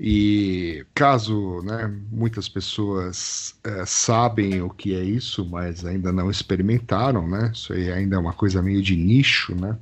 E 0.00 0.84
caso 0.92 1.62
né, 1.62 1.86
muitas 2.10 2.48
pessoas 2.48 3.54
eh, 3.62 3.84
sabem 3.86 4.62
o 4.62 4.68
que 4.68 4.96
é 4.96 5.04
isso, 5.04 5.48
mas 5.48 5.84
ainda 5.84 6.10
não 6.10 6.28
experimentaram, 6.28 7.28
né? 7.28 7.52
Isso 7.54 7.72
aí 7.72 7.92
ainda 7.92 8.16
é 8.16 8.18
uma 8.18 8.32
coisa 8.32 8.60
meio 8.60 8.82
de 8.82 8.96
nicho, 8.96 9.54
né? 9.54 9.78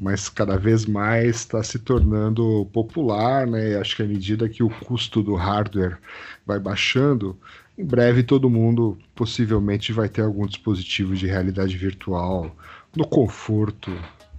Mas 0.00 0.28
cada 0.28 0.56
vez 0.56 0.86
mais 0.86 1.36
está 1.36 1.62
se 1.62 1.78
tornando 1.78 2.66
popular, 2.72 3.46
né? 3.46 3.76
Acho 3.76 3.96
que 3.96 4.02
à 4.02 4.06
medida 4.06 4.48
que 4.48 4.62
o 4.62 4.70
custo 4.70 5.22
do 5.22 5.34
hardware 5.34 5.98
vai 6.46 6.58
baixando, 6.58 7.36
em 7.76 7.84
breve 7.84 8.22
todo 8.22 8.48
mundo 8.48 8.96
possivelmente 9.14 9.92
vai 9.92 10.08
ter 10.08 10.22
algum 10.22 10.46
dispositivo 10.46 11.14
de 11.16 11.26
realidade 11.26 11.76
virtual 11.76 12.54
no 12.96 13.06
conforto 13.06 13.90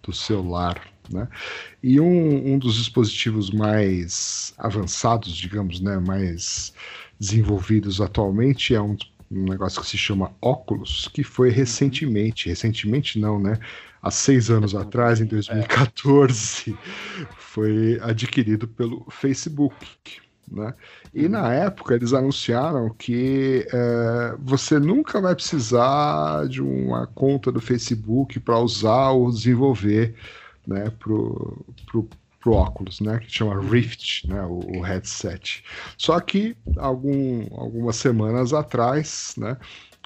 do 0.02 0.14
celular, 0.14 0.82
né? 1.12 1.28
E 1.84 2.00
um, 2.00 2.54
um 2.54 2.58
dos 2.58 2.76
dispositivos 2.76 3.52
mais 3.52 4.54
avançados, 4.58 5.36
digamos, 5.36 5.82
né, 5.82 6.00
mais 6.00 6.74
desenvolvidos 7.20 8.00
atualmente 8.00 8.74
é 8.74 8.82
um, 8.82 8.96
um 9.30 9.44
negócio 9.44 9.82
que 9.82 9.88
se 9.88 9.98
chama 9.98 10.32
Oculus, 10.40 11.10
que 11.14 11.24
foi 11.24 11.50
recentemente, 11.50 12.48
recentemente 12.48 13.20
não, 13.20 13.40
né? 13.40 13.60
Há 14.02 14.12
seis 14.12 14.50
anos 14.50 14.74
atrás, 14.74 15.20
em 15.20 15.26
2014, 15.26 16.78
foi 17.38 18.00
adquirido 18.02 18.68
pelo 18.68 19.06
Facebook. 19.10 19.76
Né? 20.52 20.74
E 21.14 21.28
na 21.28 21.54
época 21.54 21.94
eles 21.94 22.14
anunciaram 22.14 22.90
que 22.90 23.68
eh, 23.72 24.36
você 24.40 24.80
nunca 24.80 25.22
vai 25.22 25.36
precisar 25.36 26.48
de 26.48 26.62
uma 26.62 27.06
conta 27.06 27.52
do 27.52 27.62
Facebook 27.62 28.40
para 28.40 28.58
usar 28.58 29.12
ou 29.12 29.32
desenvolver 29.32 30.16
né, 30.66 30.92
pro, 30.98 31.64
pro, 31.86 32.10
pro 32.40 32.54
óculos, 32.54 33.00
né, 33.00 33.20
que 33.20 33.32
chama 33.32 33.60
Rift, 33.62 34.28
né, 34.28 34.42
o, 34.44 34.78
o 34.78 34.82
headset. 34.82 35.64
Só 35.98 36.20
que 36.20 36.56
algum, 36.78 37.48
algumas 37.52 37.96
semanas 37.96 38.54
atrás, 38.54 39.36
né, 39.38 39.58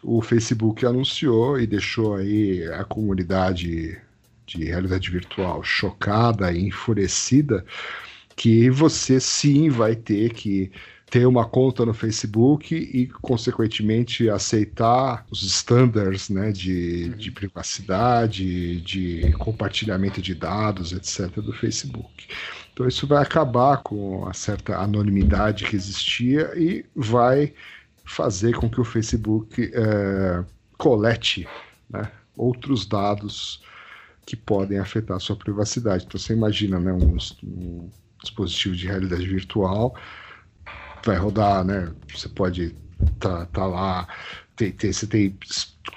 o 0.04 0.22
Facebook 0.22 0.86
anunciou 0.86 1.60
e 1.60 1.66
deixou 1.66 2.16
aí 2.16 2.68
a 2.74 2.84
comunidade 2.84 3.98
de 4.46 4.66
realidade 4.66 5.10
virtual 5.10 5.64
chocada 5.64 6.52
e 6.52 6.68
enfurecida 6.68 7.66
que 8.36 8.70
você 8.70 9.20
sim 9.20 9.70
vai 9.70 9.96
ter 9.96 10.34
que 10.34 10.72
ter 11.14 11.28
uma 11.28 11.46
conta 11.46 11.86
no 11.86 11.94
Facebook 11.94 12.74
e, 12.74 13.06
consequentemente, 13.22 14.32
aceitar 14.32 15.24
os 15.30 15.44
standards 15.44 16.28
né, 16.28 16.52
de, 16.52 17.10
de 17.10 17.32
privacidade, 17.32 18.82
de 18.82 19.32
compartilhamento 19.34 20.20
de 20.20 20.34
dados, 20.34 20.92
etc., 20.92 21.36
do 21.36 21.54
Facebook. 21.54 22.28
Então, 22.74 22.88
isso 22.88 23.06
vai 23.06 23.22
acabar 23.22 23.78
com 23.84 24.28
a 24.28 24.34
certa 24.34 24.78
anonimidade 24.78 25.66
que 25.66 25.76
existia 25.76 26.52
e 26.58 26.84
vai 26.96 27.54
fazer 28.04 28.56
com 28.56 28.70
que 28.70 28.82
o 28.82 28.84
Facebook 28.84 29.72
eh, 29.74 30.44
colete 30.78 31.48
né, 31.90 32.12
outros 32.38 32.86
dados 32.86 33.64
que 34.26 34.36
podem 34.36 34.80
afetar 34.80 35.18
a 35.18 35.20
sua 35.20 35.36
privacidade. 35.36 36.06
Então, 36.06 36.20
você 36.20 36.34
imagina 36.34 36.80
né, 36.80 36.94
um, 36.94 37.18
um 37.44 37.90
dispositivo 38.22 38.76
de 38.76 38.88
realidade 38.88 39.28
virtual 39.28 39.96
vai 41.06 41.18
rodar, 41.18 41.64
né? 41.66 41.92
Você 42.14 42.30
pode 42.30 42.76
tá, 43.20 43.46
tá 43.48 43.66
lá, 43.66 44.08
você 44.58 45.08
tem 45.08 45.38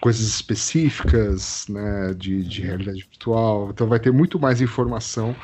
coisas 0.01 0.27
específicas, 0.27 1.67
né, 1.69 2.15
de, 2.15 2.43
de 2.43 2.63
realidade 2.63 3.01
virtual. 3.01 3.71
Então 3.71 3.87
vai 3.87 4.01
ter 4.01 4.13
muito 4.13 4.39
mais 4.39 4.61
informação, 4.61 5.35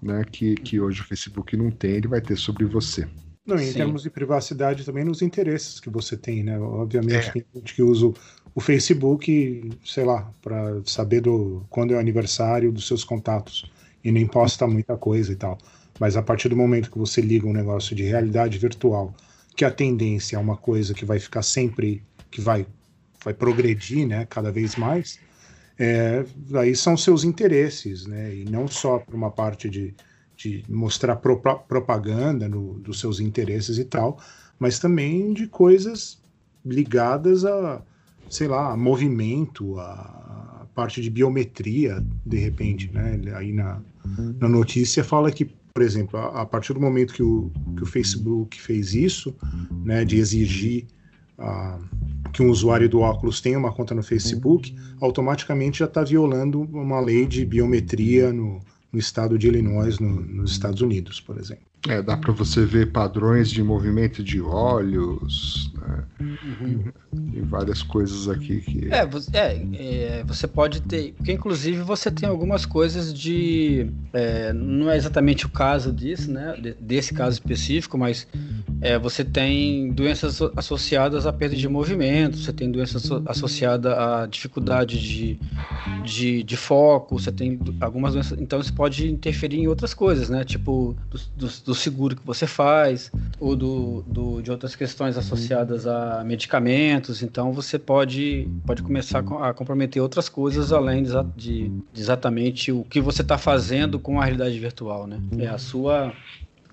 né, 0.00 0.24
que, 0.24 0.54
que 0.54 0.80
hoje 0.80 1.00
o 1.00 1.04
Facebook 1.04 1.56
não 1.56 1.70
tem. 1.70 1.92
Ele 1.92 2.08
vai 2.08 2.20
ter 2.20 2.36
sobre 2.36 2.64
você. 2.64 3.06
Não, 3.46 3.60
em 3.60 3.72
Sim. 3.72 3.76
termos 3.76 4.02
de 4.02 4.10
privacidade 4.10 4.84
também 4.86 5.04
nos 5.04 5.20
interesses 5.20 5.78
que 5.78 5.90
você 5.90 6.16
tem, 6.16 6.42
né? 6.42 6.58
Obviamente 6.58 7.30
tem 7.30 7.44
gente 7.54 7.74
que 7.74 7.82
usa 7.82 8.06
o- 8.54 8.60
Facebook, 8.60 9.76
sei 9.84 10.04
lá, 10.04 10.32
para 10.40 10.82
saber 10.86 11.20
do 11.20 11.66
quando 11.68 11.92
é 11.92 11.96
o 11.96 12.00
aniversário 12.00 12.72
dos 12.72 12.86
seus 12.86 13.04
contatos 13.04 13.70
e 14.02 14.10
não 14.12 14.26
posta 14.28 14.66
muita 14.66 14.96
coisa 14.96 15.32
e 15.32 15.36
tal. 15.36 15.58
Mas 15.98 16.16
a 16.16 16.22
partir 16.22 16.48
do 16.48 16.56
momento 16.56 16.90
que 16.90 16.98
você 16.98 17.20
liga 17.20 17.46
um 17.46 17.52
negócio 17.52 17.94
de 17.94 18.02
realidade 18.04 18.56
virtual, 18.58 19.14
que 19.54 19.64
a 19.64 19.70
tendência 19.70 20.36
é 20.36 20.38
uma 20.38 20.56
coisa 20.56 20.94
que 20.94 21.04
vai 21.04 21.18
ficar 21.20 21.42
sempre, 21.42 22.02
que 22.30 22.40
vai, 22.40 22.66
vai 23.22 23.34
progredir, 23.34 24.06
né? 24.06 24.24
Cada 24.26 24.50
vez 24.52 24.74
mais, 24.76 25.20
é, 25.78 26.24
aí 26.58 26.74
são 26.76 26.96
seus 26.96 27.24
interesses, 27.24 28.06
né? 28.06 28.34
E 28.34 28.44
não 28.44 28.68
só 28.68 28.98
por 28.98 29.14
uma 29.14 29.30
parte 29.30 29.68
de 29.68 29.94
de 30.36 30.64
mostrar 30.68 31.16
propa- 31.16 31.56
propaganda 31.56 32.48
no- 32.48 32.74
dos 32.80 32.98
seus 33.00 33.20
interesses 33.20 33.78
e 33.78 33.84
tal, 33.84 34.18
mas 34.58 34.78
também 34.78 35.32
de 35.32 35.46
coisas 35.46 36.20
ligadas 36.64 37.44
a, 37.44 37.82
sei 38.28 38.48
lá, 38.48 38.72
a 38.72 38.76
movimento, 38.76 39.78
a 39.78 40.66
parte 40.74 41.00
de 41.00 41.08
biometria, 41.10 42.04
de 42.26 42.38
repente, 42.38 42.90
né? 42.92 43.20
Aí 43.36 43.52
na, 43.52 43.80
na 44.40 44.48
notícia 44.48 45.04
fala 45.04 45.30
que, 45.30 45.44
por 45.72 45.82
exemplo, 45.82 46.18
a, 46.18 46.42
a 46.42 46.46
partir 46.46 46.72
do 46.72 46.80
momento 46.80 47.14
que 47.14 47.22
o, 47.22 47.50
que 47.76 47.82
o 47.82 47.86
Facebook 47.86 48.60
fez 48.60 48.92
isso, 48.94 49.36
né, 49.84 50.04
de 50.04 50.18
exigir 50.18 50.86
ah, 51.38 51.78
que 52.32 52.42
um 52.42 52.50
usuário 52.50 52.88
do 52.88 53.00
óculos 53.00 53.40
tenha 53.40 53.58
uma 53.58 53.72
conta 53.72 53.94
no 53.94 54.02
Facebook, 54.02 54.74
automaticamente 55.00 55.78
já 55.80 55.84
está 55.84 56.02
violando 56.02 56.60
uma 56.62 57.00
lei 57.00 57.26
de 57.26 57.44
biometria 57.44 58.32
no, 58.32 58.60
no 58.94 59.00
estado 59.00 59.36
de 59.38 59.48
Illinois, 59.48 60.00
no- 60.00 60.20
nos 60.20 60.52
Estados 60.52 60.80
Unidos, 60.82 61.20
por 61.22 61.38
exemplo. 61.38 61.66
É, 61.88 62.00
dá 62.00 62.16
para 62.16 62.32
você 62.32 62.64
ver 62.64 62.90
padrões 62.92 63.50
de 63.50 63.62
movimento 63.62 64.22
de 64.22 64.40
olhos, 64.40 65.70
né? 65.74 66.04
Tem 67.32 67.42
várias 67.42 67.82
coisas 67.82 68.28
aqui 68.28 68.60
que. 68.60 68.88
É, 68.90 69.04
você, 69.04 69.30
é, 69.36 69.62
é, 69.74 70.24
você 70.26 70.46
pode 70.46 70.80
ter. 70.80 71.12
Porque, 71.12 71.32
inclusive, 71.32 71.82
você 71.82 72.10
tem 72.10 72.28
algumas 72.28 72.64
coisas 72.64 73.12
de. 73.12 73.86
é, 74.12 74.52
não 74.52 74.90
é 74.90 74.96
exatamente 74.96 75.44
o 75.44 75.48
caso 75.50 75.92
disso, 75.92 76.30
né? 76.30 76.54
de- 76.60 76.74
desse 76.80 77.12
caso 77.12 77.34
específico, 77.34 77.98
mas 77.98 78.26
é, 78.80 78.98
você 78.98 79.22
tem 79.24 79.90
doenças 79.92 80.34
asso- 80.34 80.52
associadas 80.56 81.26
à 81.26 81.32
perda 81.32 81.54
de 81.56 81.68
movimento, 81.68 82.38
você 82.38 82.52
tem 82.52 82.70
doença 82.70 82.96
asso- 82.98 83.22
associada 83.26 84.22
à 84.22 84.26
dificuldade 84.26 84.98
de, 84.98 85.38
de, 86.04 86.42
de 86.42 86.56
foco, 86.56 87.18
você 87.18 87.30
tem 87.32 87.58
algumas 87.80 88.14
doenças. 88.14 88.38
Então, 88.40 88.60
isso 88.60 88.72
pode 88.72 89.10
interferir 89.10 89.58
em 89.58 89.66
outras 89.68 89.92
coisas, 89.92 90.28
né? 90.30 90.44
Tipo, 90.44 90.96
do, 91.36 91.46
do- 91.46 91.73
do 91.74 91.80
seguro 91.80 92.14
que 92.16 92.24
você 92.24 92.46
faz, 92.46 93.10
ou 93.40 93.54
do, 93.56 94.02
do- 94.06 94.40
de 94.40 94.50
outras 94.50 94.74
questões 94.76 95.18
associadas 95.18 95.86
a 95.86 96.22
medicamentos. 96.24 97.22
Então, 97.22 97.52
você 97.52 97.78
pode, 97.78 98.48
pode 98.64 98.82
começar 98.82 99.18
a 99.18 99.22
co- 99.22 99.38
a 99.42 99.52
comprometer 99.52 100.00
outras 100.00 100.28
coisas 100.28 100.72
além 100.72 101.02
de, 101.02 101.10
de- 101.36 101.68
de 101.92 102.00
exatamente 102.00 102.70
o 102.72 102.84
que 102.84 103.00
você 103.00 103.22
está 103.22 103.36
fazendo 103.36 103.98
com 103.98 104.20
a 104.20 104.24
realidade 104.24 104.58
virtual, 104.58 105.06
né? 105.06 105.18
É 105.38 105.48
a 105.48 105.58
sua 105.58 106.12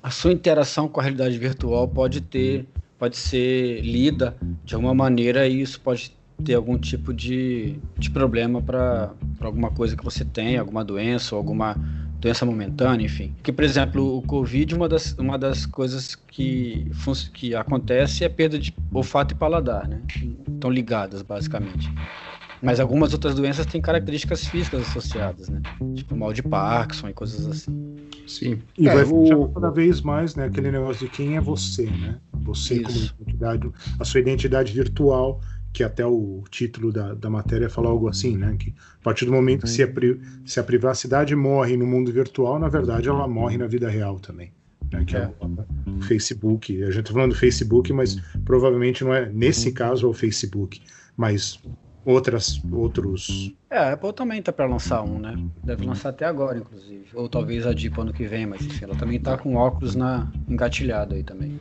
a 0.04 0.10
sua 0.10 0.32
interação 0.32 0.88
com 0.88 0.99
a 0.99 1.04
realidade 1.04 1.38
virtual 1.38 1.88
pode 1.88 2.22
ter, 2.22 2.66
pode 2.97 3.16
ser 3.18 3.82
lida 3.82 4.36
de 4.66 4.74
alguma 4.74 4.95
maneira 4.95 5.47
e 5.47 5.62
isso 5.62 5.80
pode 5.80 6.12
ter 6.43 6.56
algum 6.56 6.76
tipo 6.76 7.14
de, 7.14 7.76
de 7.99 8.10
problema 8.10 8.64
para 8.64 9.12
alguma 9.41 9.70
coisa 9.70 9.95
que 9.95 10.04
você 10.04 10.26
tem, 10.26 10.58
alguma 10.58 10.84
doença 10.84 11.36
ou 11.36 11.38
alguma 11.39 11.78
doença 12.22 12.45
momentânea, 12.45 13.05
enfim. 13.05 13.36
Que, 13.43 13.51
por 13.51 13.63
exemplo, 13.63 14.17
o 14.17 14.22
Covid, 14.22 14.76
uma 14.76 14.88
das, 14.88 15.13
uma 15.17 15.38
das 15.38 15.65
coisas 15.65 16.15
que, 16.15 16.86
que 17.34 17.55
acontece 17.55 18.24
é 18.24 18.28
a 18.28 18.30
perda 18.30 18.59
de 18.59 18.74
olfato 18.93 19.34
e 19.34 19.38
paladar, 19.38 19.88
né? 19.88 20.01
Estão 20.53 20.69
ligadas, 20.69 21.24
basicamente. 21.24 21.91
Mas 22.61 22.80
algumas 22.80 23.11
outras 23.11 23.34
doenças 23.34 23.65
têm 23.65 23.82
características 23.82 24.45
físicas 24.45 24.82
associadas, 24.88 25.49
né? 25.49 25.59
Tipo 25.95 26.15
mal 26.15 26.32
de 26.32 26.43
Parkinson 26.43 27.09
e 27.09 27.13
coisas 27.13 27.47
assim. 27.47 27.72
Sim. 28.28 28.59
E 28.78 28.88
É, 28.88 28.93
vai 28.93 29.03
o- 29.03 29.47
cada 29.49 29.72
vez 29.72 30.01
mais, 30.01 30.36
né? 30.36 30.45
Aquele 30.45 30.72
negócio 30.72 30.99
de 30.99 31.09
quem 31.09 31.36
é 31.38 31.41
você, 31.41 31.86
né? 31.89 32.19
Você 32.43 32.80
como 32.82 32.95
Isso. 32.95 33.15
identidade, 33.19 33.72
a 33.99 34.05
sua 34.05 34.19
identidade 34.19 34.72
virtual, 34.72 35.41
que 35.74 35.84
até 35.84 36.05
o 36.05 36.43
título 36.49 36.91
da, 36.91 37.13
da 37.13 37.30
matéria 37.30 37.69
fala 37.69 37.89
algo 37.89 38.09
assim, 38.09 38.36
né? 38.38 38.55
Que 38.59 38.74
a 38.99 39.03
partir 39.03 39.26
do 39.26 39.32
momento 39.32 39.61
que 39.61 39.69
se 39.69 39.82
a, 39.84 39.88
pri- 39.88 40.19
se 40.45 40.59
a 40.59 40.63
privacidade 40.63 41.36
morre 41.36 41.78
no 41.78 41.88
mundo 41.88 42.11
virtual, 42.11 42.59
na 42.59 42.67
verdade 42.67 43.07
ela 43.07 43.28
morre 43.28 43.57
na 43.57 43.67
vida 43.67 43.89
real 43.89 44.19
também. 44.19 44.51
Né? 44.91 45.05
Que 45.05 45.15
é, 45.15 45.30
o 45.88 46.01
Facebook. 46.01 46.84
A 46.84 46.91
gente 46.91 47.05
tá 47.05 47.13
falando 47.13 47.32
do 47.32 47.38
Facebook, 47.38 47.93
mas 47.93 48.15
provavelmente 48.43 49.03
não 49.03 49.13
é 49.13 49.30
nesse 49.30 49.72
caso 49.72 50.05
é 50.05 50.09
o 50.09 50.13
Facebook, 50.13 50.82
mas 51.15 51.57
outras 52.03 52.61
outros 52.72 53.53
É, 53.69 53.78
a 53.78 53.93
Apple 53.93 54.11
também 54.11 54.41
tá 54.41 54.51
para 54.51 54.65
lançar 54.65 55.01
um, 55.03 55.19
né? 55.19 55.38
Deve 55.63 55.86
lançar 55.86 56.09
até 56.09 56.26
agora, 56.26 56.57
inclusive. 56.57 57.05
Ou 57.13 57.30
talvez 57.30 57.65
a 57.65 57.72
Deep 57.74 57.99
ano 58.01 58.11
que 58.11 58.26
vem, 58.26 58.45
mas 58.45 58.61
enfim, 58.65 58.84
ela 58.86 58.95
também 58.95 59.19
tá 59.19 59.38
com 59.38 59.55
óculos 59.55 59.95
na 59.95 60.30
engatilhado 60.49 61.13
aí 61.15 61.24
também. 61.24 61.59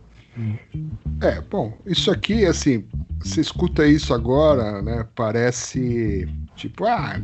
É, 1.20 1.40
bom, 1.40 1.76
isso 1.86 2.10
aqui, 2.10 2.44
assim, 2.46 2.84
você 3.18 3.40
escuta 3.40 3.86
isso 3.86 4.14
agora, 4.14 4.80
né? 4.82 5.06
Parece 5.14 6.28
tipo, 6.56 6.84
ah, 6.86 7.20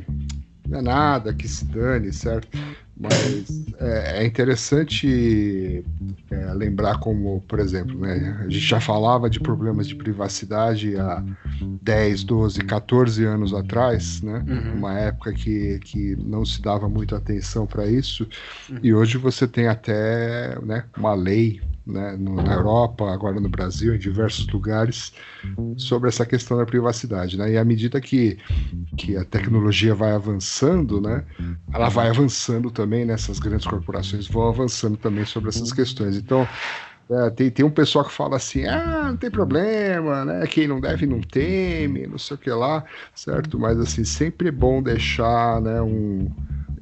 não 0.68 0.78
é 0.78 0.82
nada, 0.82 1.32
que 1.32 1.48
se 1.48 1.64
dane, 1.64 2.12
certo? 2.12 2.48
Mas 2.98 3.66
é, 3.78 4.22
é 4.22 4.26
interessante 4.26 5.84
é, 6.30 6.54
lembrar 6.54 6.98
como, 6.98 7.42
por 7.46 7.58
exemplo, 7.58 7.98
né, 7.98 8.38
a 8.40 8.44
gente 8.44 8.58
já 8.66 8.80
falava 8.80 9.28
de 9.28 9.38
problemas 9.38 9.86
de 9.86 9.94
privacidade 9.94 10.96
há 10.96 11.22
10, 11.82 12.24
12, 12.24 12.60
14 12.60 13.24
anos 13.24 13.52
atrás, 13.52 14.22
né? 14.22 14.42
Uhum. 14.48 14.78
Uma 14.78 14.98
época 14.98 15.34
que, 15.34 15.78
que 15.80 16.16
não 16.16 16.44
se 16.46 16.62
dava 16.62 16.88
muita 16.88 17.18
atenção 17.18 17.66
para 17.66 17.86
isso, 17.86 18.26
e 18.82 18.94
hoje 18.94 19.18
você 19.18 19.46
tem 19.46 19.68
até 19.68 20.58
né, 20.62 20.84
uma 20.96 21.14
lei 21.14 21.60
né, 21.86 22.16
no- 22.16 22.40
na 22.40 22.52
Europa, 22.54 23.10
agora 23.12 23.40
no 23.40 23.48
Brasil, 23.48 23.94
em 23.94 23.98
diversos 23.98 24.46
lugares, 24.52 25.12
sobre 25.76 26.08
essa 26.08 26.26
questão 26.26 26.56
da 26.58 26.66
privacidade. 26.66 27.36
Né? 27.38 27.52
E 27.52 27.58
à 27.58 27.64
medida 27.64 28.00
que, 28.00 28.38
que 28.96 29.16
a 29.16 29.24
tecnologia 29.24 29.94
vai 29.94 30.12
avançando, 30.12 31.00
né, 31.00 31.26
ela 31.72 31.88
vai 31.88 32.08
avançando 32.08 32.70
também, 32.70 33.04
né, 33.04 33.14
essas 33.14 33.38
grandes 33.38 33.66
corporações 33.66 34.28
vão 34.28 34.48
avançando 34.48 34.96
também 34.98 35.24
sobre 35.24 35.50
essas 35.50 35.72
questões. 35.72 36.16
Então, 36.16 36.48
é, 37.08 37.30
tem, 37.30 37.50
tem 37.50 37.64
um 37.64 37.70
pessoal 37.70 38.04
que 38.04 38.12
fala 38.12 38.36
assim, 38.36 38.66
ah, 38.66 39.04
não 39.08 39.16
tem 39.16 39.30
problema, 39.30 40.24
né? 40.24 40.46
Quem 40.46 40.66
não 40.66 40.80
deve 40.80 41.06
não 41.06 41.20
teme, 41.20 42.06
não 42.06 42.18
sei 42.18 42.34
o 42.34 42.38
que 42.38 42.50
lá, 42.50 42.84
certo? 43.14 43.58
Mas 43.58 43.78
assim, 43.78 44.04
sempre 44.04 44.48
é 44.48 44.52
bom 44.52 44.82
deixar 44.82 45.60
né, 45.60 45.80
um, 45.80 46.28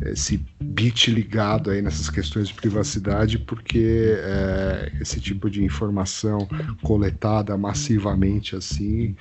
esse 0.02 0.44
bit 0.60 1.10
ligado 1.10 1.70
aí 1.70 1.80
nessas 1.80 2.10
questões 2.10 2.48
de 2.48 2.54
privacidade, 2.54 3.38
porque 3.38 4.16
é, 4.18 4.92
esse 5.00 5.20
tipo 5.20 5.48
de 5.48 5.62
informação 5.62 6.48
coletada 6.82 7.56
massivamente 7.56 8.56
assim 8.56 9.14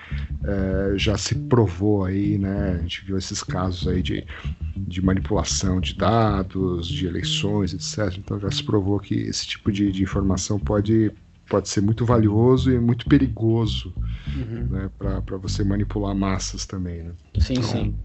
é, 0.44 0.98
já 0.98 1.18
se 1.18 1.36
provou 1.36 2.06
aí, 2.06 2.38
né? 2.38 2.78
A 2.80 2.82
gente 2.82 3.06
viu 3.06 3.18
esses 3.18 3.44
casos 3.44 3.88
aí 3.88 4.02
de, 4.02 4.26
de 4.76 5.04
manipulação 5.04 5.80
de 5.80 5.96
dados, 5.96 6.88
de 6.88 7.06
eleições, 7.06 7.74
etc. 7.74 8.18
Então 8.18 8.40
já 8.40 8.50
se 8.50 8.64
provou 8.64 9.00
que 9.00 9.16
esse 9.16 9.46
tipo 9.46 9.72
de, 9.72 9.92
de 9.92 10.04
informação 10.04 10.60
pode, 10.60 10.93
pode 11.50 11.70
ser 11.70 11.82
muito 11.82 12.06
valioso 12.06 12.72
e 12.72 12.80
muito 12.80 13.06
perigoso 13.08 13.94
Uhum. 14.36 14.68
né, 14.70 14.90
para 14.98 15.38
você 15.38 15.64
manipular 15.64 16.16
massas 16.16 16.66
também. 16.66 17.04
Né? 17.04 17.12
Sim, 17.40 17.62
sim. 17.62 17.96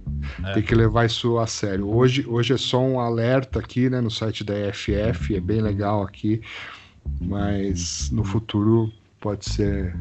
Tem 0.53 0.62
que 0.62 0.74
levar 0.74 1.07
isso 1.07 1.39
a 1.39 1.47
sério. 1.47 1.89
Hoje, 1.89 2.26
hoje 2.28 2.53
é 2.53 2.59
só 2.59 2.80
um 2.80 3.01
alerta 3.01 3.59
aqui 3.61 3.89
né, 3.89 4.01
no 4.01 4.11
site 4.11 4.45
da 4.45 4.55
EFF, 4.59 5.34
é 5.36 5.41
bem 5.41 5.61
legal 5.62 6.03
aqui, 6.03 6.43
mas 7.20 8.11
no 8.11 8.24
futuro 8.24 8.93
pode 9.20 9.49
ser 9.49 9.95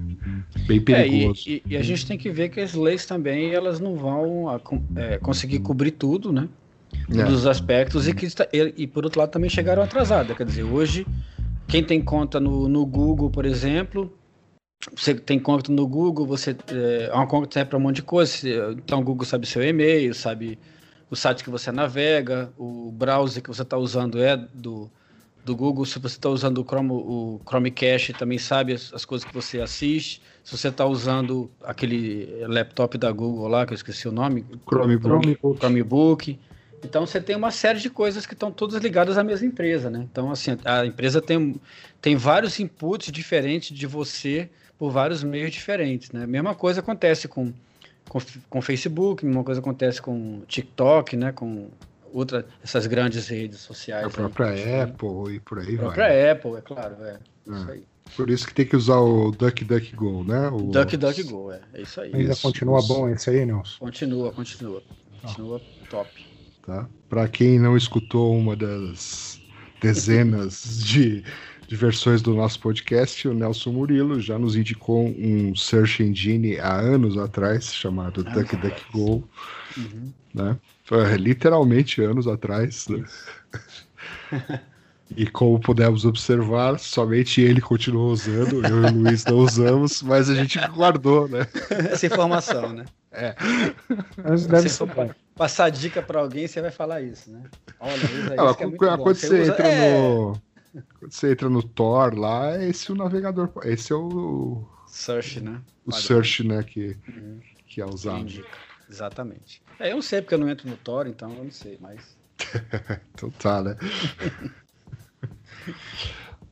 bem 0.68 0.78
É, 0.78 0.82
e, 0.82 0.82
perigoso. 0.82 1.44
e- 1.48 1.64
e 1.70 1.78
a 1.78 1.82
gente 1.82 2.06
tem 2.06 2.18
que 2.18 2.30
ver 2.30 2.50
que 2.50 2.60
as 2.60 2.74
leis 2.74 3.06
também 3.06 3.52
elas 3.54 3.80
não 3.80 3.96
vão 3.96 4.60
com- 4.64 4.82
é, 4.96 5.18
conseguir 5.18 5.60
cobrir 5.60 5.92
tudo, 5.92 6.32
né? 6.32 6.48
É. 7.10 7.14
Todos 7.16 7.34
os 7.40 7.48
aspectos 7.48 8.08
e 8.08 8.14
que 8.14 8.26
está- 8.26 8.48
e, 8.52 8.74
e, 8.78 8.88
por 8.88 9.04
outro 9.06 9.20
lado 9.20 9.32
também 9.32 9.50
chegaram 9.50 9.82
atrasadas. 9.82 10.36
Quer 10.36 10.46
dizer, 10.46 10.64
hoje 10.64 11.06
quem 11.68 11.84
tem 11.84 12.02
conta 12.02 12.40
no, 12.40 12.68
no 12.68 12.86
Google, 12.86 13.30
por 13.30 13.46
exemplo, 13.46 14.12
você 14.96 15.14
tem 15.14 15.40
conta 15.40 15.72
no 15.72 15.88
Google, 15.88 16.26
você 16.26 16.56
é 16.70 17.14
uma 17.14 17.28
conta 17.28 17.48
que 17.48 17.54
serve 17.54 17.70
para 17.70 17.78
um 17.78 17.82
monte 17.82 17.98
de 17.98 18.04
coisa. 18.04 18.48
Então 18.74 19.00
o 19.00 19.04
Google 19.04 19.26
sabe 19.26 19.46
seu 19.46 19.64
e-mail, 19.64 20.14
sabe 20.14 20.58
o 21.10 21.16
site 21.16 21.44
que 21.44 21.50
você 21.50 21.72
navega, 21.72 22.52
o 22.58 22.92
browser 22.92 23.42
que 23.42 23.50
você 23.50 23.64
está 23.64 23.78
usando 23.78 24.22
é 24.22 24.38
do, 24.38 24.90
do 25.44 25.56
Google. 25.56 25.86
Se 25.86 26.00
você 26.00 26.16
está 26.16 26.30
usando 26.30 26.60
o, 26.60 26.64
Chrome, 26.64 26.92
o 26.92 27.42
Chromecast, 27.48 28.14
também 28.14 28.38
sabe 28.38 28.74
as, 28.74 28.94
as 28.94 29.04
coisas 29.04 29.28
que 29.28 29.34
você 29.34 29.60
assiste. 29.60 30.22
Se 30.44 30.58
você 30.58 30.68
está 30.70 30.86
usando 30.86 31.50
aquele 31.64 32.46
laptop 32.48 32.98
da 32.98 33.12
Google 33.12 33.48
lá, 33.48 33.66
que 33.66 33.74
eu 33.74 33.76
esqueci 33.76 34.08
o 34.08 34.12
nome, 34.12 34.46
Chromebook. 34.70 35.04
Chromebook. 35.04 35.60
Chromebook. 35.60 36.40
Então 36.88 37.06
você 37.06 37.20
tem 37.22 37.36
uma 37.36 37.52
série 37.52 37.80
de 37.80 37.90
coisas 37.90 38.26
que 38.26 38.34
estão 38.34 38.52
todas 38.52 38.82
ligadas 38.82 39.18
à 39.18 39.24
mesma 39.24 39.46
empresa, 39.48 39.90
né? 39.90 40.08
Então 40.12 40.32
assim, 40.32 40.58
a 40.66 40.86
empresa 40.86 41.22
tem, 41.22 41.56
tem 42.02 42.16
vários 42.16 42.60
inputs 42.60 43.12
diferentes 43.12 43.76
de 43.78 43.86
você 43.86 44.50
por 44.78 44.92
vários 44.92 45.24
meios 45.24 45.52
diferentes, 45.52 46.12
né? 46.12 46.26
Mesma 46.26 46.56
coisa 46.56 46.80
acontece 46.80 47.28
com 47.28 47.54
com, 48.10 48.20
com 48.50 48.62
Facebook, 48.62 49.26
mesma 49.26 49.44
coisa 49.44 49.60
acontece 49.60 50.02
com 50.02 50.42
TikTok, 50.48 51.18
né? 51.18 51.32
Com 51.34 51.70
outra 52.14 52.46
essas 52.64 52.88
grandes 52.88 53.28
redes 53.28 53.60
sociais. 53.60 54.04
A 54.04 54.08
aí. 54.08 54.14
própria 54.14 54.84
Apple 54.84 55.36
e 55.36 55.40
por 55.42 55.60
aí 55.60 55.74
A 55.76 55.78
vai. 55.78 55.78
própria 55.78 56.32
Apple, 56.32 56.56
é 56.56 56.62
claro, 56.62 56.96
é. 57.04 57.18
Isso 57.46 57.70
É. 57.70 57.74
aí. 57.74 57.84
Por 58.16 58.30
isso 58.30 58.48
que 58.48 58.54
tem 58.54 58.66
que 58.66 58.76
usar 58.78 59.00
o 59.00 59.32
DuckDuckGo, 59.32 60.24
né? 60.24 60.48
O... 60.48 60.72
DuckDuckGo, 60.72 61.52
é. 61.52 61.60
É 61.74 61.82
isso 61.82 62.00
aí. 62.00 62.16
Ainda 62.16 62.32
Isso, 62.32 62.42
continua 62.42 62.80
isso. 62.80 62.88
bom 62.88 63.10
esse 63.10 63.30
aí, 63.30 63.46
Nelson? 63.46 63.76
Continua, 63.80 64.32
continua. 64.32 64.82
Continua 65.22 65.62
top. 65.90 66.27
Tá? 66.68 66.88
Para 67.10 67.28
quem 67.30 67.58
não 67.58 67.78
escutou 67.78 68.38
uma 68.38 68.54
das, 68.54 69.40
dezenas 69.82 70.84
de, 70.84 71.24
de 71.66 71.76
versões 71.78 72.22
do 72.22 72.34
nosso 72.36 72.60
podcast, 72.60 73.26
o 73.26 73.34
Nelson 73.34 73.72
Murilo 73.72 74.20
já 74.20 74.38
nos 74.38 74.58
indicou 74.58 75.08
um 75.08 75.56
search 75.56 76.04
engine 76.04 76.60
há 76.60 76.76
anos 76.78 77.18
atrás, 77.18 77.74
chamado 77.74 78.22
DuckDuckGo, 78.24 79.24
Uhum. 79.78 80.12
né? 80.34 80.58
Foi 80.84 81.16
literalmente 81.18 82.02
anos 82.02 82.28
atrás, 82.28 82.88
né? 82.90 83.06
E 85.16 85.26
como 85.26 85.60
pudemos 85.60 86.06
observar, 86.06 86.78
somente 86.80 87.42
ele 87.42 87.62
continuou 87.62 88.12
usando, 88.12 88.64
eu 88.66 88.84
e 88.84 88.86
o 88.86 88.94
Luiz 89.02 89.26
não 89.26 89.38
usamos, 89.38 90.02
mas 90.02 90.30
a 90.30 90.36
gente 90.36 90.60
guardou, 90.68 91.28
né? 91.28 91.48
Essa 91.92 92.06
informação, 92.06 92.74
né? 92.74 92.86
Mas 94.24 94.46
deve 94.46 94.70
Se 94.70 94.76
ser 94.76 95.16
passar 95.36 95.70
dica 95.70 96.02
pra 96.02 96.20
alguém, 96.20 96.48
você 96.48 96.62
vai 96.62 96.72
falar 96.72 97.02
isso, 97.02 97.32
né? 97.32 97.44
Olha, 97.80 97.96
usa 97.96 98.36
Ah, 98.38 98.46
isso 98.46 98.58
que 98.58 98.64
é 98.64 98.66
muito 98.68 98.80
quando 98.80 98.98
bom. 98.98 99.04
quando 99.04 99.16
você, 99.16 99.42
usa- 99.42 99.54
entra 99.54 99.68
é, 99.68 99.92
no. 99.98 100.34
Quando 101.00 101.12
você 101.14 101.32
entra 101.32 101.50
no 101.50 101.64
Tor 101.64 102.18
lá, 102.18 102.62
esse 102.64 102.92
é 102.92 102.94
o 102.94 102.98
navegador. 102.98 103.50
Esse 103.64 103.94
é 103.94 103.96
o, 103.96 104.64
Search, 104.88 105.40
né? 105.42 105.62
o 105.86 105.92
Padrão. 105.92 106.08
search, 106.08 106.44
né, 106.46 106.64
que, 106.64 106.98
Uhum. 107.08 107.40
que 107.68 107.82
é 107.82 107.86
usado. 107.86 108.20
Indica. 108.20 108.58
Exatamente. 108.90 109.62
É, 109.80 109.92
eu 109.92 109.96
não 109.96 110.02
sei 110.02 110.22
porque 110.22 110.36
eu 110.36 110.40
não 110.40 110.50
entro 110.50 110.70
no 110.70 110.78
Tor, 110.78 111.08
então 111.08 111.32
eu 111.34 111.44
não 111.44 111.52
sei, 111.52 111.78
mas. 111.82 112.18
Então 113.14 113.30
tá, 113.32 113.64
né? 113.64 113.76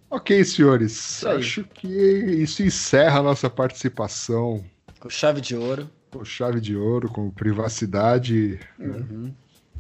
ok, 0.10 0.44
senhores. 0.44 1.24
aí. 1.26 1.38
Acho 1.38 1.64
que 1.64 1.88
isso 1.88 2.64
encerra 2.64 3.20
a 3.20 3.24
nossa 3.24 3.50
participação 3.50 4.64
Com 5.00 5.10
chave 5.10 5.42
de 5.42 5.56
ouro. 5.56 5.90
com 6.12 6.24
chave 6.24 6.62
de 6.62 6.76
ouro, 6.76 7.10
com 7.10 7.30
privacidade 7.32 8.60
Uhum. 8.80 9.34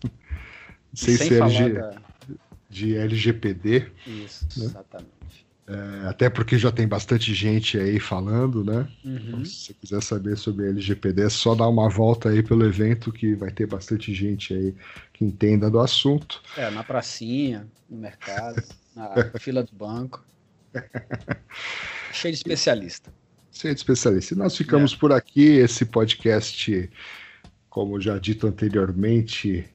sem, 0.93 1.17
Sem 1.17 1.27
ser 1.29 1.41
LG 1.41 1.73
da... 1.73 1.95
de 2.69 2.95
LGPD. 2.95 3.91
Isso, 4.07 4.47
exatamente. 4.57 5.15
É, 5.67 6.07
Até 6.07 6.29
porque 6.29 6.59
já 6.59 6.71
tem 6.71 6.87
bastante 6.87 7.33
gente 7.33 7.75
aí 7.79 7.99
falando, 7.99 8.63
né? 8.63 8.87
Uhum. 9.03 9.17
Então, 9.17 9.45
se 9.45 9.51
você 9.55 9.73
quiser 9.73 10.01
saber 10.03 10.37
sobre 10.37 10.67
LGPD, 10.69 11.23
é 11.23 11.29
só 11.29 11.55
dar 11.55 11.67
uma 11.67 11.89
volta 11.89 12.29
aí 12.29 12.43
pelo 12.43 12.63
evento 12.65 13.11
que 13.11 13.33
vai 13.33 13.49
ter 13.51 13.65
bastante 13.65 14.13
gente 14.13 14.53
aí 14.53 14.75
que 15.11 15.25
entenda 15.25 15.69
do 15.69 15.79
assunto. 15.79 16.39
É, 16.55 16.69
na 16.69 16.83
pracinha, 16.83 17.67
no 17.89 17.97
mercado, 17.97 18.61
na 18.95 19.31
fila 19.39 19.63
do 19.63 19.75
banco. 19.75 20.23
Cheio 22.11 22.33
de 22.33 22.37
especialista. 22.37 23.11
Ser 23.51 23.75
especialista. 23.75 24.33
E 24.33 24.37
nós 24.37 24.55
ficamos 24.55 24.95
por 24.95 25.11
aqui. 25.11 25.57
Esse 25.57 25.85
podcast, 25.85 26.89
como 27.69 27.99
já 28.01 28.17
dito 28.17 28.47
anteriormente, 28.47 29.67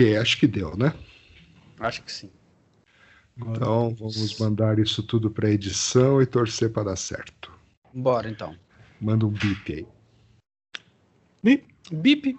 Ok, 0.00 0.16
acho 0.16 0.38
que 0.38 0.46
deu, 0.46 0.74
né? 0.78 0.94
Acho 1.78 2.02
que 2.02 2.10
sim. 2.10 2.30
Então 3.36 3.94
vamos 3.94 4.40
mandar 4.40 4.78
isso 4.78 5.02
tudo 5.02 5.30
para 5.30 5.50
edição 5.50 6.22
e 6.22 6.26
torcer 6.26 6.72
para 6.72 6.84
dar 6.84 6.96
certo. 6.96 7.52
Bora 7.92 8.30
então. 8.30 8.56
Manda 8.98 9.26
um 9.26 9.30
bip 9.30 9.70
aí. 9.70 9.86
Bip. 11.44 11.66
Bip. 11.92 12.38